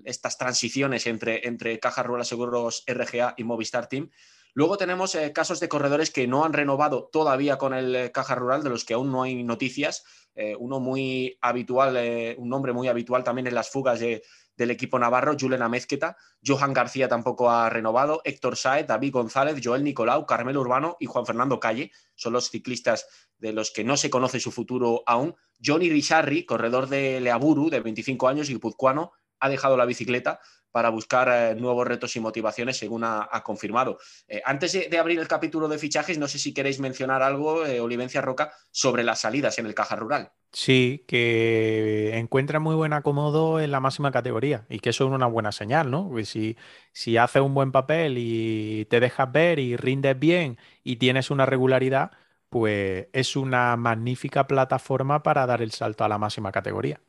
estas 0.06 0.38
transiciones 0.38 1.08
entre, 1.08 1.48
entre 1.48 1.80
Caja 1.80 2.04
Rural 2.04 2.26
Seguros 2.26 2.84
RGA 2.88 3.34
y 3.38 3.44
Movistar 3.44 3.88
Team. 3.88 4.10
Luego 4.58 4.76
tenemos 4.78 5.14
eh, 5.14 5.34
casos 5.34 5.60
de 5.60 5.70
corredores 5.70 6.10
que 6.10 6.26
no 6.26 6.44
han 6.44 6.52
renovado 6.52 7.12
todavía 7.14 7.60
con 7.60 7.76
el 7.76 7.96
eh, 7.96 8.12
Caja 8.12 8.34
Rural, 8.34 8.64
de 8.64 8.72
los 8.72 8.86
que 8.86 8.96
aún 8.96 9.12
no 9.12 9.22
hay 9.22 9.44
noticias. 9.44 10.04
Eh, 10.34 10.56
uno 10.58 10.80
muy 10.80 11.38
habitual, 11.42 11.96
un 12.40 12.50
nombre 12.50 12.74
muy 12.74 12.88
habitual 12.88 13.24
también 13.24 13.46
en 13.46 13.54
las 13.54 13.70
fugas 13.70 14.00
del 14.00 14.72
equipo 14.72 14.98
navarro, 14.98 15.38
Julen 15.40 15.62
Amezqueta. 15.62 16.18
Johan 16.44 16.74
García 16.74 17.08
tampoco 17.08 17.52
ha 17.52 17.70
renovado. 17.70 18.22
Héctor 18.24 18.56
Saez, 18.56 18.88
David 18.88 19.12
González, 19.12 19.62
Joel 19.64 19.84
Nicolau, 19.84 20.26
Carmelo 20.26 20.62
Urbano 20.62 20.98
y 21.00 21.06
Juan 21.06 21.28
Fernando 21.28 21.60
Calle 21.60 21.92
son 22.16 22.34
los 22.34 22.50
ciclistas 22.50 23.06
de 23.38 23.54
los 23.54 23.70
que 23.70 23.84
no 23.84 23.96
se 23.96 24.10
conoce 24.10 24.40
su 24.40 24.52
futuro 24.52 25.04
aún. 25.06 25.36
Johnny 25.64 25.92
Risarri, 25.92 26.46
corredor 26.46 26.88
de 26.88 27.20
Leaburu, 27.22 27.70
de 27.70 27.80
25 27.80 28.28
años, 28.28 28.50
y 28.50 28.54
guipuzcoano, 28.54 29.12
ha 29.40 29.50
dejado 29.50 29.78
la 29.78 29.86
bicicleta 29.86 30.40
para 30.78 30.90
buscar 30.90 31.28
eh, 31.30 31.56
nuevos 31.56 31.88
retos 31.88 32.16
y 32.16 32.20
motivaciones, 32.20 32.78
según 32.78 33.04
ha, 33.04 33.28
confirmado. 33.44 33.98
Eh, 34.28 34.44
antes 34.46 34.74
de, 34.74 34.98
abrir 35.00 35.18
el 35.18 35.28
capítulo 35.28 35.68
de 35.68 35.80
fichajes, 35.80 36.20
no 36.20 36.28
sé 36.28 36.38
si 36.38 36.54
queréis 36.54 36.80
mencionar 36.80 37.24
algo, 37.24 37.66
eh, 37.66 37.80
Olivencia 37.80 38.22
Roca, 38.22 38.54
sobre 38.70 39.04
las 39.04 39.22
salidas 39.22 39.58
en 39.58 39.66
el 39.66 39.74
Caja 39.74 39.96
Rural. 39.96 40.32
Sí, 40.52 41.04
que 41.08 42.16
encuentra 42.16 42.60
muy 42.60 42.76
buen 42.76 42.94
acomodo 42.94 43.60
en 43.60 43.72
la 43.72 43.80
máxima 43.80 44.12
categoría 44.12 44.68
y 44.70 44.80
que 44.80 44.92
eso 44.92 45.06
es 45.06 45.12
una 45.12 45.26
buena 45.26 45.52
señal, 45.52 45.90
¿no? 45.90 46.12
si, 46.24 46.58
si 46.94 47.18
haces 47.18 47.42
un 47.42 47.56
buen 47.56 47.72
papel 47.72 48.20
y 48.20 48.86
te 48.86 49.00
dejas 49.00 49.32
ver 49.32 49.58
y 49.58 49.76
rindes 49.78 50.18
bien 50.20 50.60
y 50.84 50.98
tienes 50.98 51.32
una 51.32 51.48
regularidad, 51.48 52.12
pues 52.50 53.08
es 53.14 53.36
una 53.36 53.76
magnífica 53.78 54.46
plataforma 54.46 55.24
para 55.24 55.46
dar 55.48 55.64
el 55.64 55.72
salto 55.72 56.04
a 56.04 56.08
la 56.08 56.18
máxima 56.18 56.52
categoría. 56.52 57.02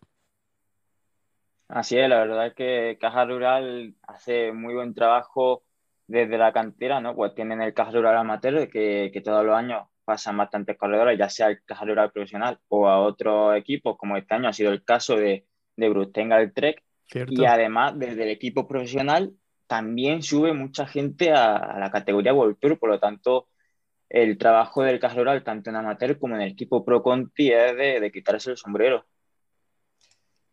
Así 1.68 1.98
es, 1.98 2.08
la 2.08 2.18
verdad 2.20 2.46
es 2.46 2.54
que 2.54 2.98
Caja 3.00 3.26
Rural 3.26 3.94
hace 4.06 4.52
muy 4.52 4.74
buen 4.74 4.94
trabajo 4.94 5.64
desde 6.06 6.38
la 6.38 6.52
cantera, 6.52 7.00
¿no? 7.00 7.14
Pues 7.14 7.34
tienen 7.34 7.60
el 7.60 7.74
Caja 7.74 7.90
Rural 7.92 8.16
Amateur 8.16 8.68
que, 8.70 9.10
que 9.12 9.20
todos 9.20 9.44
los 9.44 9.54
años 9.54 9.82
pasan 10.08 10.38
bastantes 10.38 10.78
corredores, 10.78 11.18
ya 11.18 11.28
sea 11.28 11.48
al 11.48 11.62
Caja 11.66 11.84
Rural 11.84 12.10
profesional 12.10 12.58
o 12.68 12.88
a 12.88 12.98
otros 12.98 13.54
equipos, 13.56 13.98
como 13.98 14.16
este 14.16 14.34
año 14.34 14.48
ha 14.48 14.54
sido 14.54 14.72
el 14.72 14.82
caso 14.82 15.16
de, 15.16 15.46
de 15.76 15.88
Brustenga 15.90 16.50
Trek. 16.50 16.82
Y 17.28 17.44
además, 17.44 17.98
desde 17.98 18.22
el 18.22 18.30
equipo 18.30 18.66
profesional, 18.66 19.34
también 19.66 20.22
sube 20.22 20.54
mucha 20.54 20.86
gente 20.86 21.32
a, 21.32 21.78
la 21.78 21.90
categoría 21.90 22.32
World 22.32 22.56
Tour, 22.58 22.78
por 22.78 22.88
lo 22.88 22.98
tanto, 22.98 23.48
el 24.08 24.38
trabajo 24.38 24.82
del 24.82 24.98
Caja 24.98 25.16
Rural, 25.16 25.44
tanto 25.44 25.68
en 25.68 25.76
amateur 25.76 26.18
como 26.18 26.36
en 26.36 26.40
el 26.40 26.52
equipo 26.52 26.86
Pro 26.86 27.02
Conti, 27.02 27.52
es 27.52 27.76
de, 27.76 28.00
de 28.00 28.10
quitarse 28.10 28.52
el 28.52 28.56
sombrero. 28.56 29.04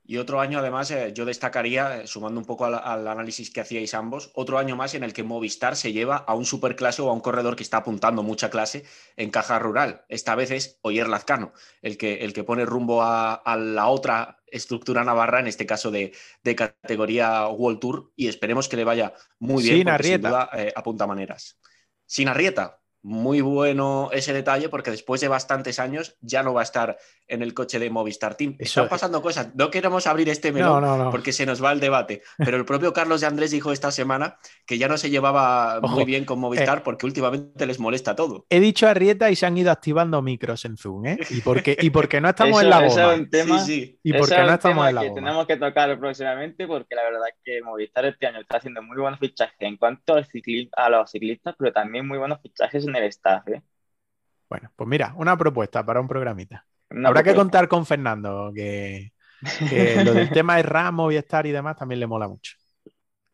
Y 0.07 0.17
otro 0.17 0.39
año, 0.39 0.59
además, 0.59 0.91
eh, 0.91 1.13
yo 1.15 1.25
destacaría, 1.25 2.01
eh, 2.01 2.07
sumando 2.07 2.39
un 2.39 2.45
poco 2.45 2.65
al, 2.65 3.07
análisis 3.07 3.49
que 3.49 3.61
hacíais 3.61 3.95
ambos, 3.95 4.31
otro 4.35 4.59
año 4.59 4.75
más 4.75 4.93
en 4.93 5.03
el 5.03 5.13
que 5.13 5.23
Movistar 5.23 5.75
se 5.75 5.93
lleva 5.93 6.17
a 6.17 6.35
un 6.35 6.45
superclase 6.45 7.01
o 7.01 7.09
a 7.09 7.13
un 7.13 7.21
corredor 7.21 7.55
que 7.55 7.63
está 7.63 7.77
apuntando 7.77 8.21
mucha 8.21 8.51
clase 8.51 8.85
en 9.17 9.31
caja 9.31 9.57
rural. 9.57 10.05
Esta 10.07 10.35
vez 10.35 10.51
es 10.51 10.79
Oyer 10.83 11.07
Lazcano, 11.07 11.53
el 11.81 11.97
que, 11.97 12.15
el 12.17 12.33
que 12.33 12.43
pone 12.43 12.65
rumbo 12.65 13.01
a, 13.01 13.41
la 13.57 13.87
otra 13.87 14.37
estructura 14.45 15.03
navarra, 15.03 15.39
en 15.39 15.47
este 15.47 15.65
caso 15.65 15.89
de, 15.89 16.13
categoría 16.55 17.47
World 17.47 17.79
Tour, 17.79 18.11
y 18.15 18.27
esperemos 18.27 18.69
que 18.69 18.77
le 18.77 18.83
vaya 18.83 19.13
muy 19.39 19.63
bien, 19.63 19.77
sin 19.77 19.85
porque 19.85 20.03
sin 20.03 20.21
duda 20.21 20.49
eh, 20.53 20.71
apunta 20.75 21.07
maneras. 21.07 21.57
Sin 22.05 22.27
Arrieta, 22.27 22.79
muy 23.05 23.39
bueno 23.39 24.09
ese 24.11 24.33
detalle 24.33 24.67
porque 24.67 24.89
después 24.89 25.21
de 25.21 25.27
bastantes 25.27 25.77
años 25.77 26.17
ya 26.21 26.41
no 26.41 26.55
va 26.55 26.61
a 26.61 26.63
estar 26.63 26.97
en 27.27 27.43
el 27.43 27.53
coche 27.53 27.77
de 27.77 27.91
Movistar 27.91 28.33
Team. 28.35 28.55
Están 28.57 28.89
pasando 28.89 29.21
cosas. 29.21 29.53
No 29.53 29.69
queremos 29.69 30.07
abrir 30.07 30.27
este 30.27 30.51
melón 30.51 31.11
porque 31.11 31.31
se 31.31 31.45
nos 31.45 31.63
va 31.63 31.71
el 31.71 31.79
debate. 31.79 32.23
Pero 32.37 32.57
el 32.57 32.65
propio 32.65 32.93
Carlos 32.93 33.21
de 33.21 33.27
Andrés 33.27 33.51
dijo 33.51 33.71
esta 33.71 33.91
semana 33.91 34.37
que 34.65 34.79
ya 34.79 34.87
no 34.87 34.97
se 34.97 35.11
llevaba 35.11 35.79
muy 35.81 36.03
bien 36.03 36.25
con 36.25 36.39
Movistar 36.39 36.79
eh, 36.79 36.81
porque 36.83 37.05
últimamente 37.05 37.67
les 37.67 37.79
molesta 37.79 38.15
todo. 38.15 38.47
He 38.49 38.59
dicho 38.59 38.87
a 38.87 38.95
Rieta 38.95 39.29
y 39.29 39.35
se 39.35 39.45
han 39.45 39.55
ido 39.55 39.69
activando 39.69 40.23
micros 40.23 40.65
en 40.65 40.75
Zoom, 40.75 41.05
¿eh? 41.05 41.19
Y 41.29 41.41
porque, 41.41 41.77
y 41.79 41.91
porque 41.91 42.19
no 42.19 42.29
estamos 42.29 42.59
en 42.63 42.69
la 42.71 42.87
goma. 42.87 43.13
Es 43.13 43.29
tema, 43.29 43.59
sí, 43.59 43.73
sí. 43.73 43.99
Y 44.01 44.13
porque 44.13 44.37
no 44.37 44.53
estamos 44.53 44.89
en 44.89 44.95
la 44.95 45.01
que 45.01 45.11
Tenemos 45.11 45.45
que 45.45 45.57
tocar 45.57 45.99
próximamente 45.99 46.65
porque 46.65 46.95
la 46.95 47.03
verdad 47.03 47.27
es 47.27 47.35
que 47.43 47.61
Movistar 47.61 48.05
este 48.05 48.25
año 48.25 48.41
está 48.41 48.57
haciendo 48.57 48.81
muy 48.81 48.97
buenos 48.97 49.19
fichajes 49.19 49.55
en 49.59 49.77
cuanto 49.77 50.15
al 50.15 50.27
a 50.75 50.89
los 50.89 51.11
ciclistas, 51.11 51.55
pero 51.57 51.71
también 51.71 52.07
muy 52.07 52.17
buenos 52.17 52.41
fichajes 52.41 52.85
en 52.85 52.94
el 52.95 53.03
staff. 53.05 53.47
¿eh? 53.47 53.61
Bueno, 54.49 54.71
pues 54.75 54.87
mira, 54.87 55.13
una 55.17 55.37
propuesta 55.37 55.85
para 55.85 55.99
un 55.99 56.07
programita. 56.07 56.65
Habrá 57.03 57.23
que 57.23 57.35
contar 57.35 57.67
con 57.67 57.85
Fernando, 57.85 58.51
que, 58.53 59.11
lo 60.03 60.13
del 60.13 60.29
tema 60.29 60.57
de 60.57 60.63
Ramos, 60.63 61.13
estar 61.13 61.45
y 61.45 61.51
demás 61.51 61.77
también 61.77 61.99
le 61.99 62.07
mola 62.07 62.27
mucho. 62.27 62.53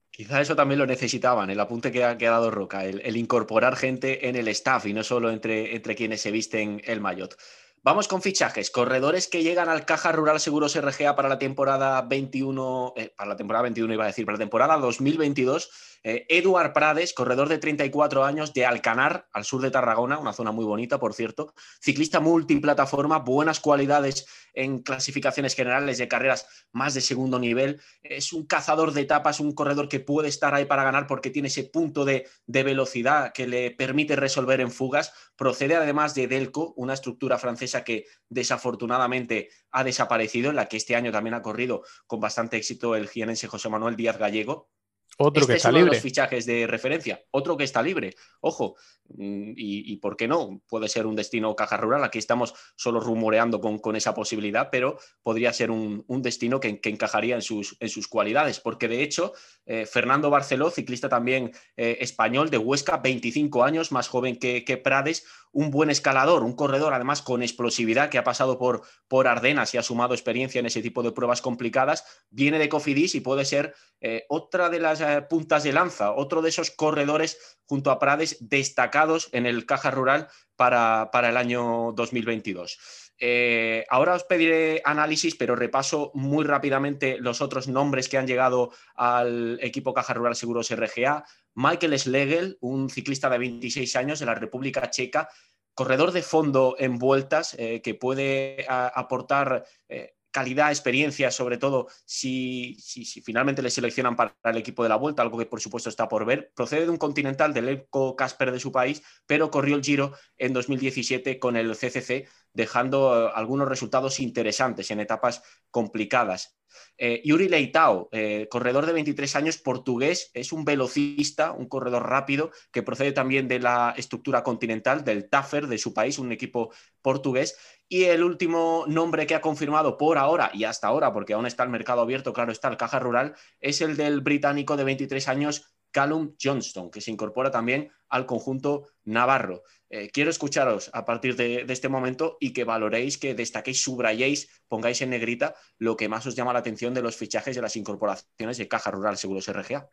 Quizá 0.10 0.42
eso 0.42 0.56
también 0.56 0.80
lo 0.80 0.86
necesitaban, 0.86 1.50
el 1.50 1.60
apunte 1.60 1.92
que 1.92 2.04
ha 2.04 2.18
quedado 2.18 2.52
Roca, 2.52 2.84
el, 2.84 3.16
incorporar 3.16 3.76
gente 3.76 4.28
en 4.28 4.36
el 4.36 4.48
staff 4.50 4.86
y 4.86 4.94
no 4.94 5.04
solo 5.04 5.32
entre, 5.32 5.76
entre 5.76 5.96
quienes 5.96 6.22
se 6.22 6.32
visten 6.32 6.82
el 6.86 7.00
maillot. 7.00 7.36
Vamos 7.84 8.08
con 8.08 8.22
fichajes. 8.22 8.70
Corredores 8.70 9.28
que 9.28 9.42
llegan 9.42 9.68
al 9.68 9.86
Caja 9.86 10.12
Rural 10.12 10.40
Seguros 10.40 10.80
RGA 10.80 11.16
para 11.16 11.30
la 11.30 11.40
temporada 11.40 12.02
21, 12.04 12.94
eh, 12.96 13.12
para 13.16 13.30
la 13.30 13.36
temporada 13.36 13.64
21 13.64 13.94
iba 13.94 14.04
a 14.04 14.08
decir, 14.08 14.26
para 14.26 14.36
la 14.36 14.44
temporada 14.44 14.78
2022 14.78 15.72
eh, 16.04 16.26
Eduard 16.30 16.74
Prades, 16.74 17.14
corredor 17.14 17.48
de 17.48 17.60
34 17.60 18.24
años 18.24 18.54
de 18.54 18.66
Alcanar, 18.66 19.28
al 19.32 19.46
sur 19.46 19.62
de 19.62 19.72
Tarragona, 19.72 20.18
una 20.18 20.34
zona 20.34 20.52
muy 20.52 20.66
bonita, 20.66 21.00
por 21.00 21.14
cierto. 21.14 21.54
Ciclista 21.80 22.20
multiplataforma, 22.20 23.20
buenas 23.20 23.60
cualidades 23.60 24.26
en 24.54 24.80
clasificaciones 24.80 25.56
generales 25.56 25.98
de 25.98 26.08
carreras 26.08 26.48
más 26.72 26.94
de 26.94 27.02
segundo 27.02 27.40
nivel. 27.40 27.80
Es 28.02 28.34
un 28.34 28.46
cazador 28.46 28.94
de 28.94 29.02
etapas, 29.02 29.40
un 29.40 29.54
corredor 29.54 29.88
que 29.88 30.00
puede 30.00 30.28
estar 30.28 30.56
ahí 30.56 30.66
para 30.66 30.84
ganar 30.84 31.08
porque 31.08 31.30
tiene 31.30 31.48
ese 31.48 31.66
punto 31.66 32.04
de, 32.04 32.28
de 32.48 32.64
velocidad 32.64 33.32
que 33.32 33.48
le 33.48 33.72
permite 33.72 34.16
resolver 34.16 34.60
en 34.60 34.72
fugas. 34.72 35.14
Procede 35.36 35.76
además 35.76 36.16
de 36.16 36.28
Delco, 36.28 36.74
una 36.78 36.94
estructura 36.94 37.38
francesa 37.38 37.84
que 37.84 38.06
desafortunadamente 38.28 39.50
ha 39.72 39.84
desaparecido, 39.84 40.50
en 40.50 40.56
la 40.56 40.68
que 40.68 40.78
este 40.78 40.96
año 40.96 41.12
también 41.12 41.36
ha 41.36 41.42
corrido 41.42 41.84
con 42.08 42.20
bastante 42.20 42.58
éxito 42.58 42.96
el 42.96 43.08
jienense 43.08 43.48
José 43.48 43.70
Manuel 43.70 43.96
Díaz 43.96 44.18
Gallego 44.18 44.70
otro 45.18 45.46
que 45.46 45.54
este 45.54 45.58
está 45.58 45.70
es 45.70 45.74
uno 45.74 45.80
libre. 45.80 45.92
De 45.92 45.96
los 45.98 46.04
fichajes 46.04 46.46
de 46.46 46.68
referencia. 46.68 47.22
Otro 47.32 47.58
que 47.58 47.64
está 47.64 47.82
libre. 47.82 48.16
Ojo. 48.40 48.76
Mm, 49.18 49.54
y, 49.56 49.98
por 49.98 50.16
qué 50.16 50.28
no? 50.28 50.62
Puede 50.68 50.88
ser 50.88 51.06
un 51.06 51.16
destino 51.16 51.56
caja 51.56 51.78
rural. 51.78 52.04
Aquí 52.04 52.18
estamos 52.18 52.54
solo 52.76 53.00
rumoreando 53.00 53.60
con, 53.60 53.80
con 53.80 53.96
esa 53.96 54.14
posibilidad, 54.14 54.70
pero 54.72 54.98
podría 55.24 55.52
ser 55.54 55.72
un, 55.72 56.06
destino 56.22 56.60
que, 56.60 56.80
encajaría 56.84 57.36
en 57.36 57.42
sus, 57.42 57.78
en 57.80 57.90
sus 57.90 58.08
cualidades. 58.08 58.60
Porque 58.60 58.88
de 58.88 59.04
hecho, 59.04 59.34
eh, 59.66 59.86
Fernando 59.86 60.30
Barceló, 60.30 60.70
ciclista 60.70 61.10
también 61.10 61.52
eh, 61.76 61.98
español 62.00 62.50
de 62.50 62.58
Huesca, 62.58 62.98
25 62.98 63.64
años, 63.64 63.92
más 63.92 64.08
joven 64.08 64.38
que, 64.38 64.64
que 64.64 64.78
Prades, 64.78 65.26
un 65.54 65.70
buen 65.70 65.90
escalador, 65.90 66.44
un 66.44 66.56
corredor 66.56 66.94
además 66.94 67.22
con 67.22 67.44
explosividad 67.44 68.10
que 68.10 68.18
ha 68.18 68.24
pasado 68.24 68.58
por, 68.58 68.84
por 69.08 69.28
Ardenas 69.28 69.74
y 69.74 69.78
ha 69.78 69.84
sumado 69.84 70.14
experiencia 70.14 70.60
en 70.60 70.66
ese 70.66 70.82
tipo 70.82 71.04
de 71.04 71.12
pruebas 71.12 71.42
complicadas, 71.42 72.06
viene 72.30 72.58
de 72.58 72.70
Cofidis 72.70 73.16
y 73.16 73.22
puede 73.22 73.44
ser 73.44 73.76
eh, 74.00 74.26
otra 74.30 74.70
de 74.70 74.80
las 74.80 75.01
puntas 75.30 75.64
de 75.64 75.74
lanza, 75.74 76.12
otro 76.12 76.42
de 76.42 76.50
esos 76.50 76.72
corredores 76.72 77.60
junto 77.66 77.92
a 77.92 78.00
Prades 78.00 78.38
destacados 78.42 79.30
en 79.32 79.46
el 79.46 79.66
Caja 79.66 79.92
Rural 79.92 80.28
para, 80.56 81.10
para 81.12 81.30
el 81.30 81.38
año 81.38 81.92
2022. 81.94 82.78
Eh, 83.24 83.86
ahora 83.90 84.16
os 84.16 84.24
pediré 84.24 84.82
análisis, 84.84 85.36
pero 85.36 85.56
repaso 85.56 86.10
muy 86.16 86.44
rápidamente 86.44 87.18
los 87.20 87.40
otros 87.40 87.68
nombres 87.68 88.10
que 88.10 88.18
han 88.18 88.26
llegado 88.26 88.72
al 88.96 89.60
equipo 89.62 89.94
Caja 89.94 90.16
Rural 90.16 90.36
Seguros 90.36 90.72
RGA. 90.72 91.24
Michael 91.54 92.00
Schlegel, 92.00 92.58
un 92.62 92.90
ciclista 92.90 93.30
de 93.30 93.38
26 93.38 93.96
años 93.96 94.20
de 94.20 94.26
la 94.26 94.34
República 94.34 94.90
Checa, 94.90 95.30
corredor 95.76 96.12
de 96.12 96.24
fondo 96.24 96.76
en 96.80 96.98
vueltas, 96.98 97.56
eh, 97.60 97.82
que 97.84 97.94
puede 97.94 98.66
aportar 98.68 99.66
eh, 99.88 100.16
calidad, 100.32 100.70
experiencia, 100.70 101.30
sobre 101.30 101.58
todo 101.58 101.88
si, 102.06 102.78
finalmente 103.24 103.62
le 103.62 103.70
seleccionan 103.70 104.16
para 104.16 104.36
el 104.44 104.58
equipo 104.58 104.84
de 104.84 104.90
la 104.90 104.96
vuelta, 104.96 105.22
algo 105.22 105.38
que 105.38 105.46
por 105.46 105.62
supuesto 105.62 105.90
está 105.90 106.08
por 106.08 106.26
ver. 106.26 106.52
Procede 106.56 106.86
de 106.86 106.90
un 106.90 106.98
continental 106.98 107.54
del 107.54 107.70
Eco 107.70 108.16
Casper 108.16 108.52
de 108.52 108.60
su 108.60 108.72
país, 108.72 109.04
pero 109.26 109.52
corrió 109.52 109.76
el 109.76 109.84
Giro 109.84 110.14
en 110.38 110.54
2017 110.54 111.40
con 111.40 111.56
el 111.58 111.76
CCC, 111.76 112.28
dejando 112.54 113.28
eh, 113.28 113.32
algunos 113.36 113.68
resultados 113.68 114.20
interesantes 114.20 114.90
en 114.92 115.00
etapas 115.00 115.44
complicadas. 115.70 116.58
Eh, 116.98 117.22
Yuri 117.26 117.50
Leitao, 117.50 118.10
eh, 118.12 118.48
corredor 118.50 118.86
de 118.86 118.94
23 118.94 119.36
años, 119.36 119.58
portugués, 119.58 120.32
es 120.34 120.52
un 120.52 120.66
velocista, 120.66 121.52
un 121.52 121.68
corredor 121.68 122.08
rápido 122.08 122.52
que 122.72 122.84
procede 122.84 123.12
también 123.12 123.48
de 123.48 123.60
la 123.60 123.94
estructura 123.98 124.44
continental 124.44 125.04
del 125.04 125.30
Taffer 125.30 125.68
de 125.68 125.78
su 125.78 125.94
país, 125.94 126.20
un 126.20 126.32
equipo 126.32 126.72
portugués. 127.02 127.58
Y 127.94 128.06
el 128.06 128.24
último 128.24 128.86
nombre 128.88 129.28
que 129.28 129.36
ha 129.36 129.42
confirmado 129.42 129.98
por 129.98 130.18
ahora 130.18 130.50
y 130.54 130.64
hasta 130.64 130.88
ahora, 130.88 131.12
porque 131.12 131.34
aún 131.34 131.46
está 131.46 131.64
el 131.64 131.70
mercado 131.70 132.00
abierto, 132.00 132.32
claro 132.32 132.54
está, 132.54 132.70
el 132.70 132.78
Caja 132.78 133.00
Rural, 133.00 133.36
es 133.60 133.82
el 133.82 133.98
del 133.98 134.22
británico 134.22 134.78
de 134.78 134.86
23 134.86 135.28
años, 135.28 135.76
Callum 135.92 136.34
Johnston, 136.42 136.90
que 136.90 137.02
se 137.02 137.12
incorpora 137.12 137.52
también 137.52 137.92
al 138.08 138.26
conjunto 138.26 138.88
navarro. 139.04 139.64
Eh, 139.90 140.10
quiero 140.10 140.30
escucharos 140.30 140.90
a 140.94 141.04
partir 141.04 141.36
de, 141.36 141.66
este 141.68 141.90
momento 141.90 142.38
y 142.40 142.54
que 142.54 142.64
valoréis, 142.64 143.18
que 143.18 143.36
destaquéis, 143.36 143.84
subrayéis, 143.84 144.64
pongáis 144.70 145.02
en 145.02 145.10
negrita 145.10 145.54
lo 145.78 145.98
que 145.98 146.08
más 146.08 146.26
os 146.26 146.34
llama 146.34 146.54
la 146.54 146.60
atención 146.60 146.94
de 146.94 147.02
los 147.02 147.18
fichajes 147.18 147.58
de 147.58 147.62
las 147.62 147.76
incorporaciones 147.76 148.58
de 148.58 148.70
Caja 148.70 148.92
Rural 148.92 149.18
Seguros 149.18 149.52
RGA. 149.52 149.90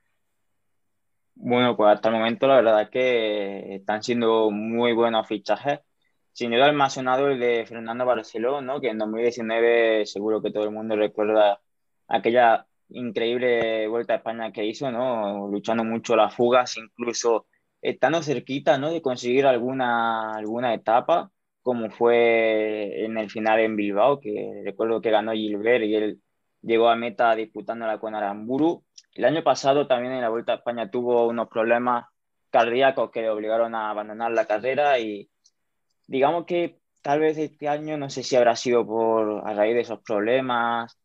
Bueno, 1.34 1.76
pues 1.76 1.96
hasta 1.96 2.10
el 2.10 2.14
momento 2.14 2.46
la 2.46 2.54
verdad 2.54 2.82
es 2.82 2.90
que 2.90 3.74
están 3.74 4.04
siendo 4.04 4.52
muy 4.52 4.92
buenos 4.92 5.26
fichajes. 5.26 5.80
Sin 6.38 6.52
duda 6.52 6.68
el 6.68 6.76
más 6.76 6.94
sonado 6.94 7.26
el 7.30 7.40
de 7.40 7.66
Fernando 7.66 8.06
Barceló, 8.06 8.60
¿no? 8.60 8.80
que 8.80 8.90
en 8.90 8.98
2019 8.98 10.06
seguro 10.06 10.40
que 10.40 10.52
todo 10.52 10.62
el 10.62 10.70
mundo 10.70 10.94
recuerda 10.94 11.60
aquella 12.06 12.64
increíble 12.90 13.88
vuelta 13.88 14.12
a 14.12 14.16
España 14.18 14.52
que 14.52 14.64
hizo, 14.64 14.88
¿no? 14.92 15.48
luchando 15.48 15.82
mucho 15.82 16.14
las 16.14 16.32
fugas, 16.32 16.76
incluso 16.76 17.46
estando 17.82 18.22
cerquita, 18.22 18.78
¿no? 18.78 18.92
De 18.92 19.02
conseguir 19.02 19.46
alguna, 19.46 20.32
alguna 20.36 20.74
etapa, 20.74 21.32
como 21.60 21.90
fue 21.90 23.04
en 23.04 23.18
el 23.18 23.30
final 23.30 23.58
en 23.58 23.74
Bilbao, 23.74 24.20
que 24.20 24.62
recuerdo 24.64 25.00
que 25.00 25.10
ganó 25.10 25.32
Gilbert 25.32 25.82
y 25.86 25.96
él 25.96 26.22
llegó 26.62 26.88
a 26.88 26.94
meta 26.94 27.34
disputándola 27.34 27.98
con 27.98 28.14
Aramburu. 28.14 28.84
El 29.12 29.24
año 29.24 29.42
pasado 29.42 29.88
también 29.88 30.12
en 30.12 30.20
la 30.20 30.28
Vuelta 30.28 30.52
a 30.52 30.56
España 30.58 30.88
tuvo 30.88 31.26
unos 31.26 31.48
problemas 31.48 32.06
cardíacos 32.50 33.10
que 33.10 33.22
le 33.22 33.30
obligaron 33.30 33.74
a 33.74 33.90
abandonar 33.90 34.30
la 34.30 34.46
carrera 34.46 35.00
y 35.00 35.28
digamos 36.08 36.46
que 36.46 36.80
tal 37.02 37.20
vez 37.20 37.38
este 37.38 37.68
año, 37.68 37.96
no 37.98 38.10
sé 38.10 38.22
si 38.24 38.36
habrá 38.36 38.56
sido 38.56 38.86
por 38.86 39.48
a 39.48 39.54
raíz 39.54 39.74
de 39.74 39.82
esos 39.82 40.00
problemas, 40.02 40.98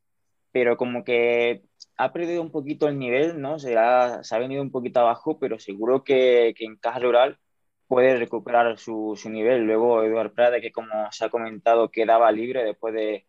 pero 0.51 0.77
como 0.77 1.03
que 1.03 1.63
ha 1.97 2.13
perdido 2.13 2.41
un 2.41 2.51
poquito 2.51 2.87
el 2.87 2.99
nivel, 2.99 3.41
¿no? 3.41 3.59
Se 3.59 3.77
ha, 3.77 4.23
se 4.23 4.35
ha 4.35 4.39
venido 4.39 4.61
un 4.63 4.71
poquito 4.71 5.01
abajo, 5.01 5.39
pero 5.39 5.59
seguro 5.59 6.03
que, 6.03 6.53
que 6.57 6.65
en 6.65 6.77
Caja 6.77 6.99
Rural 6.99 7.39
puede 7.87 8.17
recuperar 8.17 8.77
su, 8.79 9.13
su, 9.17 9.29
nivel. 9.29 9.63
Luego 9.65 10.03
Eduard 10.03 10.33
Prade, 10.33 10.61
que 10.61 10.71
como 10.71 11.11
se 11.11 11.25
ha 11.25 11.29
comentado, 11.29 11.91
quedaba 11.91 12.31
libre 12.31 12.63
después 12.63 12.93
de, 12.93 13.27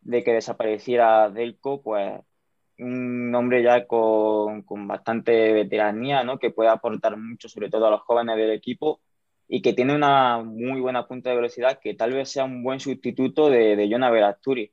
de 0.00 0.24
que 0.24 0.32
desapareciera 0.32 1.30
Delco, 1.30 1.82
pues 1.82 2.20
un 2.78 3.34
hombre 3.34 3.62
ya 3.62 3.86
con, 3.86 4.62
con, 4.62 4.86
bastante 4.88 5.52
veteranía, 5.52 6.24
¿no? 6.24 6.38
Que 6.38 6.50
puede 6.50 6.70
aportar 6.70 7.16
mucho, 7.16 7.48
sobre 7.48 7.70
todo 7.70 7.86
a 7.86 7.90
los 7.90 8.02
jóvenes 8.02 8.36
del 8.36 8.52
equipo. 8.52 9.00
Y 9.48 9.62
que 9.62 9.72
tiene 9.72 9.94
una 9.94 10.42
muy 10.42 10.80
buena 10.80 11.06
punta 11.06 11.30
de 11.30 11.36
velocidad 11.36 11.78
que 11.80 11.94
tal 11.94 12.12
vez 12.12 12.30
sea 12.30 12.44
un 12.44 12.62
buen 12.62 12.80
sustituto 12.80 13.48
de, 13.50 13.76
de 13.76 13.88
Jonah 13.90 14.10
Verasturi. 14.10 14.72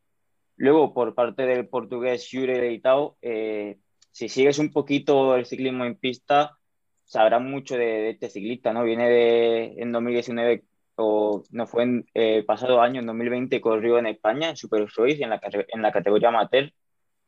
Luego, 0.56 0.94
por 0.94 1.16
parte 1.16 1.46
del 1.46 1.68
portugués 1.68 2.28
Jure 2.32 2.60
Leitao, 2.62 3.18
eh, 3.22 3.80
si 4.12 4.30
sigues 4.30 4.60
un 4.60 4.72
poquito 4.72 5.36
el 5.36 5.46
ciclismo 5.46 5.86
en 5.86 5.96
pista, 5.96 6.58
sabrás 7.06 7.42
mucho 7.42 7.76
de, 7.78 8.12
este 8.12 8.30
ciclista, 8.30 8.74
¿no? 8.74 8.84
Viene 8.84 9.10
de, 9.10 9.74
en 9.78 9.92
2019, 9.92 10.64
o 10.96 11.44
no 11.52 11.68
fue 11.68 11.84
en 11.84 12.06
eh, 12.14 12.44
pasado 12.44 12.82
año, 12.82 13.02
en 13.02 13.08
2020, 13.08 13.62
corrió 13.62 13.98
en 13.98 14.08
España, 14.08 14.50
en 14.50 14.58
Super 14.58 14.88
Choice, 14.88 15.24
en 15.24 15.32
la, 15.32 15.42
en 15.70 15.82
la 15.82 15.92
categoría 15.92 16.30
amateur, 16.30 16.72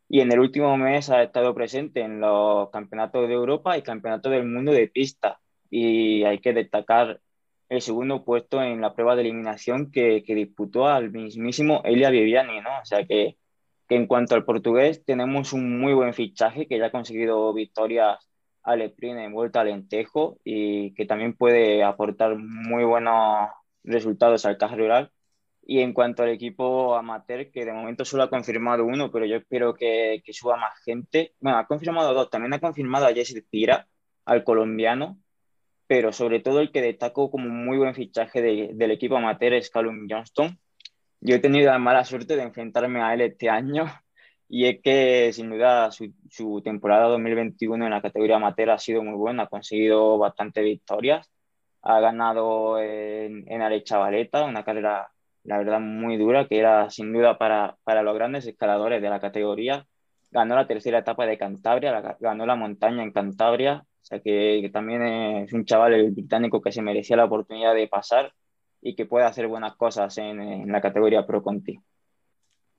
y 0.08 0.22
en 0.22 0.32
el 0.32 0.40
último 0.40 0.78
mes 0.78 1.10
ha 1.10 1.24
estado 1.24 1.54
presente 1.56 2.02
en 2.02 2.20
los 2.20 2.70
campeonatos 2.70 3.28
de 3.28 3.34
Europa 3.34 3.78
y 3.78 3.82
campeonatos 3.82 4.32
del 4.32 4.46
mundo 4.46 4.72
de 4.72 4.88
pista. 4.88 5.40
Y 5.70 6.24
hay 6.24 6.40
que 6.40 6.54
destacar 6.54 7.20
el 7.70 7.82
segundo 7.82 8.24
puesto 8.24 8.62
en 8.62 8.82
la 8.82 8.94
prueba 8.94 9.16
de 9.16 9.22
eliminación 9.22 9.92
que, 9.92 10.24
que 10.26 10.36
disputó 10.36 10.88
al 10.88 11.12
mismísimo 11.12 11.82
Elia 11.84 12.10
Viviani, 12.10 12.62
¿no? 12.62 12.70
O 12.82 12.86
sea 12.86 13.06
que, 13.06 13.38
que, 13.88 13.96
en 13.96 14.08
cuanto 14.08 14.36
al 14.36 14.46
portugués 14.46 15.04
tenemos 15.06 15.54
un 15.54 15.80
muy 15.80 15.94
buen 15.94 16.14
fichaje 16.14 16.68
que 16.68 16.78
ya 16.80 16.88
ha 16.88 16.92
conseguido 16.92 17.54
victorias 17.54 18.30
al 18.64 18.82
sprint 18.82 19.20
en 19.20 19.34
Vuelta 19.34 19.62
al 19.62 19.68
Lentejo 19.68 20.40
y 20.44 20.94
que 20.96 21.06
también 21.06 21.36
puede 21.36 21.84
aportar 21.84 22.38
muy 22.38 22.84
buenos 22.84 23.50
resultados 23.84 24.46
al 24.46 24.58
Caja 24.58 24.76
Rural. 24.76 25.12
Y 25.68 25.80
en 25.82 25.94
cuanto 25.94 26.24
al 26.24 26.30
equipo 26.30 26.96
amateur, 26.96 27.52
que 27.52 27.66
de 27.66 27.74
momento 27.74 28.06
solo 28.06 28.24
ha 28.24 28.30
confirmado 28.30 28.86
uno, 28.86 29.12
pero 29.12 29.26
yo 29.26 29.38
espero 29.38 29.74
que, 29.74 30.22
que 30.24 30.34
suba 30.34 30.58
más 30.58 30.80
gente. 30.84 31.34
Bueno, 31.40 31.58
ha 31.58 31.66
confirmado 31.68 32.14
dos. 32.14 32.30
También 32.30 32.54
ha 32.54 32.60
confirmado 32.60 33.08
a 33.08 33.14
Jesse 33.14 33.44
Tira, 33.50 33.88
al 34.26 34.44
colombiano, 34.44 35.20
pero 35.88 36.12
sobre 36.12 36.40
todo 36.40 36.62
el 36.62 36.72
que 36.72 36.82
destaco 36.82 37.30
como 37.30 37.50
muy 37.50 37.78
buen 37.78 37.96
fichaje 37.96 38.42
del 38.42 38.92
equipo 38.92 39.18
amateur 39.18 39.54
es 39.54 39.70
Callum 39.70 40.08
Johnston. 40.10 40.58
Yo 41.22 41.36
he 41.36 41.40
tenido 41.40 41.72
la 41.72 41.80
mala 41.80 42.04
suerte 42.06 42.36
de 42.36 42.44
enfrentarme 42.44 43.02
a 43.02 43.14
él 43.14 43.22
este 43.22 43.50
año 43.50 43.86
y 44.50 44.66
es 44.66 44.82
que 44.82 45.32
sin 45.34 45.50
duda 45.50 45.92
su, 45.92 46.14
su 46.30 46.62
temporada 46.64 47.08
2021 47.10 47.86
en 47.86 47.92
la 47.92 48.02
categoría 48.02 48.38
amateur 48.38 48.72
ha 48.72 48.80
sido 48.80 49.04
muy 49.04 49.16
buena, 49.16 49.44
ha 49.44 49.48
conseguido 49.48 50.18
bastantes 50.18 50.64
victorias, 50.64 51.30
ha 51.84 52.00
ganado 52.00 52.80
en, 52.80 53.46
en 53.52 53.62
Arecha 53.62 53.98
Valeta, 53.98 54.44
una 54.46 54.64
carrera 54.64 55.10
la 55.44 55.60
verdad 55.60 55.80
muy 55.80 56.18
dura 56.18 56.48
que 56.48 56.58
era 56.58 56.90
sin 56.90 57.14
duda 57.14 57.38
para, 57.38 57.78
para 57.84 58.02
los 58.02 58.16
grandes 58.16 58.48
escaladores 58.48 59.02
de 59.02 59.10
la 59.10 59.20
categoría. 59.20 59.86
Ganó 60.32 60.56
la 60.56 60.68
tercera 60.68 61.00
etapa 61.00 61.28
de 61.28 61.38
Cantabria, 61.38 62.18
ganó 62.20 62.46
la 62.48 62.56
montaña 62.56 63.04
en 63.04 63.12
Cantabria 63.12 63.86
o 64.06 64.08
sea 64.08 64.20
que, 64.20 64.70
también 64.72 65.02
es 65.02 65.52
un 65.52 65.66
chaval 65.66 65.96
el 65.96 66.12
británico 66.12 66.62
que 66.62 66.72
se 66.72 66.84
merecía 66.84 67.18
la 67.18 67.26
oportunidad 67.26 67.74
de 67.74 67.88
pasar 67.88 68.32
y 68.80 68.96
que 68.96 69.08
puede 69.08 69.26
hacer 69.26 69.48
buenas 69.48 69.76
cosas 69.78 70.16
en, 70.20 70.40
en 70.40 70.72
la 70.72 70.80
categoría 70.80 71.26
Pro 71.26 71.42
Conti. 71.42 71.80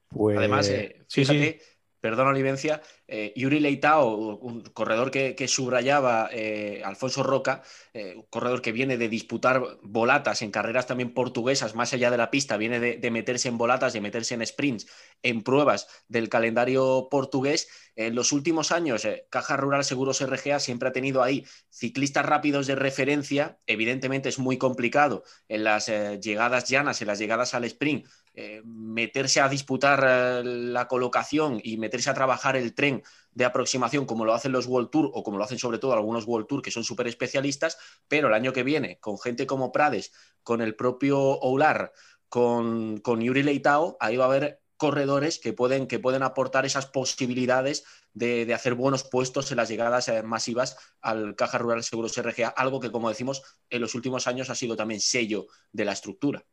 Pues... 0.08 0.38
Además, 0.38 0.68
eh, 0.68 1.04
fíjate, 1.10 1.58
sí, 1.58 1.66
perdón 2.06 2.28
Olivencia, 2.28 2.80
eh, 3.08 3.32
Yuri 3.34 3.58
Leitao, 3.58 4.14
un 4.36 4.62
corredor 4.62 5.10
que, 5.10 5.48
subrayaba 5.48 6.28
eh, 6.30 6.80
Alfonso 6.84 7.24
Roca, 7.24 7.62
eh, 7.92 8.14
un 8.14 8.26
corredor 8.30 8.62
que 8.62 8.70
viene 8.70 8.96
de 8.96 9.08
disputar 9.08 9.60
volatas 9.82 10.42
en 10.42 10.52
carreras 10.52 10.86
también 10.86 11.12
portuguesas, 11.12 11.74
más 11.74 11.92
allá 11.92 12.12
de 12.12 12.16
la 12.16 12.30
pista, 12.30 12.56
viene 12.58 12.78
de, 12.78 12.98
de, 12.98 13.10
meterse 13.10 13.48
en 13.48 13.58
volatas, 13.58 13.92
de 13.92 14.00
meterse 14.00 14.34
en 14.34 14.46
sprints, 14.46 14.86
en 15.24 15.42
pruebas 15.42 15.88
del 16.06 16.28
calendario 16.28 17.08
portugués. 17.10 17.68
En 17.96 18.14
los 18.14 18.30
últimos 18.30 18.70
años, 18.70 19.04
Caja 19.28 19.56
Rural 19.56 19.82
Seguros 19.82 20.20
RGA 20.20 20.60
siempre 20.60 20.90
ha 20.90 20.92
tenido 20.92 21.24
ahí 21.24 21.44
ciclistas 21.70 22.24
rápidos 22.24 22.68
de 22.68 22.76
referencia. 22.76 23.58
Evidentemente 23.66 24.28
es 24.28 24.38
muy 24.38 24.58
complicado 24.58 25.24
en 25.48 25.64
las 25.64 25.86
llegadas 25.86 26.68
llanas, 26.68 27.00
en 27.00 27.08
las 27.08 27.18
llegadas 27.18 27.54
al 27.54 27.64
sprint, 27.64 28.06
eh, 28.38 28.60
meterse 28.66 29.40
a 29.40 29.48
disputar 29.48 30.04
eh, 30.06 30.42
la 30.44 30.88
colocación 30.88 31.58
y 31.64 31.78
meterse 31.78 32.10
a 32.10 32.14
trabajar 32.14 32.54
el 32.54 32.74
tren 32.74 33.02
de 33.32 33.46
aproximación 33.46 34.04
como 34.04 34.26
lo 34.26 34.34
hacen 34.34 34.52
los 34.52 34.66
World 34.66 34.90
Tour 34.90 35.10
o 35.14 35.22
como 35.22 35.38
lo 35.38 35.44
hacen 35.44 35.58
sobre 35.58 35.78
todo 35.78 35.94
algunos 35.94 36.26
World 36.26 36.46
Tour 36.46 36.60
que 36.60 36.70
son 36.70 36.84
súper 36.84 37.06
especialistas, 37.06 37.78
pero 38.08 38.28
el 38.28 38.34
año 38.34 38.52
que 38.52 38.62
viene, 38.62 38.98
con 39.00 39.18
gente 39.18 39.46
como 39.46 39.72
Prades, 39.72 40.12
con 40.42 40.60
el 40.60 40.76
propio 40.76 41.18
Oular, 41.18 41.92
con, 42.28 42.98
con 42.98 43.22
Yuri 43.22 43.42
Leitao, 43.42 43.96
ahí 44.00 44.18
va 44.18 44.26
a 44.26 44.28
haber 44.28 44.60
corredores 44.76 45.38
que 45.38 45.54
pueden, 45.54 45.86
que 45.86 45.98
pueden 45.98 46.22
aportar 46.22 46.66
esas 46.66 46.84
posibilidades 46.84 47.84
de, 48.12 48.44
de, 48.44 48.52
hacer 48.52 48.74
buenos 48.74 49.04
puestos 49.04 49.50
en 49.50 49.56
las 49.56 49.70
llegadas 49.70 50.08
eh, 50.08 50.22
masivas 50.22 50.76
al 51.00 51.34
Caja 51.36 51.56
Rural 51.56 51.82
Seguros 51.82 52.20
RGA, 52.20 52.48
algo 52.48 52.80
que, 52.80 52.92
como 52.92 53.08
decimos, 53.08 53.42
en 53.70 53.80
los 53.80 53.94
últimos 53.94 54.26
años 54.26 54.50
ha 54.50 54.54
sido 54.54 54.76
también 54.76 55.00
sello 55.00 55.46
de 55.72 55.86
la 55.86 55.92
estructura. 55.92 56.44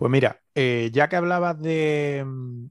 Pues 0.00 0.10
mira, 0.10 0.40
eh, 0.54 0.88
ya 0.94 1.10
que 1.10 1.16
hablabas 1.16 1.60
de, 1.60 2.24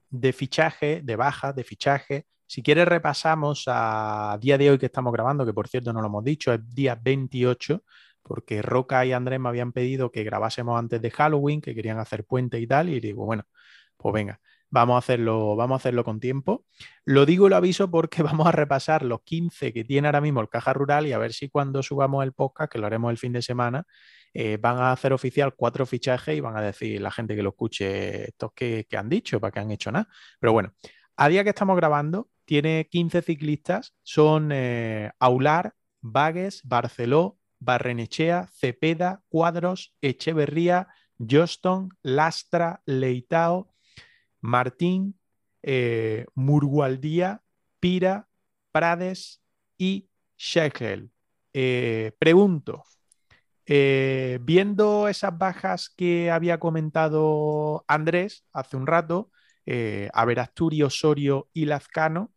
de, 0.10 0.34
fichaje, 0.34 1.02
de 1.04 1.16
baja, 1.16 1.54
de 1.54 1.64
fichaje, 1.64 2.26
si 2.48 2.64
quieres 2.64 2.88
repasamos 2.88 3.66
a 3.68 4.36
día 4.42 4.58
de 4.58 4.72
hoy 4.72 4.80
que 4.80 4.88
estamos 4.88 5.14
grabando, 5.14 5.46
que 5.46 5.54
por 5.54 5.68
cierto 5.68 5.94
no 5.94 6.02
lo 6.02 6.08
hemos 6.08 6.24
dicho, 6.24 6.52
es 6.52 6.68
día 6.74 7.00
28, 7.00 7.84
porque 8.24 8.64
Roca 8.64 9.06
y 9.06 9.12
Andrés 9.14 9.40
me 9.40 9.48
habían 9.48 9.72
pedido 9.74 10.12
que 10.12 10.24
grabásemos 10.24 10.80
antes 10.80 11.04
de 11.04 11.12
Halloween, 11.12 11.62
que 11.62 11.76
querían 11.76 12.00
hacer 12.00 12.26
puente 12.26 12.60
y 12.60 12.66
tal, 12.66 12.90
y 12.90 13.00
digo, 13.00 13.26
bueno, 13.26 13.44
pues 13.96 14.12
venga, 14.12 14.40
vamos 14.70 14.96
a 14.96 15.00
hacerlo, 15.00 15.56
vamos 15.56 15.76
a 15.76 15.78
hacerlo 15.78 16.04
con 16.04 16.20
tiempo. 16.20 16.66
Lo 17.06 17.26
digo 17.26 17.48
y 17.48 17.50
lo 17.50 17.56
aviso 17.56 17.90
porque 17.90 18.24
vamos 18.24 18.48
a 18.48 18.52
repasar 18.52 19.04
los 19.04 19.22
15 19.22 19.74
que 19.74 19.84
tiene 19.84 20.08
ahora 20.08 20.22
mismo 20.22 20.42
el 20.42 20.50
Caja 20.50 20.74
Rural 20.74 21.08
y 21.08 21.14
a 21.14 21.18
ver 21.18 21.34
si 21.34 21.50
cuando 21.50 21.84
subamos 21.84 22.24
el 22.24 22.34
podcast, 22.34 22.72
que 22.72 22.80
lo 22.80 22.88
haremos 22.88 23.12
el 23.12 23.18
fin 23.18 23.34
de 23.34 23.42
semana, 23.42 23.86
eh, 24.34 24.58
van 24.62 24.78
a 24.78 24.92
hacer 24.92 25.14
oficial 25.14 25.56
cuatro 25.56 25.86
fichajes 25.86 26.38
y 26.38 26.40
van 26.40 26.56
a 26.56 26.62
decir 26.62 27.02
la 27.02 27.12
gente 27.12 27.36
que 27.36 27.44
lo 27.44 27.50
escuche 27.50 28.30
estos 28.30 28.52
que, 28.54 28.86
han 28.96 29.10
dicho, 29.10 29.40
para 29.40 29.52
que 29.52 29.60
han 29.60 29.72
hecho 29.72 29.92
nada. 29.92 30.08
Pero 30.40 30.54
bueno, 30.54 30.74
a 31.16 31.30
día 31.30 31.44
que 31.44 31.50
estamos 31.50 31.76
grabando, 31.76 32.30
tiene 32.46 32.88
15 32.90 33.22
ciclistas, 33.22 33.96
son 34.04 34.52
eh, 34.52 35.12
Aular, 35.20 35.74
Vagues, 36.02 36.62
Barceló, 36.64 37.38
Barrenechea, 37.60 38.48
Cepeda, 38.54 39.22
Cuadros, 39.30 39.96
Echeverría, 40.02 40.88
Joston, 41.20 41.90
Lastra, 42.02 42.82
Leitao, 42.86 43.74
Martín, 44.42 45.20
eh, 45.64 46.26
Murgualdía, 46.36 47.44
Pira, 47.80 48.28
Prades 48.72 49.42
y 49.78 50.10
Schechel. 50.38 51.12
Eh, 51.54 52.14
pregunto, 52.20 52.84
eh, 53.66 54.40
viendo 54.42 55.08
esas 55.08 55.38
bajas 55.38 55.90
que 55.96 56.32
había 56.32 56.60
comentado 56.60 57.86
Andrés 57.88 58.46
hace 58.54 58.78
un 58.78 58.88
rato, 58.88 59.32
eh, 59.66 60.10
a 60.14 60.26
ver 60.26 60.40
Asturi, 60.40 60.84
Osorio 60.84 61.50
y 61.54 61.66
Lazcano, 61.66 62.34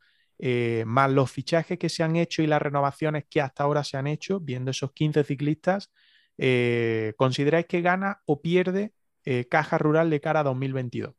más 0.87 1.11
los 1.13 1.31
fichajes 1.31 1.79
que 1.79 1.89
se 1.89 2.03
han 2.03 2.17
hecho 2.17 2.43
y 2.43 2.49
las 2.49 2.61
renovaciones 2.61 3.27
que 3.31 3.41
hasta 3.41 3.63
ahora 3.63 3.85
se 3.85 3.97
han 3.97 4.09
hecho, 4.09 4.41
viendo 4.41 4.73
esos 4.73 4.93
15 4.93 5.23
ciclistas, 5.23 5.93
¿consideráis 7.17 7.67
que 7.67 7.81
gana 7.81 8.23
o 8.27 8.43
pierde 8.43 8.93
Caja 9.49 9.79
Rural 9.79 10.11
de 10.11 10.21
cara 10.21 10.41
a 10.41 10.43
2022? 10.43 11.15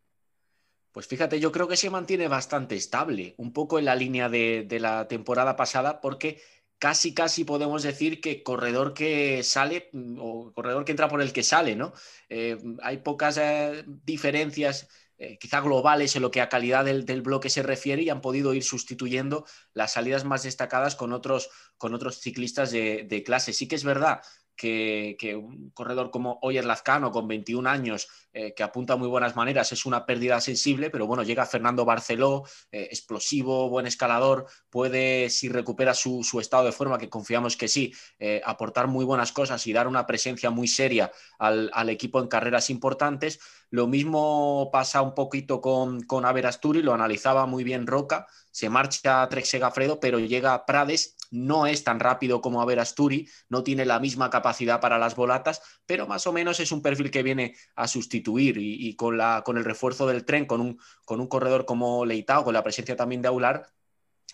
Pues 0.94 1.08
fíjate, 1.08 1.40
yo 1.40 1.52
creo 1.52 1.68
que 1.68 1.76
se 1.76 1.90
mantiene 1.90 2.28
bastante 2.28 2.76
estable, 2.76 3.34
un 3.38 3.52
poco 3.52 3.80
en 3.80 3.86
la 3.86 3.96
línea 3.96 4.30
de, 4.30 4.68
la 4.80 5.08
temporada 5.08 5.56
pasada, 5.56 6.00
porque 6.02 6.40
casi, 6.78 7.16
casi 7.16 7.44
podemos 7.46 7.82
decir 7.82 8.22
que 8.22 8.44
corredor 8.44 8.94
que 8.94 9.42
sale 9.44 9.90
mm, 9.92 10.20
o 10.22 10.54
corredor 10.54 10.86
que 10.86 10.92
entra 10.92 11.10
por 11.10 11.22
el 11.24 11.34
que 11.34 11.42
sale, 11.42 11.76
¿no? 11.76 11.94
Eh, 12.30 12.58
hay 12.84 12.98
pocas 12.98 13.38
eh, 13.38 13.84
diferencias. 13.88 14.88
Eh, 15.18 15.38
quizá 15.40 15.62
globales 15.62 16.16
en 16.16 16.22
lo 16.22 16.32
que 16.32 16.42
a 16.42 16.50
calidad 16.50 16.86
del, 16.86 17.06
del, 17.06 17.22
bloque 17.22 17.50
se 17.50 17.64
refiere 17.64 18.02
y 18.04 18.10
han 18.10 18.22
podido 18.22 18.54
ir 18.54 18.64
sustituyendo 18.64 19.46
las 19.74 19.94
salidas 19.94 20.26
más 20.26 20.44
destacadas 20.44 20.96
con 20.96 21.14
otros, 21.14 21.50
con 21.78 21.94
otros 21.94 22.20
ciclistas 22.20 22.72
de 22.72 23.24
clase. 23.26 23.54
Sí 23.54 23.68
que 23.68 23.76
es 23.76 23.84
verdad 23.84 24.22
que, 24.56 25.36
un 25.36 25.72
corredor 25.72 26.12
como 26.12 26.40
Oyer 26.42 26.66
Lazcano 26.66 27.12
con 27.12 27.28
21 27.28 27.70
años, 27.70 28.08
eh, 28.34 28.54
que 28.54 28.64
apunta 28.64 28.96
muy 28.96 29.08
buenas 29.08 29.36
maneras, 29.36 29.72
es 29.72 29.86
una 29.86 30.06
pérdida 30.06 30.40
sensible, 30.42 30.90
pero 30.90 31.08
bueno, 31.08 31.24
llega 31.24 31.46
Fernando 31.46 31.86
Barceló, 31.86 32.44
eh, 32.72 32.88
explosivo, 32.92 33.70
buen 33.70 33.86
escalador, 33.86 34.48
puede, 34.70 35.30
si 35.30 35.50
recupera 35.50 35.94
su, 35.94 36.24
su, 36.24 36.40
estado 36.40 36.66
de 36.66 36.72
forma, 36.72 36.98
que 36.98 37.10
confiamos 37.10 37.58
que 37.58 37.68
sí, 37.68 37.94
eh, 38.20 38.42
aportar 38.46 38.88
muy 38.88 39.06
buenas 39.06 39.32
cosas 39.32 39.66
y 39.68 39.74
dar 39.74 39.88
una 39.88 40.06
presencia 40.06 40.50
muy 40.50 40.68
seria 40.68 41.12
al, 41.40 41.70
al, 41.74 41.90
equipo 41.90 42.20
en 42.20 42.28
carreras 42.28 42.70
importantes. 42.70 43.40
Lo 43.70 43.88
mismo 43.88 44.70
pasa 44.72 45.02
un 45.02 45.16
poquito 45.16 45.62
con, 45.62 46.04
con 46.04 46.26
Averasturi, 46.26 46.82
lo 46.82 46.94
analizaba 46.94 47.46
muy 47.46 47.64
bien 47.64 47.88
Roca, 47.88 48.28
se 48.52 48.70
marcha 48.70 49.28
Trek 49.30 49.46
Segafredo, 49.46 50.00
pero 50.00 50.20
llega 50.20 50.66
Prades, 50.66 51.16
no 51.34 51.66
es 51.66 51.84
tan 51.84 52.00
rápido 52.00 52.42
como 52.42 52.62
Averasturi, 52.62 53.28
no 53.50 53.64
tiene 53.64 53.86
la 53.86 54.00
misma 54.00 54.30
capacidad 54.30 54.80
para 54.80 55.00
las 55.00 55.16
volatas, 55.16 55.62
pero 55.88 56.06
más 56.06 56.28
o 56.28 56.32
menos 56.32 56.60
es 56.60 56.72
un 56.72 56.84
perfil 56.84 57.10
que 57.10 57.24
viene 57.24 57.56
a 57.76 57.88
sustituir 57.88 58.58
y, 58.60 58.96
con, 58.96 59.18
la, 59.18 59.42
con, 59.44 59.58
el 59.58 59.66
refuerzo 59.66 60.06
del 60.06 60.26
tren, 60.26 60.46
con 60.46 60.62
un, 60.62 60.80
con 61.06 61.20
un 61.20 61.28
corredor 61.28 61.66
como 61.66 62.06
Leitao, 62.06 62.44
con 62.44 62.54
la 62.54 62.64
presencia 62.64 62.96
también 62.96 63.24
de 63.24 63.30
Aular, 63.30 63.66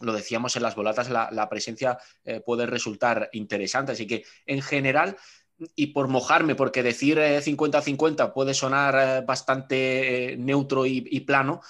lo 0.01 0.13
decíamos 0.13 0.55
en 0.57 0.63
las 0.63 0.75
volatas, 0.75 1.09
la, 1.09 1.29
la 1.31 1.47
presencia 1.47 1.97
eh, 2.23 2.41
puede 2.41 2.65
resultar 2.65 3.29
interesante. 3.33 3.93
Así 3.93 4.05
que 4.05 4.25
en 4.45 4.61
general 4.61 5.17
y 5.75 5.87
por 5.87 6.07
mojarme, 6.07 6.55
porque 6.55 6.83
decir 6.83 7.17
50-50 7.17 8.25
eh, 8.27 8.31
puede 8.33 8.53
sonar 8.53 8.95
eh, 8.95 9.25
bastante 9.25 10.33
eh, 10.33 10.37
neutro 10.37 10.85
y, 10.85 11.19
plano, 11.19 11.61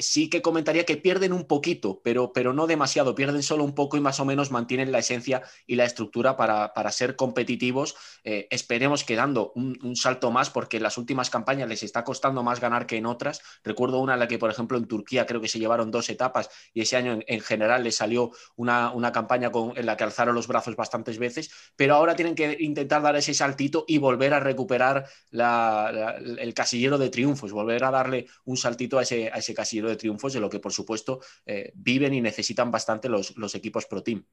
sí 0.00 0.28
que 0.28 0.42
comentaría 0.42 0.84
que 0.84 0.96
pierden 0.96 1.32
un 1.32 1.46
poquito, 1.46 2.00
pero, 2.02 2.32
pero 2.32 2.52
no 2.52 2.66
demasiado, 2.66 3.14
pierden 3.14 3.42
solo 3.42 3.62
un 3.62 3.74
poco 3.74 3.96
y 3.96 4.00
más 4.00 4.18
o 4.20 4.24
menos 4.24 4.50
mantienen 4.50 4.90
la 4.90 4.98
esencia 4.98 5.42
y 5.66 5.76
la 5.76 5.84
estructura 5.84 6.36
para, 6.36 6.92
ser 6.92 7.14
competitivos. 7.14 7.94
esperemos 8.24 9.04
que 9.04 9.16
dando 9.16 9.52
un, 9.54 9.96
salto 9.96 10.30
más, 10.30 10.50
porque 10.50 10.78
en 10.78 10.82
las 10.82 10.98
últimas 10.98 11.30
campañas 11.30 11.68
les 11.68 11.82
está 11.82 12.04
costando 12.04 12.42
más 12.42 12.60
ganar 12.60 12.86
que 12.86 12.96
en 12.96 13.06
otras. 13.06 13.40
Recuerdo 13.62 14.00
una 14.00 14.14
en 14.14 14.20
la 14.20 14.28
que, 14.28 14.38
por 14.38 14.50
ejemplo, 14.50 14.76
en 14.76 14.86
Turquía 14.86 15.24
creo 15.24 15.40
que 15.40 15.48
se 15.48 15.58
llevaron 15.58 15.90
dos 15.90 16.10
etapas 16.10 16.50
y 16.74 16.80
ese 16.80 16.96
año 16.96 17.18
en, 17.26 17.40
general 17.40 17.84
les 17.84 17.96
salió 17.96 18.32
una, 18.56 18.90
una 18.92 19.12
campaña 19.12 19.50
con, 19.52 19.76
en 19.76 19.86
la 19.86 19.96
que 19.96 20.04
alzaron 20.04 20.34
los 20.34 20.48
brazos 20.48 20.74
bastantes 20.74 21.18
veces, 21.18 21.50
pero 21.76 21.94
ahora 21.94 22.16
tienen 22.16 22.34
que 22.34 22.56
intentar 22.60 23.02
dar 23.02 23.16
ese 23.16 23.35
saltito 23.36 23.84
y 23.86 23.98
volver 23.98 24.34
a 24.34 24.40
recuperar 24.40 25.06
el 25.30 26.54
casillero 26.54 26.98
de 26.98 27.10
triunfos, 27.10 27.52
volver 27.52 27.84
a 27.84 27.90
darle 27.90 28.26
un 28.44 28.56
saltito 28.56 28.98
a 28.98 29.02
ese, 29.02 29.30
a 29.32 29.36
ese 29.36 29.54
casillero 29.54 29.88
de 29.88 29.96
triunfos, 29.96 30.32
de 30.32 30.40
lo 30.40 30.50
que 30.50 30.58
por 30.58 30.72
supuesto 30.72 31.20
eh, 31.44 31.70
viven 31.74 32.14
y 32.14 32.20
necesitan 32.20 32.70
bastante 32.70 33.08
los, 33.08 33.36
los 33.36 33.54
equipos 33.54 33.86
Pro 33.86 34.02
Team. 34.02 34.24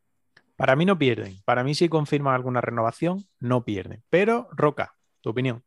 Para 0.55 0.75
mí 0.75 0.85
no 0.85 0.97
pierden. 0.97 1.41
Para 1.45 1.63
mí 1.63 1.75
si 1.75 1.89
confirman 1.89 2.35
alguna 2.35 2.61
renovación, 2.61 3.25
no 3.39 3.63
pierden. 3.63 4.03
Pero, 4.09 4.47
Roca, 4.51 4.95
tu 5.21 5.29
opinión. 5.29 5.63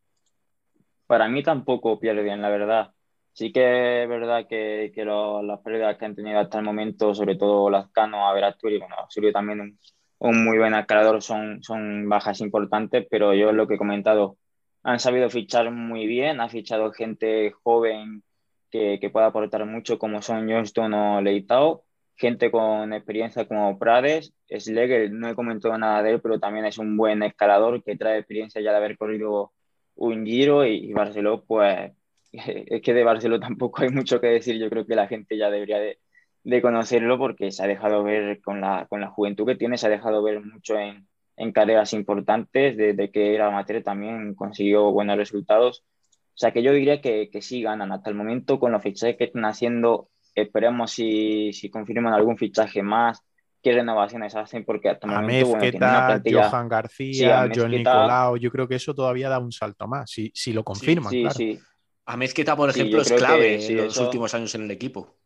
Para 1.07 1.29
mí 1.29 1.43
tampoco 1.43 1.99
pierden, 1.99 2.43
la 2.43 2.49
verdad. 2.49 2.93
Sí 3.33 3.53
que 3.53 4.05
es 4.05 4.09
verdad 4.09 4.47
que, 4.49 4.91
que 4.95 5.05
las 5.05 5.61
pérdidas 5.61 5.99
que 5.99 6.07
han 6.07 6.15
tenido 6.15 6.39
hasta 6.39 6.59
el 6.59 6.65
momento, 6.65 7.15
sobre 7.15 7.37
todo 7.37 7.69
las 7.69 7.91
Cano, 7.91 8.27
Averasturi, 8.27 8.79
bueno, 8.79 8.97
Asturi 8.99 9.31
también 9.33 9.79
un, 10.19 10.45
muy 10.45 10.59
buen 10.59 10.75
aclarador 10.75 11.23
son, 11.23 11.63
son 11.63 12.09
bajas 12.09 12.41
importantes, 12.41 13.07
pero 13.11 13.35
yo 13.35 13.53
lo 13.53 13.67
que 13.67 13.75
he 13.75 13.79
comentado, 13.79 14.39
han 14.83 15.01
sabido 15.01 15.31
fichar 15.31 15.71
muy 15.71 16.07
bien, 16.07 16.41
ha 16.41 16.49
fichado 16.49 16.93
gente 16.93 17.53
joven 17.63 18.23
que, 18.71 18.99
que 19.01 19.11
pueda 19.11 19.27
aportar 19.27 19.67
mucho, 19.67 19.99
como 19.99 20.23
son 20.23 20.51
Johnston 20.51 20.95
o 20.95 21.21
Leitao, 21.21 21.85
gente 22.17 22.51
con 22.51 22.93
experiencia 22.93 23.47
como 23.47 23.79
Prades, 23.79 24.33
Schlegel, 24.49 25.19
no 25.19 25.29
he 25.29 25.35
comentado 25.35 25.77
nada 25.79 26.03
de 26.03 26.13
él, 26.13 26.21
pero 26.21 26.41
también 26.41 26.65
es 26.65 26.79
un 26.79 26.97
buen 26.97 27.23
escalador 27.23 27.83
que 27.83 27.97
trae 27.97 28.19
experiencia 28.19 28.61
ya 28.61 28.71
de 28.73 28.77
haber 28.79 28.97
corrido 28.97 29.53
un 29.97 30.25
giro 30.27 30.65
y, 30.65 30.93
Barceló, 30.93 31.45
pues 31.45 31.93
es 32.33 32.83
que 32.83 32.95
de 32.95 33.05
Barceló 33.05 33.41
tampoco 33.41 33.83
hay 33.83 33.91
mucho 33.91 34.21
que 34.21 34.29
decir, 34.29 34.59
yo 34.59 34.71
creo 34.71 34.87
que 34.87 34.95
la 34.95 35.09
gente 35.09 35.37
ya 35.37 35.51
debería 35.51 35.79
de, 35.79 35.99
de 36.47 36.63
conocerlo 36.63 37.19
porque 37.19 37.51
se 37.51 37.65
ha 37.65 37.67
dejado 37.67 38.05
ver 38.05 38.41
con 38.41 38.61
la, 38.61 38.87
con 38.89 39.01
la 39.01 39.09
juventud 39.09 39.45
que 39.45 39.57
tiene, 39.57 39.79
se 39.79 39.89
ha 39.89 39.91
dejado 39.91 40.23
ver 40.23 40.41
mucho 40.45 40.79
en, 40.79 41.09
en 41.37 41.51
carreras 41.51 41.93
importantes, 41.93 42.77
desde 42.77 43.11
que 43.11 43.35
era 43.35 43.49
amateur 43.49 43.83
también 43.83 44.33
consiguió 44.37 44.93
buenos 44.93 45.17
resultados. 45.17 45.85
O 46.29 46.39
sea 46.39 46.53
que 46.53 46.63
yo 46.63 46.73
diría 46.73 47.01
que, 47.01 47.31
que 47.31 47.43
sí 47.43 47.63
ganan 47.63 47.91
hasta 47.91 48.11
el 48.11 48.17
momento 48.17 48.61
con 48.61 48.71
los 48.71 48.81
fichajes 48.81 49.17
que 49.17 49.25
están 49.25 49.45
haciendo. 49.45 50.09
Esperemos 50.37 50.93
si, 50.93 51.53
si 51.53 51.69
confirman 51.69 52.15
algún 52.15 52.39
fichaje 52.39 52.81
más, 52.81 53.25
qué 53.61 53.73
renovaciones 53.73 54.37
hacen, 54.37 54.65
porque 54.65 54.91
hasta 54.91 55.09
el 55.09 55.15
momento 55.15 55.49
bueno, 55.49 55.77
una 55.79 56.07
plantilla... 56.07 56.49
Johan 56.49 56.69
García, 56.69 57.51
John 57.53 57.73
Nicolau, 57.73 58.37
yo 58.37 58.53
creo 58.53 58.69
que 58.69 58.77
eso 58.77 58.95
todavía 58.95 59.29
da 59.29 59.41
un 59.41 59.51
salto 59.51 59.89
más, 59.89 60.09
si, 60.09 60.31
si 60.33 60.53
lo 60.53 60.63
confirman. 60.63 61.11
Sí, 61.11 61.27
sí, 61.35 61.59
A 62.05 62.17
Mezqueta, 62.17 62.55
por 62.55 62.71
ejemplo, 62.71 63.01
es 63.01 63.11
clave 63.11 63.67
en 63.67 63.77
los 63.79 63.99
últimos 63.99 64.33
años 64.33 64.55
en 64.55 64.63
el 64.63 64.71
equipo. 64.71 65.17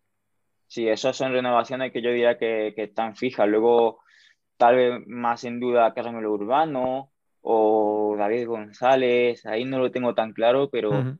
Sí, 0.70 0.86
esas 0.88 1.16
son 1.16 1.32
renovaciones 1.32 1.92
que 1.92 2.00
yo 2.00 2.10
diría 2.10 2.38
que, 2.38 2.74
que 2.76 2.84
están 2.84 3.16
fijas. 3.16 3.48
Luego, 3.48 3.98
tal 4.56 4.76
vez 4.76 5.04
más 5.08 5.42
en 5.42 5.58
duda 5.58 5.92
Carmelo 5.92 6.32
Urbano 6.32 7.10
o 7.40 8.14
David 8.16 8.46
González, 8.46 9.44
ahí 9.46 9.64
no 9.64 9.80
lo 9.80 9.90
tengo 9.90 10.14
tan 10.14 10.32
claro, 10.32 10.70
pero 10.70 11.16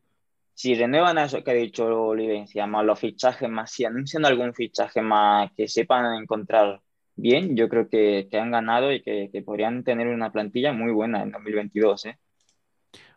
si 0.55 0.77
renuevan 0.77 1.19
a 1.19 1.25
eso 1.25 1.43
que 1.43 1.51
ha 1.51 1.55
dicho 1.55 1.85
Olivencia, 1.85 2.69
más 2.69 2.85
los 2.85 3.01
fichajes 3.01 3.51
más, 3.51 3.73
si 3.73 3.85
anuncian 3.85 4.25
algún 4.25 4.55
fichaje 4.55 5.03
más 5.03 5.51
que 5.57 5.67
sepan 5.67 6.15
encontrar 6.23 6.81
bien, 7.17 7.57
yo 7.57 7.69
creo 7.69 7.89
que, 7.89 8.29
que 8.31 8.39
han 8.39 8.53
ganado 8.53 8.93
y 8.93 9.03
que, 9.03 9.31
que, 9.33 9.43
podrían 9.43 9.83
tener 9.83 10.07
una 10.07 10.31
plantilla 10.31 10.73
muy 10.73 10.93
buena 10.93 11.25
en 11.25 11.33
2022. 11.33 12.07
¿eh? 12.07 12.19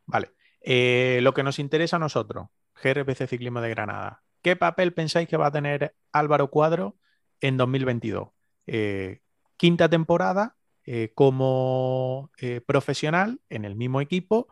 Vale, 0.07 0.31
eh, 0.61 1.19
lo 1.21 1.31
que 1.35 1.43
nos 1.43 1.59
interesa 1.59 1.97
a 1.97 1.99
nosotros, 1.99 2.47
GRPC 2.81 3.27
Ciclismo 3.27 3.61
de 3.61 3.69
Granada. 3.69 4.23
¿Qué 4.43 4.57
papel 4.57 4.93
pensáis 4.93 5.27
que 5.29 5.37
va 5.37 5.47
a 5.47 5.51
tener 5.51 5.95
Álvaro 6.11 6.49
Cuadro 6.49 6.97
en 7.39 7.55
2022? 7.55 8.27
Eh, 8.67 9.21
quinta 9.55 9.87
temporada 9.87 10.57
eh, 10.85 11.13
como 11.15 12.29
eh, 12.37 12.59
profesional 12.59 13.39
en 13.49 13.63
el 13.63 13.75
mismo 13.75 14.01
equipo. 14.01 14.49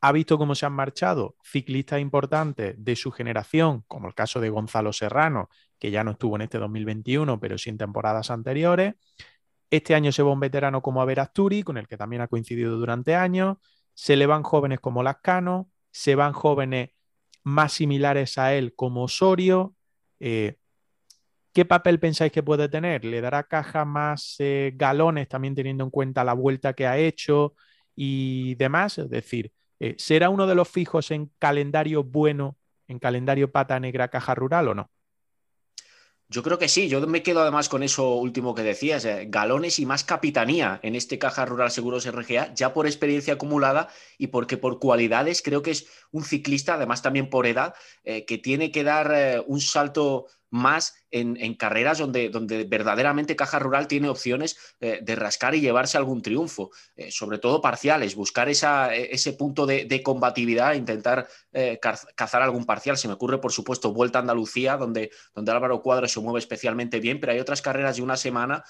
ha 0.00 0.12
visto 0.12 0.38
cómo 0.38 0.54
se 0.54 0.66
han 0.66 0.72
marchado 0.72 1.36
ciclistas 1.44 2.00
importantes 2.00 2.74
de 2.78 2.96
su 2.96 3.12
generación, 3.12 3.84
como 3.86 4.08
el 4.08 4.14
caso 4.14 4.40
de 4.40 4.48
Gonzalo 4.48 4.92
Serrano, 4.92 5.50
que 5.78 5.90
ya 5.90 6.02
no 6.02 6.12
estuvo 6.12 6.36
en 6.36 6.42
este 6.42 6.58
2021, 6.58 7.38
pero 7.38 7.58
sí 7.58 7.70
en 7.70 7.78
temporadas 7.78 8.30
anteriores. 8.30 8.94
Este 9.70 9.94
año 9.94 10.10
se 10.10 10.22
va 10.22 10.32
un 10.32 10.40
veterano 10.40 10.80
como 10.80 11.02
Averasturi, 11.02 11.62
con 11.62 11.76
el 11.76 11.86
que 11.86 11.98
también 11.98 12.22
ha 12.22 12.28
coincidido 12.28 12.76
durante 12.78 13.14
años. 13.14 13.58
Se 13.94 14.16
le 14.16 14.26
van 14.26 14.42
jóvenes 14.42 14.80
como 14.80 15.02
Lascano, 15.02 15.70
se 15.90 16.14
van 16.14 16.32
jóvenes 16.32 16.95
más 17.46 17.74
similares 17.74 18.38
a 18.38 18.54
él 18.54 18.74
como 18.74 19.04
Osorio. 19.04 19.74
Eh, 20.18 20.56
¿Qué 21.52 21.64
papel 21.64 22.00
pensáis 22.00 22.32
que 22.32 22.42
puede 22.42 22.68
tener? 22.68 23.04
¿Le 23.04 23.20
dará 23.20 23.44
caja 23.44 23.84
más 23.84 24.34
eh, 24.40 24.72
galones 24.74 25.28
también 25.28 25.54
teniendo 25.54 25.84
en 25.84 25.90
cuenta 25.90 26.24
la 26.24 26.34
vuelta 26.34 26.72
que 26.74 26.88
ha 26.88 26.98
hecho 26.98 27.54
y 27.94 28.56
demás? 28.56 28.98
Es 28.98 29.10
decir, 29.10 29.52
eh, 29.78 29.94
¿será 29.96 30.28
uno 30.28 30.48
de 30.48 30.56
los 30.56 30.68
fijos 30.68 31.12
en 31.12 31.30
calendario 31.38 32.02
bueno, 32.02 32.56
en 32.88 32.98
calendario 32.98 33.52
pata 33.52 33.78
negra 33.78 34.08
caja 34.08 34.34
rural 34.34 34.68
o 34.68 34.74
no? 34.74 34.90
Yo 36.28 36.42
creo 36.42 36.58
que 36.58 36.68
sí, 36.68 36.88
yo 36.88 37.06
me 37.06 37.22
quedo 37.22 37.40
además 37.42 37.68
con 37.68 37.84
eso 37.84 38.16
último 38.16 38.52
que 38.52 38.64
decías, 38.64 39.04
eh, 39.04 39.26
galones 39.28 39.78
y 39.78 39.86
más 39.86 40.02
capitanía 40.02 40.80
en 40.82 40.96
este 40.96 41.20
Caja 41.20 41.44
Rural 41.44 41.70
Seguros 41.70 42.04
RGA, 42.04 42.52
ya 42.52 42.74
por 42.74 42.86
experiencia 42.86 43.34
acumulada 43.34 43.88
y 44.18 44.26
porque 44.28 44.56
por 44.56 44.80
cualidades 44.80 45.40
creo 45.40 45.62
que 45.62 45.70
es 45.70 45.86
un 46.10 46.24
ciclista, 46.24 46.74
además 46.74 47.00
también 47.00 47.30
por 47.30 47.46
edad, 47.46 47.74
eh, 48.02 48.24
que 48.24 48.38
tiene 48.38 48.72
que 48.72 48.82
dar 48.82 49.12
eh, 49.14 49.44
un 49.46 49.60
salto 49.60 50.26
más 50.50 50.96
en, 51.20 51.54
carreras 51.54 51.98
donde, 51.98 52.28
donde, 52.28 52.64
verdaderamente 52.64 53.36
Caja 53.36 53.58
Rural 53.58 53.88
tiene 53.88 54.08
opciones 54.08 54.56
eh, 54.80 55.00
de 55.02 55.16
rascar 55.16 55.54
y 55.54 55.60
llevarse 55.60 55.96
algún 55.96 56.22
triunfo, 56.22 56.70
eh, 56.96 57.10
sobre 57.10 57.38
todo 57.38 57.60
parciales, 57.60 58.14
buscar 58.14 58.48
esa, 58.48 58.94
e, 58.94 59.14
ese 59.14 59.32
punto 59.32 59.66
de, 59.66 60.02
combatividad, 60.02 60.74
intentar 60.74 61.26
eh, 61.52 61.78
cazar 61.80 62.42
algún 62.42 62.64
parcial. 62.64 62.98
Se 62.98 63.08
me 63.08 63.14
ocurre, 63.14 63.38
por 63.38 63.52
supuesto, 63.52 63.92
Vuelta 63.92 64.18
a 64.18 64.22
Andalucía, 64.22 64.76
donde, 64.76 65.10
donde 65.34 65.52
Álvaro 65.52 65.82
Cuadro 65.82 66.06
se 66.06 66.20
mueve 66.20 66.38
especialmente 66.38 67.00
bien, 67.00 67.18
pero 67.18 67.32
hay 67.32 67.40
otras 67.40 67.62
carreras 67.62 67.96
de 67.96 68.02
una 68.02 68.16
semana, 68.16 68.64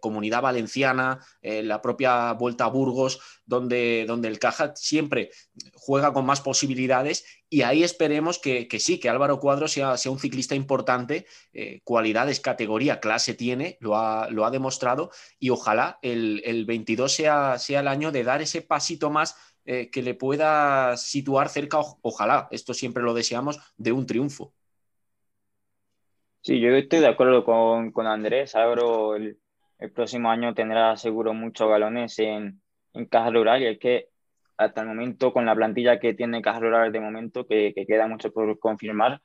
Comunidad 0.00 0.42
Valenciana, 0.42 1.20
la 1.42 1.82
propia 1.82 2.32
Vuelta 2.32 2.64
a 2.64 2.68
Burgos, 2.68 3.20
donde, 3.44 4.04
donde 4.06 4.28
el 4.28 4.38
Caja 4.38 4.74
siempre 4.76 5.30
juega 5.74 6.12
con 6.12 6.26
más 6.26 6.40
posibilidades 6.40 7.24
y 7.50 7.62
ahí 7.62 7.82
esperemos 7.82 8.38
que, 8.38 8.68
sí, 8.78 9.00
que 9.00 9.08
Álvaro 9.08 9.40
Cuadro 9.40 9.68
sea, 9.68 9.96
sea 9.96 10.12
un 10.12 10.18
ciclista 10.18 10.54
importante 10.54 11.26
cualidades, 11.88 12.40
categoría, 12.40 13.00
clase 13.00 13.32
tiene, 13.32 13.78
lo 13.80 13.96
ha, 13.96 14.28
lo 14.28 14.44
ha 14.44 14.50
demostrado 14.50 15.10
y 15.38 15.48
ojalá 15.48 15.98
el, 16.02 16.42
el 16.44 16.66
22 16.66 17.10
sea, 17.10 17.56
sea, 17.56 17.80
el 17.80 17.88
año 17.88 18.12
de 18.12 18.24
dar 18.24 18.42
ese 18.42 18.60
pasito 18.60 19.08
más 19.08 19.56
eh, 19.64 19.88
que 19.90 20.02
le 20.02 20.12
pueda 20.12 20.98
situar 20.98 21.48
cerca, 21.48 21.78
ojalá, 22.02 22.46
esto 22.50 22.74
siempre 22.74 23.02
lo 23.02 23.14
deseamos, 23.14 23.58
de 23.78 23.92
un 23.92 24.04
triunfo. 24.04 24.52
Sí, 26.42 26.60
yo 26.60 26.74
estoy 26.74 27.00
de 27.00 27.08
acuerdo 27.08 27.42
con, 27.42 27.90
con 27.90 28.06
Andrés. 28.06 28.54
Álvaro 28.54 29.16
el, 29.16 29.38
el, 29.78 29.90
próximo 29.90 30.30
año 30.30 30.52
tendrá 30.52 30.94
seguro 30.98 31.32
muchos 31.32 31.70
galones 31.70 32.18
en, 32.18 32.60
en 32.92 33.06
Caja 33.06 33.30
Rural 33.30 33.62
y 33.62 33.66
es 33.68 33.78
que 33.78 34.08
hasta 34.58 34.82
el 34.82 34.88
momento, 34.88 35.32
con 35.32 35.46
la 35.46 35.54
plantilla 35.54 35.98
que 35.98 36.12
tiene 36.12 36.42
Caja 36.42 36.60
Rural 36.60 36.92
de 36.92 37.00
momento, 37.00 37.46
que, 37.46 37.72
que 37.74 37.86
queda 37.86 38.06
mucho 38.06 38.30
por 38.30 38.58
confirmar, 38.58 39.22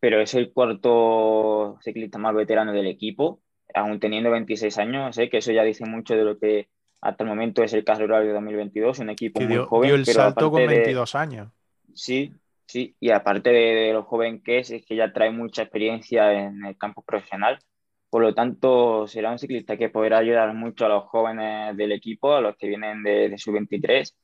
pero 0.00 0.20
es 0.20 0.34
el 0.34 0.52
cuarto 0.52 1.78
ciclista 1.82 2.18
más 2.18 2.34
veterano 2.34 2.72
del 2.72 2.86
equipo, 2.86 3.40
aún 3.74 4.00
teniendo 4.00 4.30
26 4.30 4.78
años, 4.78 5.14
sé 5.14 5.28
que 5.28 5.38
eso 5.38 5.52
ya 5.52 5.62
dice 5.62 5.84
mucho 5.84 6.14
de 6.14 6.24
lo 6.24 6.38
que 6.38 6.68
hasta 7.02 7.24
el 7.24 7.30
momento 7.30 7.62
es 7.62 7.72
el 7.72 7.84
caso 7.84 8.06
de 8.06 8.32
2022, 8.32 8.98
un 8.98 9.10
equipo 9.10 9.40
muy 9.40 9.56
joven. 9.56 9.88
Dio 9.88 9.94
el 9.94 10.06
salto 10.06 10.50
con 10.50 10.66
22 10.66 11.14
años. 11.14 11.48
Sí, 11.94 12.32
sí, 12.66 12.94
y 13.00 13.10
aparte 13.10 13.50
de, 13.50 13.92
lo 13.92 14.02
joven 14.04 14.42
que 14.42 14.58
es, 14.58 14.70
es 14.70 14.84
que 14.84 14.96
ya 14.96 15.12
trae 15.12 15.30
mucha 15.30 15.62
experiencia 15.62 16.32
en 16.32 16.64
el 16.64 16.76
campo 16.76 17.02
profesional. 17.02 17.58
Por 18.10 18.22
lo 18.22 18.34
tanto, 18.34 19.06
será 19.06 19.30
un 19.30 19.38
ciclista 19.38 19.76
que 19.76 19.88
podrá 19.88 20.18
ayudar 20.18 20.52
mucho 20.52 20.84
a 20.84 20.88
los 20.88 21.04
jóvenes 21.04 21.76
del 21.76 21.92
equipo, 21.92 22.34
a 22.34 22.40
los 22.40 22.56
que 22.56 22.68
vienen 22.68 23.02
de, 23.02 23.28
de 23.28 23.38
su 23.38 23.52
23, 23.52 24.14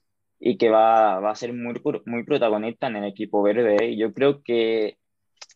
y 0.40 0.58
que 0.58 0.68
va, 0.68 1.20
va, 1.20 1.30
a 1.30 1.36
ser 1.36 1.52
muy, 1.52 1.80
muy 2.04 2.24
protagonista 2.24 2.88
en 2.88 2.96
el 2.96 3.04
equipo 3.04 3.42
verde. 3.42 3.86
Y 3.86 3.96
yo 3.96 4.12
creo 4.12 4.42
que 4.42 4.98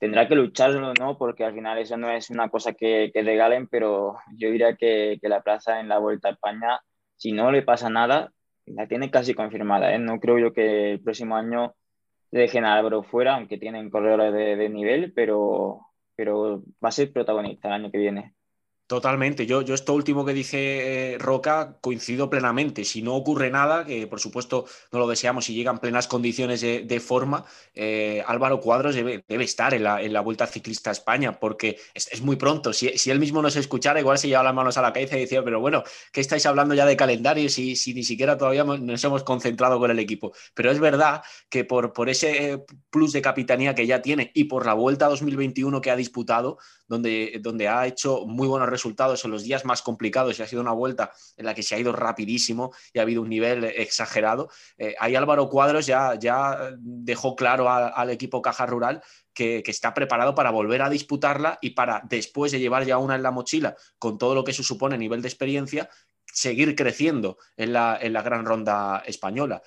tendrá 0.01 0.27
que 0.27 0.35
lucharlo, 0.35 0.95
¿no? 0.95 1.19
Porque 1.19 1.45
al 1.45 1.55
final 1.55 1.79
eso 1.79 1.97
no 1.97 2.11
es 2.11 2.31
una 2.31 2.49
cosa 2.49 2.73
que, 2.73 3.11
que 3.13 3.23
regalen, 3.23 3.69
pero 3.69 4.17
yo 4.37 4.51
diría 4.51 4.75
que, 4.75 5.19
la 5.23 5.43
plaza 5.43 5.79
en 5.79 5.89
la 5.89 5.99
Vuelta 5.99 6.29
a 6.29 6.33
España, 6.33 6.81
si 7.17 7.33
no 7.33 7.53
le 7.53 7.63
pasa 7.63 7.91
nada, 7.91 8.33
la 8.67 8.89
tiene 8.89 9.11
casi 9.11 9.35
confirmada. 9.35 9.95
¿eh? 9.95 9.99
No 9.99 10.19
creo 10.19 10.39
yo 10.39 10.53
que 10.53 10.93
el 10.93 11.03
próximo 11.03 11.37
año 11.37 11.75
dejen 12.31 12.65
a 12.65 12.75
Álvaro 12.75 13.03
fuera, 13.03 13.35
aunque 13.35 13.59
tienen 13.59 13.91
corredores 13.91 14.33
de, 14.33 14.69
nivel, 14.71 15.13
pero 15.13 15.87
va 16.19 16.89
a 16.89 16.93
ser 16.93 17.13
protagonista 17.13 17.69
el 17.69 17.75
año 17.75 17.91
que 17.91 17.99
viene. 17.99 18.35
Totalmente. 18.91 19.47
Yo, 19.47 19.63
yo 19.63 19.75
esto 19.75 19.95
último 19.95 20.25
que 20.25 20.33
dice 20.33 21.13
eh, 21.13 21.19
Roca 21.19 21.77
coincido 21.81 22.29
plenamente. 22.29 22.85
Si 22.85 23.03
no 23.03 23.15
ocurre 23.15 23.49
nada, 23.49 23.87
que 23.87 24.09
por 24.09 24.19
supuesto 24.19 24.65
no 24.91 24.99
lo 24.99 25.07
deseamos, 25.07 25.45
si 25.45 25.55
llegan 25.55 25.79
plenas 25.79 26.09
condiciones 26.09 26.61
de, 26.61 27.01
forma, 27.01 27.45
eh, 27.73 28.25
Álvaro 28.27 28.59
Cuadros 28.59 28.97
debe, 28.97 29.23
estar 29.29 29.75
en 29.75 29.85
la, 29.85 30.03
en 30.03 30.13
la, 30.13 30.23
Vuelta 30.23 30.49
Ciclista 30.49 30.91
a 30.91 30.93
España, 30.93 31.39
porque 31.39 31.79
es, 31.95 32.21
muy 32.21 32.35
pronto. 32.35 32.73
Si, 32.73 32.99
si, 32.99 33.13
él 33.13 33.21
mismo 33.21 33.41
nos 33.41 33.55
escuchara, 33.55 34.01
igual 34.01 34.19
se 34.19 34.27
lleva 34.27 34.43
las 34.43 34.55
manos 34.55 34.77
a 34.77 34.83
la 34.83 34.93
cabeza 34.93 35.17
y 35.17 35.21
decía, 35.21 35.45
pero 35.45 35.61
bueno, 35.61 35.85
¿qué 36.13 36.21
estáis 36.21 36.45
hablando 36.47 36.75
ya 36.75 36.85
de 36.85 36.97
calendario 36.97 37.49
si, 37.49 37.77
si 37.77 37.95
ni 37.95 38.03
siquiera 38.03 38.37
todavía 38.37 38.65
nos 38.65 39.05
hemos 39.05 39.23
concentrado 39.23 39.79
con 39.79 39.93
el 39.93 40.01
equipo? 40.01 40.33
Pero 40.53 40.73
es 40.73 40.81
verdad 40.81 41.23
que 41.49 41.65
por, 41.65 41.93
por 41.93 42.09
ese 42.09 42.55
eh, 42.55 42.65
plus 42.91 43.13
de 43.13 43.23
capitanía 43.23 43.73
que 43.77 43.87
ya 43.87 44.03
tiene 44.03 44.33
y 44.35 44.45
por 44.47 44.67
la 44.67 44.75
Vuelta 44.75 45.07
2021 45.07 45.81
que 45.81 45.93
ha 45.93 45.97
disputado, 45.97 46.59
donde, 46.91 47.39
donde 47.41 47.69
ha 47.69 47.87
hecho 47.87 48.27
muy 48.27 48.49
buenos 48.49 48.69
resultados 48.69 49.25
en 49.25 49.31
los 49.31 49.45
días 49.45 49.65
más 49.65 49.81
complicados 49.81 50.37
y 50.37 50.43
ha 50.43 50.49
sido 50.49 50.61
una 50.61 50.73
vuelta 50.73 51.13
en 51.37 51.47
la 51.47 51.55
que 51.55 51.63
se 51.63 51.77
ha 51.77 51.79
ido 51.79 51.93
rapidísimo 51.93 52.73
y 52.93 52.99
ha 52.99 53.03
habido 53.03 53.23
un 53.23 53.29
nivel 53.29 53.63
exagerado. 53.63 54.51
Eh, 54.77 54.97
ahí 54.99 55.15
Álvaro 55.15 55.49
Cuadros 55.49 55.87
ya, 55.87 56.17
ya 56.19 56.73
dejó 56.81 57.37
claro 57.37 57.71
al 57.71 58.11
equipo 58.11 58.43
Caja 58.43 58.67
Rural 58.67 59.01
que, 59.33 59.63
está 59.65 59.95
preparado 59.95 60.35
para 60.35 60.51
volver 60.51 60.83
a 60.83 60.91
disputarla 60.91 61.61
y 61.63 61.71
para, 61.71 62.03
después 62.09 62.51
de 62.51 62.59
llevar 62.59 62.85
ya 62.85 62.99
una 62.99 63.15
en 63.15 63.23
la 63.23 63.31
mochila, 63.31 63.77
con 64.01 64.19
todo 64.19 64.35
lo 64.35 64.43
que 64.43 64.51
eso 64.51 64.65
supone 64.65 64.97
a 64.97 64.99
nivel 64.99 65.23
de 65.23 65.29
experiencia, 65.29 65.89
seguir 66.27 66.75
creciendo 66.75 67.39
en 67.57 67.73
la, 67.73 67.97
en 68.01 68.13
la 68.13 68.23
gran 68.23 68.45
ronda 68.45 69.05
española. 69.07 69.63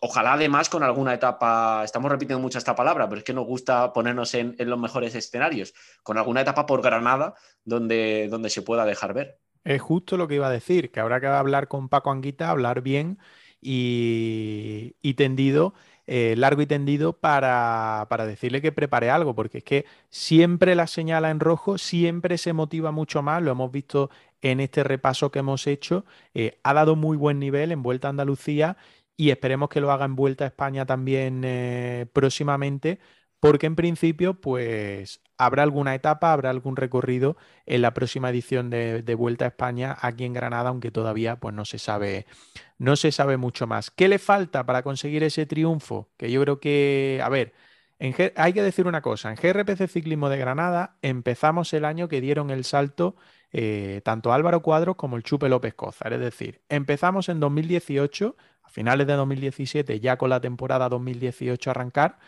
Ojalá 0.00 0.34
además 0.34 0.68
con 0.68 0.82
alguna 0.82 1.14
etapa, 1.14 1.82
estamos 1.84 2.10
repitiendo 2.10 2.40
mucho 2.40 2.58
esta 2.58 2.74
palabra, 2.74 3.08
pero 3.08 3.18
es 3.18 3.24
que 3.24 3.32
nos 3.32 3.46
gusta 3.46 3.92
ponernos 3.92 4.34
en, 4.34 4.54
los 4.58 4.78
mejores 4.78 5.14
escenarios, 5.14 5.74
con 6.02 6.18
alguna 6.18 6.42
etapa 6.42 6.66
por 6.66 6.82
Granada 6.82 7.34
donde, 7.64 8.28
donde 8.30 8.50
se 8.50 8.62
pueda 8.62 8.84
dejar 8.84 9.14
ver. 9.14 9.38
Es 9.64 9.82
justo 9.82 10.16
lo 10.16 10.28
que 10.28 10.36
iba 10.36 10.46
a 10.46 10.50
decir, 10.50 10.92
que 10.92 11.00
habrá 11.00 11.20
que 11.20 11.26
hablar 11.26 11.66
con 11.66 11.88
Paco 11.88 12.10
Anguita, 12.10 12.50
hablar 12.50 12.82
bien 12.82 13.18
y, 13.60 15.14
tendido, 15.16 15.74
eh, 16.06 16.34
largo 16.36 16.62
y 16.62 16.66
tendido, 16.66 17.14
para, 17.14 18.06
decirle 18.26 18.62
que 18.62 18.70
prepare 18.70 19.10
algo, 19.10 19.34
porque 19.34 19.58
es 19.58 19.64
que 19.64 19.86
siempre 20.08 20.74
la 20.76 20.86
señala 20.86 21.30
en 21.30 21.40
rojo, 21.40 21.78
siempre 21.78 22.38
se 22.38 22.52
motiva 22.52 22.92
mucho 22.92 23.22
más, 23.22 23.42
lo 23.42 23.50
hemos 23.50 23.72
visto 23.72 24.10
en 24.40 24.60
este 24.60 24.84
repaso 24.84 25.32
que 25.32 25.40
hemos 25.40 25.66
hecho, 25.66 26.04
eh, 26.34 26.58
ha 26.62 26.74
dado 26.74 26.94
muy 26.94 27.16
buen 27.16 27.40
nivel 27.40 27.72
en 27.72 27.82
Vuelta 27.82 28.08
a 28.08 28.10
Andalucía 28.10 28.76
y 29.16 29.30
esperemos 29.30 29.68
que 29.68 29.80
lo 29.80 29.90
haga 29.90 30.04
en 30.04 30.16
Vuelta 30.16 30.44
a 30.44 30.48
España 30.48 30.86
también 30.86 31.42
eh, 31.44 32.06
próximamente, 32.12 32.98
porque 33.40 33.66
en 33.66 33.76
principio 33.76 34.40
pues 34.40 35.20
habrá 35.38 35.62
alguna 35.62 35.94
etapa, 35.94 36.32
habrá 36.32 36.50
algún 36.50 36.76
recorrido 36.76 37.36
en 37.66 37.82
la 37.82 37.94
próxima 37.94 38.30
edición 38.30 38.70
de, 38.70 39.14
Vuelta 39.16 39.44
a 39.44 39.48
España 39.48 39.96
aquí 40.00 40.24
en 40.24 40.32
Granada, 40.32 40.70
aunque 40.70 40.90
todavía 40.90 41.36
pues 41.36 41.54
no 41.54 41.64
se 41.64 41.78
sabe, 41.78 42.26
no 42.78 42.96
se 42.96 43.12
sabe 43.12 43.36
mucho 43.36 43.66
más. 43.66 43.90
¿Qué 43.90 44.08
le 44.08 44.18
falta 44.18 44.64
para 44.66 44.82
conseguir 44.82 45.22
ese 45.22 45.46
triunfo? 45.46 46.10
Que 46.16 46.30
yo 46.30 46.40
creo 46.42 46.60
que, 46.60 47.20
a 47.22 47.28
ver, 47.28 47.54
hay 47.98 48.52
que 48.52 48.62
decir 48.62 48.86
una 48.86 49.00
cosa, 49.00 49.30
en 49.30 49.36
GRPC 49.36 49.88
Ciclismo 49.88 50.28
de 50.28 50.36
Granada 50.36 50.96
empezamos 51.02 51.72
el 51.72 51.84
año 51.84 52.08
que 52.08 52.20
dieron 52.20 52.50
el 52.50 52.64
salto 52.64 53.16
eh, 53.52 54.02
tanto 54.04 54.32
Álvaro 54.32 54.60
Cuadros 54.60 54.96
como 54.96 55.16
el 55.16 55.22
Chupe 55.22 55.48
López 55.48 55.74
Cozar, 55.74 56.12
es 56.12 56.20
decir, 56.20 56.60
empezamos 56.68 57.28
en 57.28 57.40
2018 57.40 58.36
a 58.62 58.68
finales 58.68 59.06
de 59.06 59.14
2017, 59.14 60.00
ya 60.00 60.18
con 60.18 60.30
la 60.30 60.40
temporada 60.40 60.88
2018 60.88 61.70
arrancar. 61.70 62.18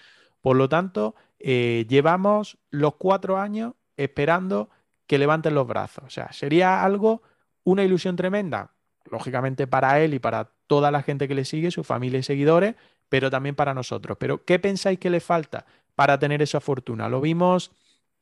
Por 0.41 0.57
lo 0.57 0.69
tanto, 0.69 1.16
eh, 1.39 1.85
llevamos 1.89 2.59
los 2.71 2.95
cuatro 2.95 3.39
años 3.39 3.75
esperando 3.97 4.71
que 5.07 5.19
levanten 5.19 5.55
los 5.55 5.66
brazos. 5.66 6.05
O 6.05 6.11
sea, 6.11 6.33
sería 6.33 6.85
algo, 6.85 7.23
una 7.64 7.83
ilusión 7.83 8.16
tremenda, 8.16 8.73
lógicamente 9.11 9.66
para 9.66 10.01
él 10.01 10.14
y 10.14 10.19
para 10.19 10.53
toda 10.66 10.91
la 10.91 11.03
gente 11.03 11.29
que 11.29 11.35
le 11.35 11.45
sigue, 11.45 11.71
su 11.71 11.83
familia 11.83 12.21
y 12.21 12.23
seguidores, 12.23 12.77
pero 13.09 13.30
también 13.30 13.54
para 13.54 13.74
nosotros. 13.74 14.16
Pero, 14.20 14.44
¿qué 14.44 14.59
pensáis 14.59 14.98
que 14.98 15.11
le 15.11 15.20
falta 15.20 15.66
para 15.94 16.18
tener 16.18 16.42
esa 16.42 16.61
fortuna? 16.61 17.09
Lo 17.09 17.20
vimos 17.20 17.70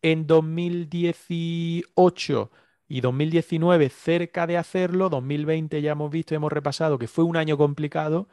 en 0.03 0.27
2018 0.27 2.51
y 2.89 3.01
2019 3.01 3.89
cerca 3.91 4.47
de 4.47 4.57
hacerlo, 4.57 5.09
2020 5.09 5.83
ya 5.83 5.93
hemos 5.93 6.11
visto 6.11 6.35
y 6.35 6.37
hemos 6.37 6.53
repasado 6.53 6.99
que 6.99 7.09
fue 7.09 7.25
un 7.25 7.37
año 7.37 7.59
complicado 7.59 8.29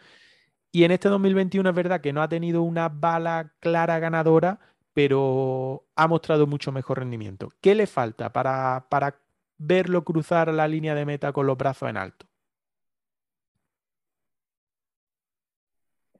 y 0.75 0.85
en 0.85 0.91
este 0.91 1.07
2021 1.09 1.69
es 1.69 1.75
verdad 1.75 2.01
que 2.01 2.13
no 2.13 2.23
ha 2.23 2.27
tenido 2.29 2.63
una 2.63 2.89
bala 2.89 3.53
clara 3.59 3.99
ganadora, 3.99 4.59
pero 4.93 5.85
ha 5.95 6.07
mostrado 6.07 6.47
mucho 6.47 6.71
mejor 6.71 6.97
rendimiento. 6.99 7.49
¿Qué 7.61 7.75
le 7.75 7.85
falta 7.85 8.33
para, 8.33 8.87
para 8.89 9.19
verlo 9.59 10.03
cruzar 10.03 10.51
la 10.51 10.67
línea 10.67 10.95
de 10.95 11.05
meta 11.05 11.31
con 11.31 11.45
los 11.45 11.57
brazos 11.57 11.89
en 11.89 11.97
alto? 11.97 12.25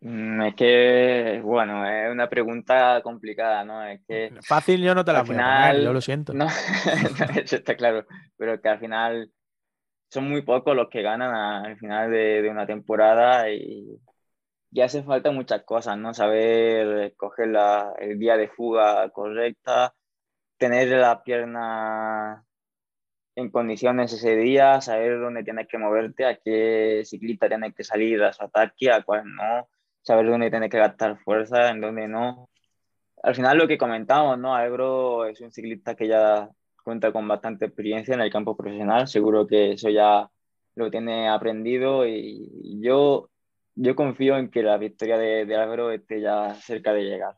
Es 0.06 0.56
que, 0.56 1.40
bueno, 1.44 1.88
es 1.88 2.12
una 2.12 2.28
pregunta 2.28 3.02
complicada, 3.02 3.64
¿no? 3.64 3.86
Es 3.86 4.02
que. 4.06 4.34
Fácil 4.42 4.84
yo 4.84 4.94
no 4.94 5.06
te 5.06 5.14
la 5.14 5.22
voy 5.22 5.30
final, 5.30 5.82
yo 5.82 5.94
lo 5.94 6.02
siento. 6.02 6.34
No, 6.34 6.48
eso 7.36 7.56
está 7.56 7.76
claro, 7.76 8.06
pero 8.36 8.60
que 8.62 8.68
al 8.68 8.80
final 8.80 9.32
son 10.10 10.30
muy 10.30 10.42
pocos 10.42 10.76
los 10.76 10.90
que 10.90 11.02
ganan 11.02 11.34
al 11.34 11.78
final 11.78 12.12
de, 12.12 12.50
una 12.50 12.66
temporada 12.66 13.50
y, 13.50 13.98
y, 14.72 14.82
hace 14.82 15.04
falta 15.04 15.32
muchas 15.32 15.64
cosas, 15.64 15.98
¿no? 15.98 16.14
Saber 16.14 17.14
coger 17.16 17.48
la, 17.48 17.94
el 17.98 18.20
día 18.20 18.36
de 18.36 18.50
fuga 18.50 19.10
correcta, 19.10 19.94
tener 20.58 20.90
la 20.90 21.24
pierna 21.24 22.44
en 23.36 23.50
condiciones 23.52 24.12
ese 24.12 24.36
día, 24.36 24.82
saber 24.82 25.20
dónde 25.20 25.44
tienes 25.44 25.68
que 25.68 25.78
moverte, 25.78 26.26
a 26.26 26.36
qué 26.36 27.04
ciclista 27.06 27.48
tienes 27.48 27.74
que 27.74 27.86
salir 27.86 28.22
a 28.22 28.34
su 28.34 28.44
ataque, 28.44 28.92
a 28.92 29.02
cuál 29.02 29.24
no 29.34 29.70
saber 30.04 30.28
dónde 30.28 30.52
tiene 30.52 30.70
que 30.70 30.78
gastar 30.78 31.18
fuerza, 31.20 31.70
en 31.72 31.82
dónde 31.82 32.08
no. 32.08 32.50
Al 33.24 33.36
final 33.36 33.58
lo 33.58 33.68
que 33.68 33.78
comentamos, 33.78 34.38
¿no? 34.38 34.56
Albro 34.56 35.26
es 35.26 35.42
un 35.42 35.52
ciclista 35.52 35.96
que 35.96 36.08
ya 36.08 36.50
cuenta 36.84 37.12
con 37.12 37.28
bastante 37.28 37.66
experiencia 37.66 38.14
en 38.14 38.22
el 38.22 38.32
campo 38.32 38.56
profesional, 38.58 39.08
seguro 39.08 39.48
que 39.48 39.74
eso 39.74 39.90
ya 39.90 40.30
lo 40.76 40.92
tiene 40.92 41.30
aprendido 41.30 42.06
y 42.08 42.80
yo, 42.82 43.30
yo 43.76 43.96
confío 43.96 44.38
en 44.38 44.52
que 44.52 44.64
la 44.64 44.78
victoria 44.78 45.18
de, 45.18 45.46
de 45.46 45.56
Álvaro 45.56 45.92
esté 45.92 46.22
ya 46.22 46.54
cerca 46.56 46.94
de 46.94 47.04
llegar. 47.04 47.36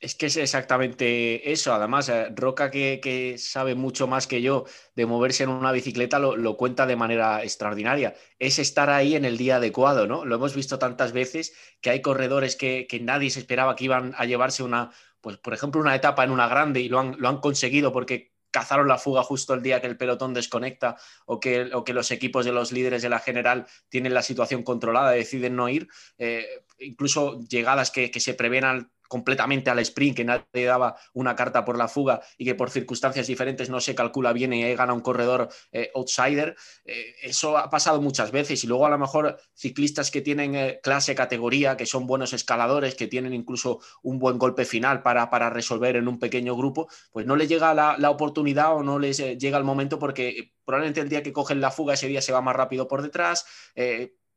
Es 0.00 0.14
que 0.14 0.26
es 0.26 0.36
exactamente 0.38 1.52
eso. 1.52 1.74
Además, 1.74 2.08
eh, 2.08 2.30
Roca, 2.34 2.70
que, 2.70 3.36
sabe 3.38 3.74
mucho 3.74 4.06
más 4.06 4.26
que 4.26 4.40
yo 4.40 4.64
de 4.96 5.04
moverse 5.04 5.42
en 5.42 5.50
una 5.50 5.72
bicicleta, 5.72 6.18
lo, 6.18 6.56
cuenta 6.56 6.86
de 6.86 6.96
manera 6.96 7.42
extraordinaria. 7.42 8.14
Es 8.38 8.58
estar 8.58 8.88
ahí 8.88 9.14
en 9.14 9.26
el 9.26 9.36
día 9.36 9.56
adecuado, 9.56 10.06
¿no? 10.06 10.24
Lo 10.24 10.36
hemos 10.36 10.54
visto 10.54 10.78
tantas 10.78 11.12
veces 11.12 11.54
que 11.82 11.90
hay 11.90 12.00
corredores 12.00 12.56
que, 12.56 12.86
nadie 13.02 13.28
se 13.28 13.40
esperaba 13.40 13.76
que 13.76 13.84
iban 13.84 14.14
a 14.16 14.24
llevarse 14.24 14.62
una, 14.62 14.90
pues, 15.20 15.36
por 15.36 15.52
ejemplo, 15.52 15.82
una 15.82 15.94
etapa 15.94 16.24
en 16.24 16.30
una 16.30 16.48
grande 16.48 16.80
y 16.80 16.88
lo 16.88 16.98
han, 16.98 17.16
lo 17.18 17.28
han 17.28 17.40
conseguido 17.40 17.92
porque 17.92 18.32
cazaron 18.50 18.88
la 18.88 18.98
fuga 18.98 19.22
justo 19.22 19.52
el 19.54 19.62
día 19.62 19.80
que 19.80 19.86
el 19.86 19.98
pelotón 19.98 20.32
desconecta 20.34 20.96
o 21.26 21.38
que, 21.38 21.70
o 21.74 21.84
que 21.84 21.92
los 21.92 22.10
equipos 22.10 22.44
de 22.46 22.52
los 22.52 22.72
líderes 22.72 23.02
de 23.02 23.10
la 23.10 23.20
general 23.20 23.66
tienen 23.90 24.14
la 24.14 24.22
situación 24.22 24.62
controlada, 24.62 25.10
deciden 25.10 25.56
no 25.56 25.68
ir. 25.68 25.88
Eh, 26.18 26.64
incluso 26.78 27.38
llegadas 27.40 27.90
que, 27.90 28.10
que 28.10 28.20
se 28.20 28.34
prevén 28.34 28.64
al 28.64 28.90
completamente 29.10 29.70
al 29.70 29.80
sprint, 29.80 30.16
que 30.16 30.24
nadie 30.24 30.64
daba 30.66 30.94
una 31.14 31.34
carta 31.34 31.64
por 31.64 31.76
la 31.76 31.88
fuga 31.88 32.20
y 32.38 32.44
que 32.44 32.54
por 32.54 32.70
circunstancias 32.70 33.26
diferentes 33.26 33.68
no 33.68 33.80
se 33.80 33.96
calcula 33.96 34.32
bien 34.32 34.52
y 34.52 34.72
gana 34.76 34.92
un 34.92 35.00
corredor 35.00 35.48
eh, 35.72 35.90
outsider. 35.96 36.54
Eh, 36.84 37.16
eso 37.22 37.58
ha 37.58 37.68
pasado 37.68 38.00
muchas 38.00 38.30
veces 38.30 38.62
y 38.62 38.68
luego 38.68 38.86
a 38.86 38.90
lo 38.90 38.98
mejor 38.98 39.36
ciclistas 39.52 40.12
que 40.12 40.20
tienen 40.20 40.54
eh, 40.54 40.78
clase, 40.80 41.16
categoría, 41.16 41.76
que 41.76 41.86
son 41.86 42.06
buenos 42.06 42.32
escaladores, 42.32 42.94
que 42.94 43.08
tienen 43.08 43.34
incluso 43.34 43.80
un 44.04 44.20
buen 44.20 44.38
golpe 44.38 44.64
final 44.64 45.02
para, 45.02 45.28
para 45.28 45.50
resolver 45.50 45.96
en 45.96 46.06
un 46.06 46.20
pequeño 46.20 46.56
grupo, 46.56 46.88
pues 47.10 47.26
no 47.26 47.34
les 47.34 47.48
llega 47.48 47.74
la, 47.74 47.96
la 47.98 48.10
oportunidad 48.10 48.76
o 48.76 48.84
no 48.84 49.00
les 49.00 49.18
llega 49.18 49.58
el 49.58 49.64
momento 49.64 49.98
porque 49.98 50.52
probablemente 50.64 51.00
el 51.00 51.08
día 51.08 51.24
que 51.24 51.32
cogen 51.32 51.60
la 51.60 51.72
fuga 51.72 51.94
ese 51.94 52.06
día 52.06 52.22
se 52.22 52.32
va 52.32 52.42
más 52.42 52.54
rápido 52.54 52.86
por 52.86 53.02
detrás 53.02 53.44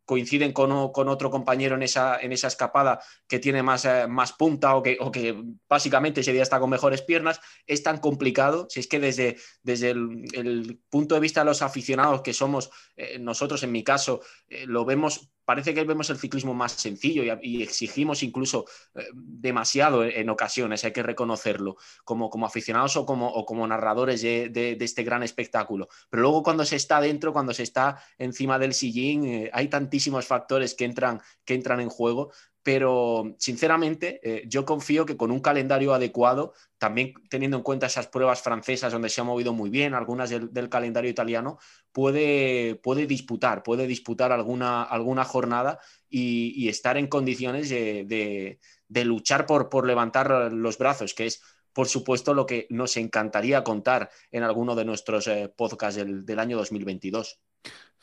coinciden 0.06 0.52
con, 0.52 0.72
otro 0.72 1.30
compañero 1.30 1.76
en 1.76 1.84
esa, 1.84 2.20
en 2.20 2.32
esa 2.32 2.48
escapada 2.48 3.00
que 3.28 3.40
tiene 3.40 3.64
más, 3.64 3.86
eh, 3.86 4.08
más 4.08 4.34
punta 4.34 4.76
o 4.76 4.84
que, 4.84 4.98
o 5.00 5.12
que, 5.12 5.42
básicamente 5.68 6.22
ese 6.22 6.34
día 6.34 6.44
está 6.44 6.60
con 6.60 6.70
mejores 6.70 7.02
piernas, 7.02 7.40
es 7.66 7.84
tan 7.84 8.00
complicado, 8.00 8.68
si 8.70 8.80
es 8.80 8.88
que 8.88 9.00
desde, 9.00 9.38
desde 9.62 9.92
el, 9.92 10.80
punto 10.90 11.16
de 11.16 11.22
vista 11.22 11.42
de 11.42 11.46
los 11.46 11.62
aficionados 11.62 12.22
que 12.22 12.34
somos 12.34 12.70
eh, 12.96 13.18
nosotros, 13.20 13.64
en 13.64 13.72
mi 13.72 13.84
caso, 13.84 14.22
eh, 14.48 14.66
lo 14.68 14.86
vemos 14.86 15.32
parece 15.46 15.74
que 15.74 15.84
vemos 15.84 16.10
el 16.10 16.18
ciclismo 16.18 16.54
más 16.54 16.74
sencillo 16.74 17.24
y, 17.42 17.64
exigimos 17.64 18.24
incluso 18.24 18.66
eh, 18.96 19.06
demasiado 19.14 20.04
en, 20.04 20.30
ocasiones, 20.30 20.84
hay 20.84 20.92
que 20.92 21.04
reconocerlo, 21.04 21.78
como, 22.04 22.30
como 22.30 22.46
aficionados 22.46 22.96
o 22.98 23.06
como, 23.06 23.46
como 23.46 23.68
narradores 23.68 24.22
de, 24.22 24.78
este 24.80 25.04
gran 25.04 25.24
espectáculo. 25.24 25.88
Pero 26.10 26.24
luego 26.24 26.44
cuando 26.44 26.66
se 26.66 26.76
está 26.76 27.00
dentro, 27.02 27.34
cuando 27.34 27.54
se 27.54 27.64
está 27.64 28.02
encima 28.18 28.60
del 28.60 28.74
sillín, 28.74 29.26
eh, 29.26 29.50
hay 29.54 29.68
tantísimos 29.68 30.26
factores 30.26 30.76
que 30.76 30.86
entran, 30.86 31.22
que 31.46 31.54
entran 31.54 31.80
en 31.80 31.90
juego 31.90 32.32
pero 32.64 33.36
sinceramente 33.38 34.22
eh, 34.24 34.44
yo 34.48 34.66
confío 34.66 35.06
que 35.06 35.18
con 35.18 35.32
un 35.32 35.42
calendario 35.42 35.94
adecuado, 35.94 36.54
también 36.78 37.14
teniendo 37.30 37.58
en 37.58 37.64
cuenta 37.64 37.88
esas 37.88 38.08
pruebas 38.08 38.42
francesas 38.42 38.94
donde 38.94 39.10
se 39.10 39.20
ha 39.20 39.26
movido 39.26 39.54
muy 39.54 39.70
bien, 39.70 39.94
algunas 39.94 40.30
del, 40.30 40.70
calendario 40.70 41.12
italiano, 41.12 41.60
puede, 41.92 42.76
puede, 42.76 43.06
disputar, 43.06 43.64
puede 43.64 43.86
disputar 43.86 44.32
alguna, 44.32 44.84
alguna 44.84 45.26
jornada 45.26 45.80
y, 46.10 46.70
estar 46.70 46.98
en 46.98 47.08
condiciones 47.08 47.70
de, 47.70 48.60
luchar 48.88 49.46
por, 49.46 49.70
por 49.70 49.86
levantar 49.86 50.54
los 50.54 50.78
brazos, 50.78 51.14
que 51.14 51.26
es 51.26 51.42
por 51.74 51.88
supuesto, 51.88 52.34
lo 52.36 52.46
que 52.46 52.68
nos 52.70 52.98
encantaría 52.98 53.64
contar 53.64 54.12
en 54.32 54.44
alguno 54.44 54.76
de 54.76 54.86
nuestros 54.86 55.28
eh, 55.28 55.52
podcasts 55.56 55.96
del, 55.96 56.24
del, 56.24 56.40
año 56.40 56.56
2022. 56.58 57.40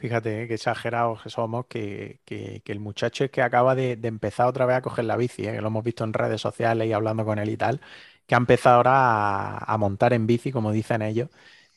Fíjate, 0.01 0.45
eh, 0.45 0.49
qué 0.49 0.55
exagerados 0.55 1.23
que 1.23 1.29
somos, 1.29 1.67
que, 1.67 2.21
el 2.65 2.81
muchacho 2.81 3.25
es 3.25 3.31
que 3.31 3.43
acaba 3.43 3.75
de, 3.75 3.99
empezar 4.03 4.47
otra 4.47 4.65
vez 4.65 4.79
a 4.79 4.83
coger 4.83 5.05
la 5.05 5.17
bici, 5.19 5.47
eh, 5.47 5.53
que 5.53 5.61
lo 5.61 5.67
hemos 5.69 5.85
visto 5.85 6.05
en 6.05 6.15
redes 6.15 6.41
sociales 6.41 6.89
y 6.89 6.95
hablando 6.95 7.23
con 7.27 7.39
él 7.39 7.51
y 7.51 7.59
tal, 7.59 7.83
que 8.27 8.35
ha 8.35 8.39
empezado 8.39 8.77
ahora 8.77 9.59
a, 9.59 9.77
montar 9.77 10.15
en 10.15 10.27
bici, 10.27 10.53
como 10.53 10.73
dicen 10.73 11.03
ellos, 11.03 11.29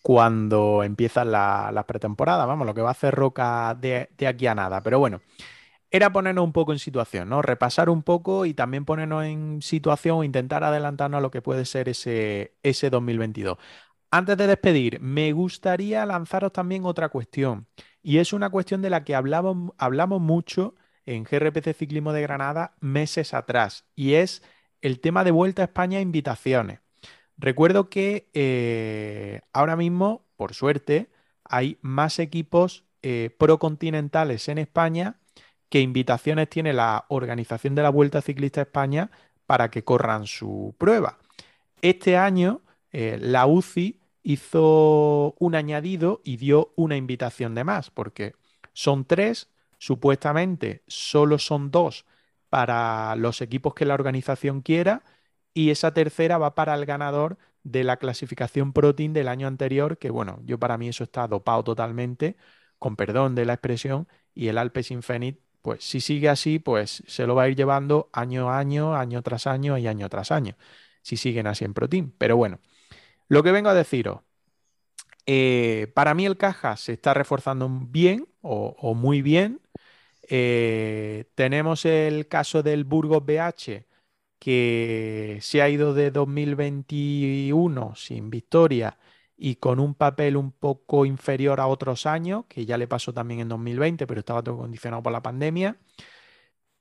cuando 0.02 0.84
empiezan 0.84 1.32
las 1.32 1.86
pretemporadas, 1.86 2.48
vamos, 2.48 2.66
lo 2.66 2.74
que 2.74 2.82
va 2.82 2.90
a 2.90 2.92
hacer 2.94 3.14
Roca 3.14 3.76
de, 3.80 4.10
aquí 4.26 4.48
a 4.48 4.56
nada. 4.56 4.82
Pero 4.84 5.00
bueno, 5.00 5.22
era 5.92 6.12
ponernos 6.14 6.46
un 6.46 6.54
poco 6.54 6.74
en 6.74 6.80
situación, 6.80 7.30
¿no? 7.30 7.42
Repasar 7.42 7.90
un 7.90 8.04
poco 8.04 8.46
y 8.46 8.54
también 8.54 8.86
ponernos 8.86 9.26
en 9.26 9.62
situación 9.62 10.20
o 10.20 10.24
intentar 10.24 10.64
adelantarnos 10.64 11.20
a 11.20 11.22
lo 11.22 11.32
que 11.32 11.42
puede 11.42 11.66
ser 11.66 11.90
ese, 11.90 12.56
ese 12.64 12.90
2022. 12.90 13.58
Antes 14.12 14.38
de 14.38 14.48
despedir, 14.48 15.00
me 15.02 15.34
gustaría 15.34 16.06
lanzaros 16.06 16.54
también 16.54 16.86
otra 16.86 17.10
cuestión. 17.10 17.68
Y 18.04 18.18
es 18.18 18.34
una 18.34 18.50
cuestión 18.50 18.82
de 18.82 18.90
la 18.90 19.04
que 19.04 19.16
hablamos, 19.16 19.72
hablamos 19.78 20.22
mucho 20.22 20.76
en 21.06 21.24
GRPC 21.24 21.74
Ciclismo 21.74 22.14
de 22.14 22.22
Granada 22.22 22.76
meses 22.80 23.34
atrás, 23.34 23.86
y 23.96 24.14
es 24.14 24.44
el 24.82 25.00
tema 25.00 25.24
de 25.24 25.32
vuelta 25.32 25.62
a 25.62 25.66
España 25.66 26.02
invitaciones. 26.02 26.80
Recuerdo 27.38 27.90
que 27.90 28.30
eh, 28.34 29.42
ahora 29.54 29.76
mismo, 29.76 30.26
por 30.36 30.54
suerte, 30.54 31.10
hay 31.44 31.78
más 31.82 32.20
equipos 32.20 32.84
eh, 33.02 33.36
procontinentales 33.38 34.48
en 34.50 34.58
España 34.58 35.18
que 35.70 35.82
invitaciones 35.82 36.50
tiene 36.50 36.74
la 36.74 37.06
organización 37.08 37.74
de 37.74 37.82
la 37.82 37.90
Vuelta 37.90 38.22
Ciclista 38.22 38.62
España 38.62 39.10
para 39.46 39.72
que 39.72 39.84
corran 39.84 40.28
su 40.28 40.76
prueba. 40.78 41.18
Este 41.82 42.16
año, 42.16 42.62
eh, 42.92 43.18
la 43.20 43.48
UCI 43.48 44.00
hizo 44.24 45.36
un 45.40 45.56
añadido 45.56 46.22
y 46.24 46.38
dio 46.38 46.74
una 46.76 46.98
invitación 46.98 47.56
de 47.56 47.64
más, 47.64 47.92
porque 47.92 48.36
son 48.74 49.06
tres, 49.06 49.50
supuestamente 49.78 50.84
solo 50.88 51.38
son 51.40 51.72
dos 51.72 52.06
para 52.50 53.16
los 53.16 53.42
equipos 53.42 53.74
que 53.74 53.86
la 53.86 53.94
organización 53.96 54.62
quiera 54.62 55.04
y 55.54 55.70
esa 55.72 55.94
tercera 55.94 56.38
va 56.38 56.56
para 56.56 56.74
el 56.76 56.86
ganador 56.86 57.38
de 57.64 57.84
la 57.84 57.98
clasificación 57.98 58.74
Pro 58.74 58.96
Team 58.96 59.14
del 59.14 59.28
año 59.28 59.48
anterior, 59.48 59.98
que 59.98 60.10
bueno, 60.10 60.40
yo 60.46 60.60
para 60.60 60.78
mí 60.78 60.90
eso 60.90 61.04
está 61.04 61.28
dopado 61.28 61.64
totalmente, 61.64 62.36
con 62.80 62.96
perdón 62.96 63.36
de 63.36 63.46
la 63.46 63.54
expresión, 63.54 64.08
y 64.34 64.48
el 64.48 64.58
Alpes 64.58 64.92
Infinite, 64.92 65.42
pues 65.62 65.84
si 65.84 66.02
sigue 66.02 66.30
así, 66.30 66.60
pues 66.60 67.04
se 67.08 67.26
lo 67.28 67.36
va 67.36 67.44
a 67.44 67.50
ir 67.50 67.56
llevando 67.56 68.10
año 68.14 68.50
a 68.50 68.60
año, 68.60 68.96
año 68.96 69.22
tras 69.22 69.48
año 69.48 69.78
y 69.78 69.88
año 69.88 70.10
tras 70.10 70.32
año, 70.32 70.58
si 71.02 71.18
siguen 71.18 71.48
así 71.48 71.66
en 71.66 71.74
Pro 71.74 71.88
Team. 71.90 72.12
Pero 72.18 72.36
bueno, 72.38 72.60
lo 73.34 73.44
que 73.44 73.52
vengo 73.52 73.70
a 73.70 73.74
deciros, 73.74 74.22
eh, 75.26 75.92
para 75.96 76.14
mí 76.14 76.26
el 76.26 76.38
caja 76.38 76.78
se 76.78 76.94
está 76.94 77.14
reforzando 77.14 77.70
bien 77.70 78.28
o, 78.42 78.94
muy 78.96 79.22
bien. 79.22 79.62
Eh, 80.30 81.26
tenemos 81.36 81.86
el 81.86 82.28
caso 82.28 82.64
del 82.64 82.84
Burgos 82.86 83.26
BH 83.26 83.86
que 84.40 85.38
se 85.42 85.62
ha 85.62 85.70
ido 85.70 85.94
de 85.94 86.12
2021 86.12 87.96
sin 87.96 88.30
victoria 88.30 88.98
y 89.38 89.56
con 89.56 89.80
un 89.80 89.96
papel 89.96 90.38
un 90.38 90.52
poco 90.52 91.06
inferior 91.06 91.60
a 91.60 91.68
otros 91.68 92.06
años, 92.06 92.46
que 92.48 92.66
ya 92.66 92.78
le 92.78 92.88
pasó 92.88 93.14
también 93.14 93.40
en 93.42 93.50
2020, 93.50 94.06
pero 94.08 94.20
estaba 94.20 94.44
todo 94.44 94.58
condicionado 94.58 95.04
por 95.04 95.14
la 95.14 95.22
pandemia. 95.24 95.78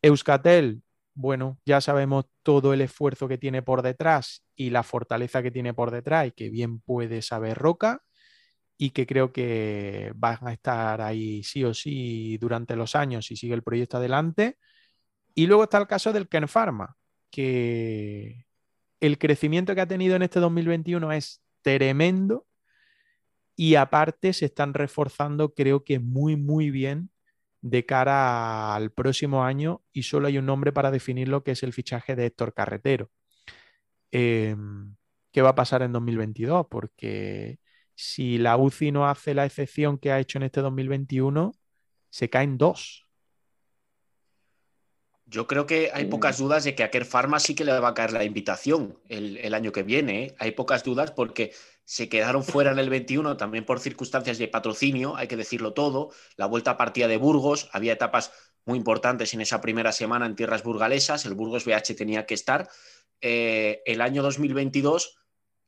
Euskatel, 0.03 0.83
bueno, 1.15 1.59
ya 1.67 1.81
sabemos 1.81 2.27
todo 2.43 2.73
el 2.73 2.81
esfuerzo 2.81 3.29
que 3.29 3.39
tiene 3.39 3.63
por 3.63 3.83
detrás 3.83 4.45
y 4.57 4.71
la 4.71 4.83
fortaleza 4.83 5.43
que 5.43 5.51
tiene 5.51 5.75
por 5.75 5.91
detrás 5.91 6.29
y 6.29 6.33
que 6.33 6.51
bien 6.51 6.81
puede 6.81 7.23
saber 7.23 7.59
Roca 7.59 8.03
y 8.79 8.91
que 8.91 9.07
creo 9.07 9.33
que 9.33 10.13
van 10.17 10.39
a 10.43 10.53
estar 10.53 11.01
ahí 11.03 11.43
sí 11.45 11.65
o 11.65 11.75
sí 11.75 12.39
durante 12.39 12.77
los 12.77 12.97
años 12.97 13.27
si 13.27 13.37
sigue 13.37 13.55
el 13.55 13.63
proyecto 13.63 13.99
adelante. 13.99 14.59
Y 15.35 15.47
luego 15.47 15.65
está 15.65 15.79
el 15.79 15.87
caso 15.87 16.13
del 16.13 16.29
Ken 16.29 16.49
Pharma, 16.49 16.97
que 17.31 18.47
el 19.01 19.19
crecimiento 19.19 19.75
que 19.75 19.83
ha 19.83 19.87
tenido 19.89 20.17
en 20.17 20.23
este 20.23 20.41
2021 20.41 21.13
es 21.13 21.43
tremendo 21.63 22.47
y 23.57 23.77
aparte 23.77 24.33
se 24.33 24.47
están 24.47 24.75
reforzando 24.75 25.55
creo 25.55 25.85
que 25.85 26.01
muy 26.01 26.37
muy 26.37 26.71
bien 26.71 27.12
de 27.63 27.87
cara 27.87 28.75
al 28.75 28.91
próximo 28.91 29.45
año 29.45 29.83
y 29.93 30.03
solo 30.03 30.27
hay 30.27 30.37
un 30.37 30.47
nombre 30.47 30.73
para 30.73 30.91
definir 30.91 31.29
lo 31.29 31.43
que 31.45 31.53
es 31.53 31.63
el 31.63 31.73
fichaje 31.73 32.17
de 32.17 32.27
Héctor 32.27 32.53
Carretero. 32.53 33.11
Em, 34.11 34.97
¿Qué 35.31 35.41
va 35.41 35.51
a 35.51 35.55
pasar 35.55 35.83
en 35.83 35.93
2022? 35.93 36.67
Porque 36.69 37.59
si 37.95 38.37
la 38.39 38.57
UCI 38.57 38.93
no 38.93 39.09
hace 39.09 39.33
la 39.33 39.47
excepción 39.47 39.97
que 39.97 40.13
ha 40.13 40.21
hecho 40.21 40.39
en 40.39 40.43
este 40.45 40.61
2021, 40.61 41.53
se 42.11 42.29
caen 42.29 42.59
dos. 42.59 43.07
Yo 45.25 45.47
creo 45.47 45.65
que 45.67 45.91
hay 45.95 46.07
pocas 46.07 46.37
dudas 46.37 46.65
de 46.65 46.75
que 46.75 46.83
a 46.83 46.91
Kerr 46.91 47.07
Pharma 47.07 47.41
sí 47.41 47.55
que 47.55 47.65
le 47.65 47.79
va 47.79 47.89
a 47.89 47.95
caer 47.95 48.13
la 48.13 48.25
invitación 48.25 48.99
el, 49.09 49.55
año 49.55 49.73
que 49.73 49.83
viene. 49.83 50.25
¿eh? 50.25 50.35
Hay 50.39 50.51
pocas 50.51 50.85
dudas 50.85 51.13
porque 51.13 51.53
se 51.85 52.09
quedaron 52.09 52.45
fuera 52.45 52.73
en 52.73 52.79
el 52.79 52.91
21 52.91 53.37
también 53.37 53.65
por 53.65 53.81
circunstancias 53.81 54.39
de 54.39 54.49
patrocinio, 54.49 55.17
hay 55.17 55.29
que 55.29 55.37
decirlo 55.37 55.73
todo. 55.73 56.11
La 56.37 56.47
vuelta 56.47 56.77
partida 56.77 57.09
de 57.09 57.17
Burgos, 57.17 57.69
había 57.73 57.93
etapas 57.93 58.33
muy 58.65 58.79
importantes 58.79 59.35
en 59.35 59.41
esa 59.41 59.61
primera 59.61 59.93
semana 59.93 60.27
en 60.27 60.37
tierras 60.37 60.63
burgalesas, 60.63 61.27
el 61.27 61.35
Burgos 61.35 61.65
BH 61.65 61.95
tenía 61.97 62.27
que 62.27 62.35
estar. 62.35 62.69
Eh, 63.21 63.83
el 63.87 64.01
año 64.01 64.23
2022 64.23 65.22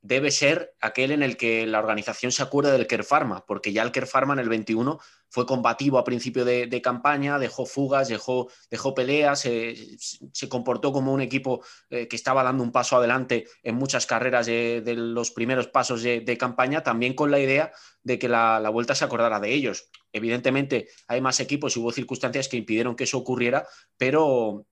debe 0.04 0.30
ser 0.30 0.74
aquel 0.82 1.12
en 1.12 1.22
el 1.22 1.38
que 1.38 1.66
la 1.66 1.78
organización 1.78 2.30
se 2.30 2.42
acuerde 2.42 2.70
del 2.70 2.86
Kerr 2.86 3.04
Pharma, 3.04 3.46
porque 3.46 3.72
ya 3.72 3.82
el 3.82 3.90
Kerr 3.90 4.06
Pharma 4.06 4.34
en 4.34 4.38
el 4.38 4.50
21 4.50 5.00
fue 5.30 5.46
combativo 5.46 5.96
a 5.96 6.04
principio 6.04 6.44
de, 6.44 6.82
campaña, 6.82 7.38
dejó 7.38 7.64
fugas, 7.64 8.08
dejó, 8.08 8.50
dejó 8.70 8.94
peleas, 8.94 9.40
se 9.40 10.48
comportó 10.50 10.92
como 10.92 11.14
un 11.14 11.22
equipo 11.22 11.64
eh, 11.88 12.06
que 12.06 12.16
estaba 12.16 12.42
dando 12.42 12.62
un 12.62 12.70
paso 12.70 12.98
adelante 12.98 13.46
en 13.62 13.76
muchas 13.76 14.04
carreras 14.04 14.44
de, 14.44 14.82
los 14.94 15.30
primeros 15.30 15.68
pasos 15.68 16.02
de, 16.02 16.36
campaña, 16.38 16.82
también 16.82 17.14
con 17.14 17.30
la 17.30 17.38
idea 17.38 17.72
de 18.02 18.18
que 18.18 18.28
la, 18.28 18.68
vuelta 18.68 18.94
se 18.94 19.06
acordara 19.06 19.40
de 19.40 19.54
ellos. 19.54 19.88
Evidentemente 20.12 20.86
hay 21.08 21.22
más 21.22 21.40
equipos 21.40 21.74
y 21.76 21.80
hubo 21.80 21.92
circunstancias 21.92 22.48
que 22.48 22.58
impidieron 22.58 22.94
que 22.94 23.04
eso 23.04 23.16
ocurriera, 23.16 23.66
pero 23.96 24.66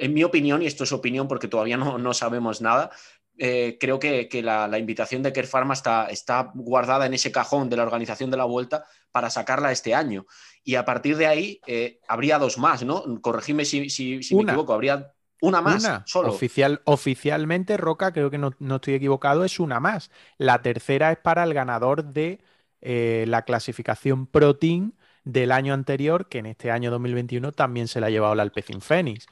en 0.00 0.14
mi 0.14 0.22
opinión, 0.22 0.62
y 0.62 0.66
esto 0.66 0.84
es 0.84 0.92
opinión 0.92 1.26
porque 1.26 1.48
todavía 1.48 1.76
no, 1.76 1.98
no 1.98 2.14
sabemos 2.14 2.60
nada, 2.60 2.92
eh, 3.36 3.78
creo 3.80 3.98
que, 3.98 4.28
la, 4.42 4.78
invitación 4.78 5.22
de 5.22 5.32
Kerr 5.32 5.46
Pharma 5.46 5.74
está, 5.74 6.06
está, 6.06 6.52
guardada 6.54 7.06
en 7.06 7.14
ese 7.14 7.32
cajón 7.32 7.68
de 7.68 7.76
la 7.76 7.82
organización 7.82 8.30
de 8.30 8.36
la 8.36 8.44
vuelta 8.44 8.84
para 9.10 9.30
sacarla 9.30 9.72
este 9.72 9.94
año. 9.94 10.26
Y 10.62 10.76
a 10.76 10.84
partir 10.84 11.16
de 11.16 11.26
ahí 11.26 11.60
eh, 11.66 12.00
habría 12.06 12.38
dos 12.38 12.58
más, 12.58 12.84
¿no? 12.84 13.02
Corregidme 13.20 13.64
si, 13.64 13.80
me 13.80 14.42
equivoco, 14.42 14.72
habría 14.72 15.12
una 15.40 15.60
más 15.60 16.02
solo. 16.06 16.30
Oficial, 16.30 16.80
oficialmente, 16.84 17.76
Roca, 17.76 18.12
creo 18.12 18.30
que 18.30 18.38
no, 18.38 18.52
estoy 18.76 18.94
equivocado, 18.94 19.44
es 19.44 19.58
una 19.58 19.80
más. 19.80 20.10
La 20.38 20.62
tercera 20.62 21.10
es 21.10 21.18
para 21.18 21.42
el 21.42 21.54
ganador 21.54 22.04
de 22.04 22.40
eh, 22.80 23.24
la 23.26 23.42
clasificación 23.42 24.26
Pro 24.26 24.56
Team 24.56 24.92
del 25.24 25.50
año 25.52 25.74
anterior, 25.74 26.28
que 26.28 26.38
en 26.38 26.46
este 26.46 26.70
año 26.70 26.90
2021 26.90 27.50
también 27.52 27.88
se 27.88 28.00
la 28.00 28.06
ha 28.06 28.10
llevado 28.10 28.34
el 28.34 28.40
Alpecin 28.40 28.80
Fénix. 28.80 29.26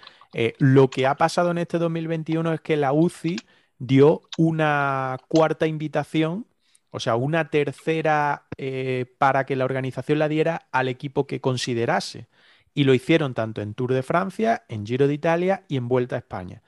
lo 0.58 0.90
que 0.90 1.06
ha 1.06 1.16
pasado 1.16 1.50
en 1.50 1.58
este 1.58 1.78
2021 1.78 2.54
es 2.54 2.60
que 2.60 2.76
la 2.76 2.92
UCI 2.92 3.36
dio 3.82 4.22
una 4.38 5.18
cuarta 5.26 5.66
invitación, 5.66 6.46
o 6.90 7.00
sea, 7.00 7.16
una 7.16 7.50
tercera 7.50 8.46
eh, 8.56 9.06
para 9.18 9.44
que 9.44 9.56
la 9.56 9.64
organización 9.64 10.20
la 10.20 10.28
diera 10.28 10.68
al 10.70 10.88
equipo 10.88 11.26
que 11.26 11.40
considerase. 11.40 12.28
Y 12.74 12.84
lo 12.84 12.94
hicieron 12.94 13.34
tanto 13.34 13.60
en 13.60 13.74
Tour 13.74 13.92
de 13.92 14.04
Francia, 14.04 14.64
en 14.68 14.86
Giro 14.86 15.08
de 15.08 15.14
Italia 15.14 15.64
y 15.68 15.76
en 15.76 15.88
Vuelta 15.88 16.14
a 16.14 16.20
España. 16.20 16.62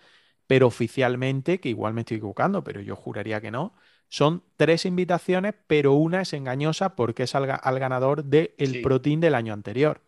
Pero 0.49 0.67
oficialmente, 0.67 1.61
que 1.61 1.69
igual 1.69 1.95
me 1.95 2.01
estoy 2.01 2.17
equivocando, 2.17 2.65
pero 2.65 2.81
yo 2.81 2.97
juraría 2.97 3.41
que 3.41 3.53
no, 3.53 3.75
son 4.09 4.43
tres 4.57 4.85
invitaciones, 4.85 5.55
pero 5.69 5.93
una 5.93 6.23
es 6.23 6.33
engañosa 6.33 6.97
porque 6.97 7.23
es 7.23 7.35
al, 7.37 7.47
ganador 7.79 8.25
del 8.25 8.81
Pro 8.83 9.01
Team 9.01 9.21
del 9.21 9.37
año 9.37 9.53
anterior. 9.53 10.03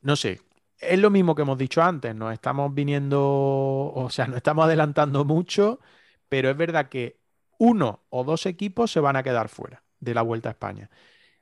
no 0.00 0.14
sé, 0.16 0.40
es 0.80 0.98
lo 0.98 1.10
mismo 1.10 1.34
que 1.34 1.42
hemos 1.42 1.58
dicho 1.58 1.82
antes, 1.82 2.14
nos 2.14 2.32
estamos 2.32 2.72
viniendo, 2.74 3.20
o 3.22 4.08
sea, 4.10 4.26
nos 4.26 4.36
estamos 4.36 4.64
adelantando 4.64 5.24
mucho, 5.24 5.80
pero 6.28 6.50
es 6.50 6.56
verdad 6.56 6.88
que 6.88 7.20
uno 7.58 8.04
o 8.10 8.24
dos 8.24 8.46
equipos 8.46 8.90
se 8.92 9.00
van 9.00 9.16
a 9.16 9.22
quedar 9.22 9.48
fuera 9.48 9.82
de 10.00 10.14
la 10.14 10.22
Vuelta 10.22 10.48
a 10.50 10.52
España. 10.52 10.90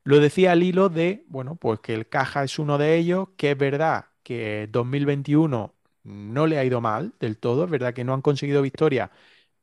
Lo 0.05 0.20
decía 0.20 0.53
al 0.53 0.62
hilo 0.62 0.89
de, 0.89 1.24
bueno, 1.28 1.57
pues 1.57 1.80
que 1.80 1.95
el 1.95 2.09
Caja 2.09 2.45
es 2.45 2.59
uno 2.59 2.78
de 2.78 2.97
ellos, 2.97 3.28
que 3.37 3.53
es 3.53 3.59
verdad 3.59 4.07
que 4.22 4.68
2021 4.70 5.74
no 6.05 6.47
le 6.47 6.59
ha 6.59 6.64
ido 6.64 6.80
mal 6.80 7.14
del 7.20 7.39
todo, 7.39 7.64
es 7.64 7.70
verdad 7.70 7.95
que 7.95 8.05
no 8.05 8.14
han 8.14 8.22
conseguido 8.22 8.62
victoria, 8.62 9.11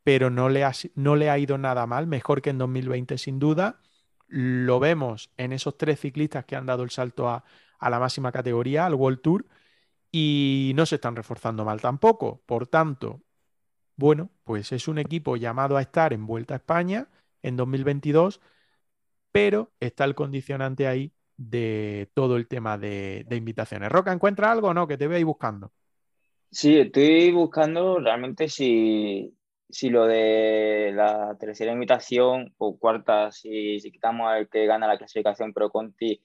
pero 0.03 0.29
no 0.29 0.49
le 0.49 0.63
ha, 0.65 0.73
no 0.95 1.15
le 1.15 1.29
ha 1.29 1.37
ido 1.39 1.57
nada 1.57 1.87
mal, 1.87 2.07
mejor 2.07 2.41
que 2.41 2.49
en 2.51 2.57
2020 2.57 3.17
sin 3.17 3.39
duda. 3.39 3.79
Lo 4.27 4.79
vemos 4.79 5.31
en 5.37 5.53
esos 5.53 5.77
tres 5.77 5.99
ciclistas 5.99 6.45
que 6.45 6.55
han 6.55 6.65
dado 6.65 6.83
el 6.83 6.89
salto 6.91 7.29
a, 7.29 7.43
a 7.79 7.89
la 7.89 7.99
máxima 7.99 8.31
categoría, 8.31 8.85
al 8.85 8.95
World 8.95 9.21
Tour, 9.21 9.45
y 10.15 10.73
no 10.75 10.85
se 10.85 10.95
están 10.95 11.15
reforzando 11.15 11.65
mal 11.65 11.81
tampoco. 11.81 12.43
Por 12.45 12.67
tanto, 12.67 13.23
bueno, 13.95 14.29
pues 14.43 14.71
es 14.71 14.87
un 14.87 14.99
equipo 14.99 15.37
llamado 15.37 15.75
a 15.75 15.81
estar 15.81 16.13
en 16.13 16.27
Vuelta 16.27 16.53
a 16.53 16.57
España 16.57 17.09
en 17.41 17.57
2022, 17.57 18.39
pero 19.31 19.71
está 19.79 20.05
el 20.05 20.13
condicionante 20.13 20.87
ahí 20.87 21.11
de 21.35 22.11
todo 22.13 22.37
el 22.37 22.47
tema 22.47 22.77
de, 22.77 23.25
invitaciones. 23.31 23.91
Roca, 23.91 24.13
¿encuentra 24.13 24.51
algo 24.51 24.67
o 24.67 24.73
no? 24.75 24.87
Que 24.87 24.99
te 24.99 25.07
ahí 25.07 25.23
buscando. 25.23 25.73
Sí, 26.51 26.77
estoy 26.77 27.31
buscando 27.31 27.97
realmente 27.97 28.49
si, 28.49 29.35
si 29.67 29.89
lo 29.89 30.05
de 30.05 30.91
la 30.93 31.35
tercera 31.39 31.71
invitación 31.71 32.53
o 32.59 32.77
cuarta, 32.77 33.31
si, 33.31 33.79
si 33.79 33.91
quitamos 33.91 34.31
al 34.31 34.47
que 34.47 34.67
gana 34.67 34.85
la 34.85 34.99
clasificación 34.99 35.53
Pro 35.53 35.71
Conti, 35.71 36.21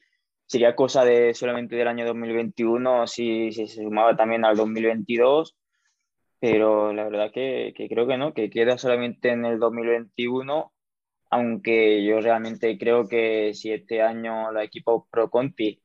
sería 0.48 0.74
cosa 0.74 1.04
de 1.04 1.34
solamente 1.34 1.76
del 1.76 1.86
año 1.86 2.04
2021 2.06 3.06
si, 3.06 3.52
si 3.52 3.68
se 3.68 3.84
sumaba 3.84 4.16
también 4.16 4.44
al 4.44 4.56
2022 4.56 5.56
pero 6.40 6.92
la 6.92 7.04
verdad 7.04 7.30
que, 7.32 7.72
que, 7.76 7.88
creo 7.88 8.06
que 8.06 8.16
no, 8.16 8.32
que 8.32 8.50
queda 8.50 8.78
solamente 8.78 9.30
en 9.30 9.44
el 9.44 9.58
2021, 9.58 10.72
aunque 11.30 12.04
yo 12.04 12.20
realmente 12.20 12.78
creo 12.78 13.08
que 13.08 13.54
si 13.54 13.72
este 13.72 14.02
año 14.02 14.52
los 14.52 14.62
equipos 14.62 15.04
Pro 15.10 15.30
Conti 15.30 15.82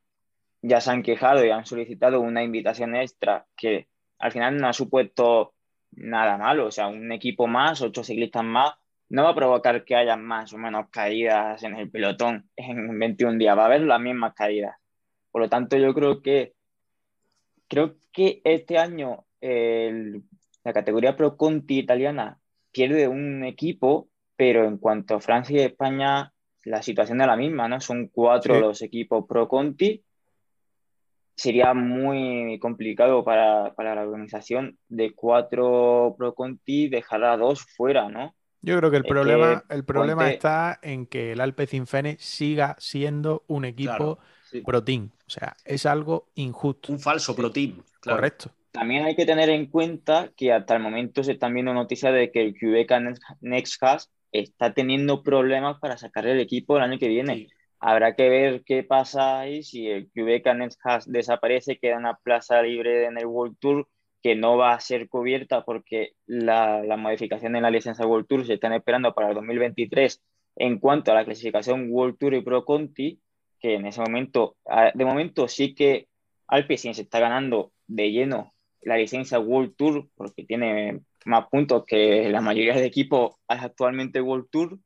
ya 0.62 0.80
se 0.80 0.92
han 0.92 1.04
quejado 1.04 1.46
y 1.46 1.50
han 1.50 1.66
solicitado 1.66 2.22
una 2.22 2.44
invitación 2.44 2.96
extra 2.96 3.48
que 3.58 3.90
al 4.20 4.32
final 4.32 4.58
no 4.58 4.68
ha 4.68 4.74
supuesto 4.74 5.54
nada 5.92 6.38
malo, 6.38 6.68
o 6.68 6.72
sea, 6.72 6.88
un 6.88 7.12
equipo 7.12 7.48
más, 7.48 7.82
ocho 7.82 8.04
ciclistas 8.04 8.44
más, 8.44 8.74
no 9.14 9.24
va 9.24 9.30
a 9.30 9.36
provocar 9.36 9.86
que 9.86 9.96
haya 9.96 10.18
más 10.18 10.54
o 10.54 10.58
menos 10.58 10.90
caídas 10.90 11.62
en 11.62 11.76
el 11.76 11.90
pelotón 11.92 12.50
en 12.56 12.98
21 12.98 13.38
días, 13.38 13.56
va 13.56 13.64
a 13.64 13.66
haber 13.68 13.82
las 13.82 14.02
mismas 14.02 14.34
caídas. 14.34 14.76
Por 15.30 15.44
lo 15.44 15.50
tanto, 15.50 15.78
yo 15.78 15.94
creo 15.94 16.24
que 16.24 16.54
creo 17.68 17.96
que 18.12 18.42
este 18.44 18.80
año 18.80 19.26
el 19.40 20.24
la 20.64 20.74
categoría 20.74 21.16
Pro 21.16 21.38
Conti 21.38 21.78
italiana 21.80 22.40
pierde 22.72 23.08
un 23.08 23.44
equipo, 23.44 24.10
pero 24.36 24.66
en 24.66 24.78
cuanto 24.78 25.16
a 25.16 25.20
Francia 25.22 25.62
y 25.62 25.66
España, 25.66 26.34
la 26.64 26.82
situación 26.82 27.22
es 27.22 27.28
la 27.28 27.36
misma, 27.36 27.68
¿no? 27.68 27.80
Son 27.82 28.08
cuatro 28.08 28.60
los 28.60 28.82
equipos 28.82 29.26
Pro 29.28 29.48
Conti. 29.48 30.04
Sería 31.36 31.76
muy 31.76 32.58
complicado 32.60 33.24
para, 33.24 33.76
para, 33.76 33.94
la 33.94 34.02
organización 34.02 34.80
de 34.88 35.14
cuatro 35.14 36.16
Pro 36.18 36.34
Conti 36.34 36.88
dejar 36.88 37.24
a 37.26 37.38
dos 37.38 37.62
fuera, 37.62 38.10
¿no? 38.10 38.34
Yo 38.66 38.78
creo 38.78 38.90
que 38.90 38.98
el 38.98 39.04
problema, 39.04 39.64
el 39.70 39.84
problema 39.84 40.32
está 40.32 40.80
en 40.82 41.06
que 41.06 41.34
el 41.34 41.42
Alpe 41.42 41.68
Cinfene 41.68 42.16
siga 42.18 42.78
siendo 42.80 43.44
un 43.48 43.66
equipo 43.66 44.20
Pro 44.66 44.82
Team. 44.82 45.12
O 45.28 45.30
sea, 45.30 45.54
es 45.66 45.86
algo 45.86 46.30
injusto. 46.36 46.94
Un 46.94 47.00
falso 47.00 47.36
Pro 47.36 47.52
Team. 47.52 47.84
Correcto. 48.02 48.52
También 48.72 49.04
hay 49.04 49.18
que 49.18 49.26
tener 49.26 49.50
en 49.50 49.66
cuenta 49.68 50.32
que 50.38 50.54
hasta 50.54 50.76
el 50.76 50.82
momento 50.82 51.26
se 51.26 51.34
están 51.34 51.54
viendo 51.54 51.74
noticias 51.74 52.14
de 52.14 52.32
que 52.32 52.42
el 52.42 52.54
QBK 52.54 53.20
Nextcast 53.42 54.10
está 54.32 54.74
teniendo 54.74 55.24
problemas 55.24 55.78
para 55.80 55.98
sacar 55.98 56.26
el 56.26 56.40
equipo 56.40 56.78
el 56.78 56.84
año 56.84 56.98
que 56.98 57.10
viene. 57.10 57.50
Habrá 57.80 58.16
que 58.16 58.30
ver 58.30 58.64
qué 58.66 58.84
pasa 58.84 59.42
ahí 59.42 59.62
si 59.62 59.88
el 59.88 60.10
QBK 60.10 60.56
Nextcast 60.56 61.10
desaparece, 61.10 61.80
queda 61.80 61.98
una 61.98 62.16
plaza 62.16 62.62
libre 62.62 63.08
en 63.08 63.18
el 63.18 63.26
World 63.26 63.58
Tour 63.60 63.90
que 64.24 64.36
no 64.36 64.58
va 64.58 64.74
a 64.74 64.80
ser 64.80 65.10
cubierta 65.10 65.66
porque 65.66 66.14
la, 66.26 66.82
la 66.82 66.96
modificación 66.96 67.58
en 67.58 67.64
la 67.64 67.70
licencia 67.70 68.08
World 68.08 68.26
Tour 68.26 68.46
se 68.46 68.54
están 68.54 68.72
esperando 68.72 69.14
para 69.14 69.30
el 69.30 69.36
2023 69.36 70.24
en 70.56 70.80
cuanto 70.80 71.12
a 71.12 71.16
la 71.16 71.26
clasificación 71.26 71.88
World 71.90 72.18
Tour 72.18 72.34
y 72.36 72.42
Pro 72.42 72.64
Conti, 72.64 73.20
que 73.60 73.76
en 73.76 73.86
ese 73.86 74.00
momento, 74.02 74.56
de 74.94 75.06
momento 75.06 75.48
sí 75.50 75.76
que 75.76 76.08
Alpecin 76.48 76.94
se 76.96 77.02
está 77.02 77.20
ganando 77.20 77.74
de 77.88 78.12
lleno 78.12 78.54
la 78.82 78.98
licencia 78.98 79.40
World 79.40 79.76
Tour, 79.76 80.08
porque 80.16 80.44
tiene 80.46 81.02
más 81.26 81.48
puntos 81.48 81.86
que 81.86 82.30
la 82.30 82.42
mayoría 82.42 82.76
de 82.76 82.86
equipos 82.86 83.36
actualmente 83.48 84.22
World 84.22 84.48
Tour. 84.50 84.80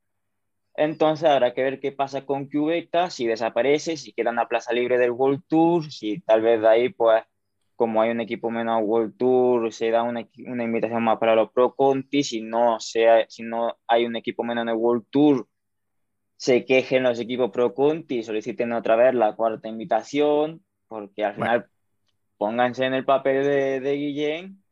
Entonces 0.76 1.28
habrá 1.28 1.54
que 1.54 1.64
ver 1.64 1.80
qué 1.80 1.92
pasa 1.92 2.26
con 2.26 2.48
Cubeta, 2.48 3.10
si 3.10 3.26
desaparece, 3.26 3.98
si 3.98 4.14
queda 4.14 4.30
una 4.30 4.48
plaza 4.48 4.74
libre 4.74 4.98
del 5.00 5.12
World 5.12 5.44
Tour, 5.48 5.92
si 5.92 6.20
tal 6.22 6.42
vez 6.42 6.62
de 6.62 6.68
ahí, 6.68 6.90
pues, 6.90 7.24
como 7.78 8.01
hay 8.01 8.09
un 8.09 8.21
equipo 8.21 8.49
menos 8.49 8.82
World 8.84 9.15
Tour, 9.17 9.71
se 9.71 9.91
da 9.91 10.03
una, 10.03 10.28
una 10.47 10.63
invitación 10.63 11.03
más 11.03 11.19
para 11.19 11.36
los 11.36 11.51
Pro 11.51 11.75
Conti, 11.75 12.23
si 12.23 12.41
no, 12.41 12.80
sea, 12.80 13.25
si 13.30 13.43
no 13.43 13.78
hay 13.88 14.05
un 14.05 14.15
equipo 14.15 14.43
menos 14.43 14.63
en 14.63 14.69
el 14.69 14.75
World 14.75 15.05
Tour, 15.11 15.47
se 16.36 16.65
quejen 16.65 17.03
los 17.03 17.19
equipos 17.19 17.51
Pro 17.51 17.73
Conti 17.75 18.23
soliciten 18.23 18.73
otra 18.73 18.95
vez 18.95 19.13
la 19.13 19.36
cuarta 19.36 19.69
invitación, 19.69 20.65
porque 20.88 21.23
al 21.23 21.36
final 21.36 21.67
pónganse 22.38 22.86
en 22.86 22.95
el 22.95 23.05
papel 23.05 23.43
de, 23.43 23.80
de 23.80 23.93
Guillén 23.93 24.63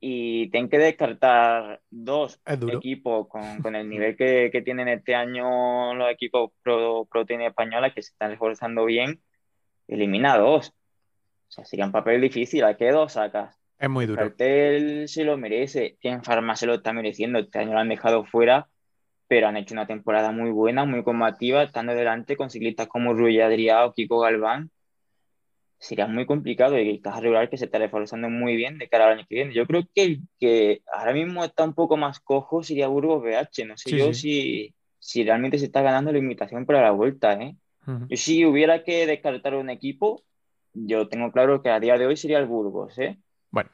y 0.00 0.50
tienen 0.50 0.68
que 0.68 0.78
descartar 0.78 1.82
dos 1.88 2.40
equipos 2.44 3.28
con, 3.28 3.42
con, 3.62 3.76
el 3.76 3.88
nivel 3.88 4.16
que, 4.16 4.50
que, 4.52 4.60
tienen 4.60 4.88
este 4.88 5.14
año 5.14 5.94
los 5.94 6.10
equipos 6.10 6.50
pro, 6.62 7.06
pro 7.10 7.24
española 7.28 7.94
que 7.94 8.02
se 8.02 8.10
están 8.10 8.32
esforzando 8.32 8.84
bien, 8.84 9.22
elimina 9.86 10.36
dos. 10.36 10.74
O 11.48 11.52
sea, 11.54 11.64
sería 11.64 11.86
un 11.86 11.92
papel 11.92 12.20
difícil, 12.20 12.64
¿a 12.64 12.76
qué 12.76 12.90
dos 12.90 13.12
sacas? 13.12 13.56
Es 13.78 13.90
muy 13.90 14.06
duro. 14.06 14.32
El 14.38 15.08
se 15.08 15.24
lo 15.24 15.36
merece, 15.36 15.96
Tienen 16.00 16.22
Farma 16.24 16.56
se 16.56 16.66
lo 16.66 16.74
está 16.74 16.92
mereciendo, 16.92 17.38
este 17.38 17.58
año 17.58 17.72
lo 17.72 17.78
han 17.78 17.88
dejado 17.88 18.24
fuera, 18.24 18.68
pero 19.28 19.48
han 19.48 19.56
hecho 19.56 19.74
una 19.74 19.86
temporada 19.86 20.30
muy 20.30 20.50
buena, 20.50 20.84
muy 20.84 21.02
combativa, 21.02 21.62
estando 21.62 21.94
delante 21.94 22.36
con 22.36 22.50
ciclistas 22.50 22.88
como 22.88 23.14
Rui 23.14 23.40
Adrià 23.40 23.86
o 23.86 23.92
Kiko 23.92 24.20
Galván, 24.20 24.70
sería 25.84 26.06
muy 26.06 26.24
complicado 26.24 26.78
y 26.78 27.00
Caja 27.00 27.20
Regular 27.20 27.50
que 27.50 27.58
se 27.58 27.66
está 27.66 27.78
reforzando 27.78 28.30
muy 28.30 28.56
bien 28.56 28.78
de 28.78 28.88
cara 28.88 29.06
al 29.06 29.18
año 29.18 29.26
que 29.28 29.34
viene. 29.34 29.54
Yo 29.54 29.66
creo 29.66 29.82
que 29.94 30.02
el 30.02 30.20
que 30.40 30.82
ahora 30.92 31.12
mismo 31.12 31.44
está 31.44 31.64
un 31.64 31.74
poco 31.74 31.96
más 31.96 32.20
cojo 32.20 32.62
sería 32.62 32.88
Burgos 32.88 33.22
BH. 33.22 33.66
No 33.66 33.76
sé 33.76 33.96
yo 33.96 34.14
Si, 34.14 34.74
si 34.98 35.24
realmente 35.24 35.58
se 35.58 35.66
está 35.66 35.82
ganando 35.82 36.10
la 36.10 36.18
invitación 36.18 36.64
para 36.64 36.80
la 36.80 36.90
vuelta. 36.92 37.34
¿eh? 37.34 37.56
Yo 37.86 38.16
si 38.16 38.46
hubiera 38.46 38.82
que 38.82 39.06
descartar 39.06 39.54
un 39.54 39.68
equipo, 39.68 40.22
yo 40.74 41.08
tengo 41.08 41.32
claro 41.32 41.62
que 41.62 41.70
a 41.70 41.80
día 41.80 41.96
de 41.96 42.06
hoy 42.06 42.16
sería 42.16 42.38
el 42.38 42.46
Burgos. 42.46 42.98
¿eh? 42.98 43.18
Bueno, 43.50 43.70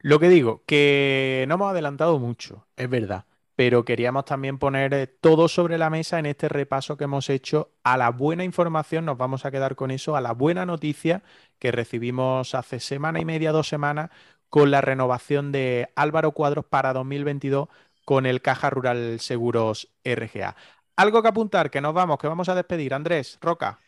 lo 0.00 0.18
que 0.18 0.28
digo, 0.28 0.62
que 0.66 1.44
no 1.48 1.56
hemos 1.56 1.70
adelantado 1.70 2.18
mucho, 2.18 2.66
es 2.76 2.88
verdad 2.88 3.26
pero 3.56 3.86
queríamos 3.86 4.26
también 4.26 4.58
poner 4.58 4.92
eh, 4.94 5.06
todo 5.06 5.48
sobre 5.48 5.78
la 5.78 5.90
mesa 5.90 6.18
en 6.18 6.26
este 6.26 6.48
repaso 6.48 6.96
que 6.96 7.04
hemos 7.04 7.30
hecho 7.30 7.72
a 7.82 7.96
la 7.96 8.10
buena 8.10 8.44
información, 8.44 9.06
nos 9.06 9.16
vamos 9.16 9.46
a 9.46 9.50
quedar 9.50 9.74
con 9.74 9.90
eso, 9.90 10.14
a 10.14 10.20
la 10.20 10.32
buena 10.32 10.66
noticia 10.66 11.22
que 11.58 11.72
recibimos 11.72 12.54
hace 12.54 12.78
semana 12.80 13.18
y 13.18 13.24
media, 13.24 13.52
dos 13.52 13.68
semanas, 13.68 14.10
con 14.50 14.70
la 14.70 14.82
renovación 14.82 15.52
de 15.52 15.90
Álvaro 15.96 16.32
Cuadros 16.32 16.66
para 16.66 16.92
2022 16.92 17.68
con 18.04 18.26
el 18.26 18.42
Caja 18.42 18.70
Rural 18.70 19.18
Seguros 19.20 19.90
RGA. 20.04 20.54
Algo 20.94 21.22
que 21.22 21.28
apuntar, 21.28 21.70
que 21.70 21.80
nos 21.80 21.94
vamos, 21.94 22.18
que 22.18 22.28
vamos 22.28 22.48
a 22.48 22.54
despedir. 22.54 22.94
Andrés, 22.94 23.38
Roca. 23.40 23.80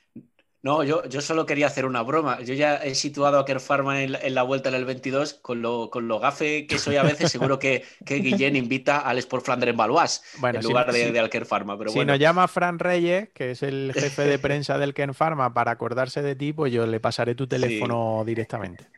No, 0.68 0.84
yo, 0.84 1.02
yo 1.08 1.22
solo 1.22 1.46
quería 1.46 1.66
hacer 1.66 1.86
una 1.86 2.02
broma. 2.02 2.42
Yo 2.42 2.52
ya 2.52 2.76
he 2.76 2.94
situado 2.94 3.38
a 3.38 3.46
Kerfarma 3.46 4.02
en, 4.02 4.14
en 4.20 4.34
la 4.34 4.42
vuelta 4.42 4.68
en 4.68 4.74
el 4.74 4.84
22. 4.84 5.32
Con 5.32 5.62
lo, 5.62 5.88
con 5.88 6.08
lo 6.08 6.20
gafe 6.20 6.66
que 6.66 6.78
soy 6.78 6.96
a 6.96 7.02
veces, 7.02 7.32
seguro 7.32 7.58
que, 7.58 7.86
que 8.04 8.16
Guillén 8.16 8.54
invita 8.54 8.98
al 8.98 9.16
Sport 9.16 9.46
Flandre 9.46 9.70
en 9.70 9.78
Valois 9.78 10.22
en 10.42 10.62
lugar 10.62 10.92
de, 10.92 11.10
de, 11.10 11.20
al. 11.20 11.78
Pero 11.78 11.90
si 11.90 12.04
nos 12.04 12.18
llama 12.18 12.46
Fran 12.48 12.78
Reyes, 12.78 13.30
que 13.32 13.52
es 13.52 13.62
el 13.62 13.94
jefe 13.94 14.24
de 14.24 14.38
prensa 14.38 14.76
del 14.76 14.92
Kerfarma, 14.92 15.54
para 15.54 15.70
acordarse 15.70 16.20
de 16.20 16.36
ti, 16.36 16.52
pues 16.52 16.70
yo 16.70 16.86
le 16.86 17.00
pasaré 17.00 17.34
tu 17.34 17.46
teléfono 17.46 18.22
directamente. 18.26 18.88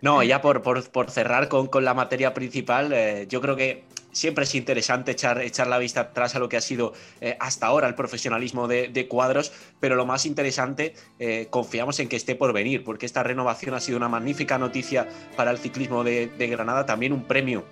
No, 0.00 0.22
ya 0.22 0.40
por, 0.40 0.62
por, 0.62 0.88
por 0.90 1.10
cerrar 1.10 1.48
con, 1.48 1.66
con, 1.66 1.84
la 1.84 1.92
materia 1.92 2.32
principal, 2.32 2.92
eh, 2.92 3.26
yo 3.28 3.40
creo 3.40 3.56
que 3.56 3.82
siempre 4.12 4.44
es 4.44 4.54
interesante 4.54 5.10
echar, 5.10 5.40
echar 5.42 5.66
la 5.66 5.76
vista 5.78 6.02
atrás 6.02 6.36
a 6.36 6.38
lo 6.38 6.48
que 6.48 6.56
ha 6.56 6.60
sido 6.60 6.92
eh, 7.20 7.36
hasta 7.40 7.66
ahora 7.66 7.88
el 7.88 7.96
profesionalismo 7.96 8.68
de, 8.68 8.86
de, 8.88 9.08
cuadros, 9.08 9.52
pero 9.80 9.96
lo 9.96 10.06
más 10.06 10.24
interesante, 10.24 10.94
eh, 11.18 11.48
confiamos 11.50 11.98
en 11.98 12.08
que 12.08 12.14
esté 12.14 12.36
por 12.36 12.52
venir, 12.52 12.84
porque 12.84 13.06
esta 13.06 13.24
renovación 13.24 13.74
ha 13.74 13.80
sido 13.80 13.96
una 13.96 14.08
magnífica 14.08 14.56
noticia 14.56 15.08
para 15.36 15.50
el 15.50 15.58
ciclismo 15.58 16.04
de, 16.04 16.28
de 16.28 16.46
Granada, 16.46 16.86
también 16.86 17.12
un 17.12 17.24
premio 17.24 17.64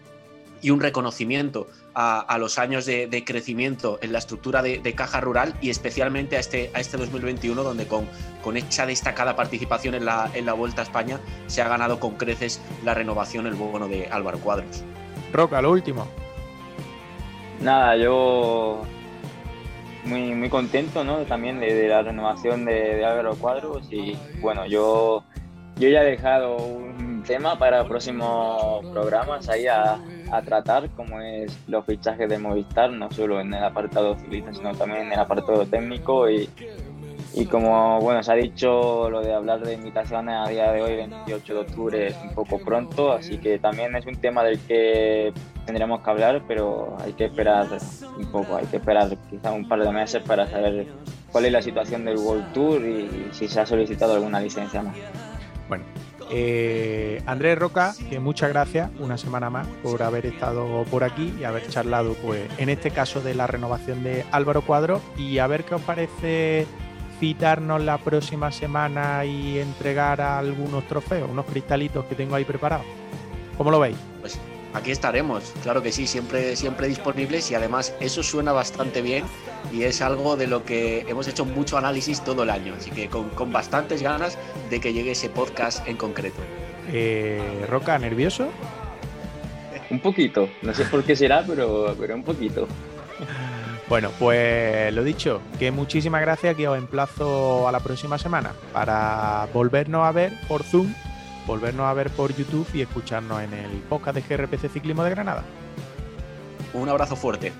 y 0.62 0.70
un 0.70 0.80
reconocimiento 0.80 1.68
a, 1.94 2.36
los 2.38 2.58
años 2.58 2.84
de, 2.84 3.24
crecimiento 3.24 3.98
en 4.02 4.12
la 4.12 4.18
estructura 4.18 4.62
de, 4.62 4.94
caja 4.94 5.20
rural 5.20 5.54
y 5.62 5.70
especialmente 5.70 6.36
a 6.36 6.40
este, 6.40 6.70
a 6.74 6.80
este 6.80 6.98
2021 6.98 7.62
donde 7.62 7.86
con, 7.86 8.06
con 8.42 8.56
esta 8.56 8.84
destacada 8.84 9.34
participación 9.34 9.94
en 9.94 10.04
la, 10.04 10.30
en 10.34 10.44
la 10.44 10.52
Vuelta 10.52 10.82
a 10.82 10.84
España 10.84 11.18
se 11.46 11.62
ha 11.62 11.68
ganado 11.68 11.98
con 11.98 12.16
creces 12.16 12.60
la 12.84 12.92
renovación 12.92 13.46
el 13.46 13.54
bono 13.54 13.88
de 13.88 14.08
Álvaro 14.08 14.38
Cuadros. 14.38 14.84
Roca, 15.32 15.62
lo 15.62 15.70
último. 15.70 16.06
Nada, 17.60 17.96
yo 17.96 18.82
muy, 20.04 20.34
muy 20.34 20.48
contento 20.50 21.02
¿no? 21.02 21.18
también 21.20 21.60
de, 21.60 21.88
la 21.88 22.02
renovación 22.02 22.64
de, 22.64 22.96
de 22.96 23.04
Álvaro 23.04 23.36
Cuadros 23.36 23.88
y 23.90 24.16
bueno, 24.40 24.66
yo, 24.66 25.24
yo 25.76 25.88
ya 25.88 26.02
he 26.02 26.10
dejado 26.10 26.56
un 26.56 27.05
tema 27.26 27.58
para 27.58 27.86
próximos 27.86 28.84
programas 28.86 29.48
ahí 29.48 29.66
a, 29.66 30.00
tratar, 30.44 30.90
como 30.90 31.20
es 31.20 31.56
los 31.68 31.84
fichajes 31.84 32.28
de 32.28 32.38
Movistar, 32.38 32.90
no 32.90 33.10
solo 33.10 33.40
en 33.40 33.54
el 33.54 33.62
apartado 33.62 34.16
ciclista, 34.16 34.52
sino 34.52 34.74
también 34.74 35.02
en 35.02 35.12
el 35.12 35.18
apartado 35.18 35.64
técnico. 35.66 36.28
Y, 36.28 36.48
y 37.34 37.46
como 37.46 38.00
bueno, 38.00 38.22
se 38.22 38.32
ha 38.32 38.34
dicho, 38.34 39.10
lo 39.10 39.20
de 39.20 39.34
hablar 39.34 39.60
de 39.60 39.74
invitaciones 39.74 40.34
a 40.34 40.48
día 40.48 40.72
de 40.72 40.82
hoy, 40.82 40.96
28 40.96 41.54
de 41.54 41.60
octubre, 41.60 42.14
un 42.22 42.34
poco 42.34 42.58
pronto, 42.58 43.12
así 43.12 43.38
que 43.38 43.58
también 43.58 43.94
es 43.94 44.06
un 44.06 44.16
tema 44.16 44.42
del 44.42 44.58
que 44.60 45.32
tendremos 45.64 46.00
que 46.00 46.10
hablar, 46.10 46.42
pero 46.48 46.96
hay 47.00 47.12
que 47.12 47.26
esperar 47.26 47.66
un 48.16 48.26
poco, 48.26 48.56
hay 48.56 48.66
que 48.66 48.76
esperar 48.76 49.16
quizá 49.28 49.52
un 49.52 49.68
par 49.68 49.82
de 49.82 49.92
meses 49.92 50.22
para 50.22 50.46
saber 50.46 50.86
cuál 51.30 51.44
es 51.44 51.52
la 51.52 51.62
situación 51.62 52.04
del 52.04 52.16
World 52.16 52.52
Tour 52.52 52.82
y 52.82 53.28
si 53.32 53.48
se 53.48 53.60
ha 53.60 53.66
solicitado 53.66 54.14
alguna 54.14 54.40
licencia 54.40 54.82
más. 54.82 54.96
Bueno, 55.68 55.84
eh, 56.30 57.22
Andrés 57.26 57.58
Roca, 57.58 57.94
que 58.10 58.18
muchas 58.20 58.50
gracias 58.50 58.90
una 58.98 59.16
semana 59.16 59.50
más 59.50 59.66
por 59.82 60.02
haber 60.02 60.26
estado 60.26 60.84
por 60.84 61.04
aquí 61.04 61.34
y 61.38 61.44
haber 61.44 61.68
charlado, 61.68 62.14
pues, 62.14 62.42
en 62.58 62.68
este 62.68 62.90
caso 62.90 63.20
de 63.20 63.34
la 63.34 63.46
renovación 63.46 64.02
de 64.02 64.24
Álvaro 64.32 64.62
Cuadro 64.62 65.00
y 65.16 65.38
a 65.38 65.46
ver 65.46 65.64
qué 65.64 65.74
os 65.74 65.82
parece 65.82 66.66
citarnos 67.18 67.82
la 67.82 67.98
próxima 67.98 68.52
semana 68.52 69.24
y 69.24 69.58
entregar 69.58 70.20
algunos 70.20 70.86
trofeos, 70.86 71.30
unos 71.30 71.46
cristalitos 71.46 72.04
que 72.06 72.14
tengo 72.14 72.34
ahí 72.34 72.44
preparados. 72.44 72.86
¿Cómo 73.56 73.70
lo 73.70 73.80
veis? 73.80 73.96
Aquí 74.76 74.90
estaremos, 74.90 75.54
claro 75.62 75.82
que 75.82 75.90
sí, 75.90 76.06
siempre, 76.06 76.54
siempre 76.54 76.86
disponibles 76.86 77.50
y 77.50 77.54
además 77.54 77.94
eso 77.98 78.22
suena 78.22 78.52
bastante 78.52 79.00
bien 79.00 79.24
y 79.72 79.84
es 79.84 80.02
algo 80.02 80.36
de 80.36 80.46
lo 80.46 80.66
que 80.66 81.06
hemos 81.08 81.26
hecho 81.28 81.46
mucho 81.46 81.78
análisis 81.78 82.22
todo 82.22 82.42
el 82.42 82.50
año, 82.50 82.74
así 82.76 82.90
que 82.90 83.08
con, 83.08 83.50
bastantes 83.50 84.02
ganas 84.02 84.36
de 84.68 84.78
que 84.78 84.92
llegue 84.92 85.12
ese 85.12 85.30
podcast 85.30 85.88
en 85.88 85.96
concreto. 85.96 86.42
Eh, 86.92 87.64
Roca, 87.70 87.98
¿nervioso? 87.98 88.48
Un 89.88 90.00
poquito, 90.00 90.50
no 90.60 90.74
sé 90.74 90.84
por 90.84 91.04
qué 91.04 91.16
será, 91.16 91.42
pero, 91.46 91.96
pero 91.98 92.14
un 92.14 92.22
poquito. 92.22 92.68
Bueno, 93.88 94.10
pues 94.18 94.92
lo 94.92 95.04
dicho, 95.04 95.40
que 95.58 95.70
muchísimas 95.70 96.20
gracias, 96.20 96.54
que 96.54 96.68
os 96.68 96.76
emplazo 96.76 97.66
a 97.66 97.72
la 97.72 97.80
próxima 97.80 98.18
semana 98.18 98.52
para 98.74 99.48
volvernos 99.54 100.04
a 100.04 100.12
ver 100.12 100.34
por 100.46 100.64
Zoom 100.64 100.92
volvernos 101.46 101.86
a 101.86 101.94
ver 101.94 102.10
por 102.10 102.34
YouTube 102.34 102.66
y 102.74 102.82
escucharnos 102.82 103.42
en 103.42 103.54
el 103.54 103.70
podcast 103.88 104.16
de 104.16 104.36
GRPC 104.36 104.70
Ciclismo 104.70 105.04
de 105.04 105.10
Granada. 105.10 105.44
Un 106.74 106.88
abrazo 106.88 107.16
fuerte. 107.16 107.52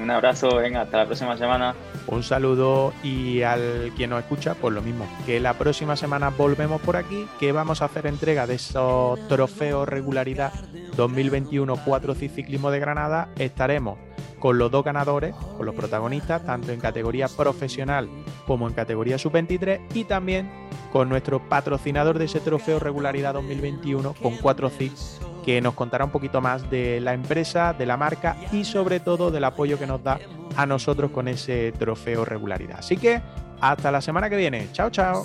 Un 0.00 0.10
abrazo, 0.10 0.56
venga, 0.56 0.82
hasta 0.82 0.98
la 0.98 1.06
próxima 1.06 1.36
semana. 1.36 1.74
Un 2.08 2.22
saludo 2.22 2.92
y 3.02 3.42
al 3.42 3.92
quien 3.96 4.10
nos 4.10 4.20
escucha, 4.20 4.54
pues 4.54 4.74
lo 4.74 4.82
mismo, 4.82 5.06
que 5.24 5.38
la 5.40 5.54
próxima 5.54 5.96
semana 5.96 6.30
volvemos 6.30 6.80
por 6.82 6.96
aquí, 6.96 7.26
que 7.38 7.52
vamos 7.52 7.80
a 7.80 7.86
hacer 7.86 8.06
entrega 8.06 8.46
de 8.46 8.56
esos 8.56 9.26
trofeos 9.28 9.88
regularidad 9.88 10.52
2021 10.96 11.76
4 11.76 12.14
Ciclismo 12.14 12.70
de 12.70 12.80
Granada. 12.80 13.28
Estaremos 13.38 13.98
con 14.44 14.58
los 14.58 14.70
dos 14.70 14.84
ganadores, 14.84 15.34
con 15.56 15.64
los 15.64 15.74
protagonistas, 15.74 16.44
tanto 16.44 16.70
en 16.70 16.78
categoría 16.78 17.28
profesional 17.28 18.10
como 18.46 18.68
en 18.68 18.74
categoría 18.74 19.16
sub-23 19.16 19.80
y 19.94 20.04
también 20.04 20.50
con 20.92 21.08
nuestro 21.08 21.48
patrocinador 21.48 22.18
de 22.18 22.26
ese 22.26 22.40
trofeo 22.40 22.78
regularidad 22.78 23.32
2021 23.32 24.12
con 24.12 24.36
4 24.36 24.68
CIC 24.68 24.92
que 25.46 25.62
nos 25.62 25.72
contará 25.72 26.04
un 26.04 26.10
poquito 26.10 26.42
más 26.42 26.70
de 26.70 27.00
la 27.00 27.14
empresa, 27.14 27.72
de 27.72 27.86
la 27.86 27.96
marca 27.96 28.36
y 28.52 28.64
sobre 28.64 29.00
todo 29.00 29.30
del 29.30 29.44
apoyo 29.44 29.78
que 29.78 29.86
nos 29.86 30.04
da 30.04 30.18
a 30.58 30.66
nosotros 30.66 31.10
con 31.10 31.26
ese 31.26 31.72
trofeo 31.72 32.26
regularidad. 32.26 32.80
Así 32.80 32.98
que 32.98 33.22
hasta 33.62 33.90
la 33.90 34.02
semana 34.02 34.28
que 34.28 34.36
viene. 34.36 34.68
Chao, 34.72 34.90
chao. 34.90 35.24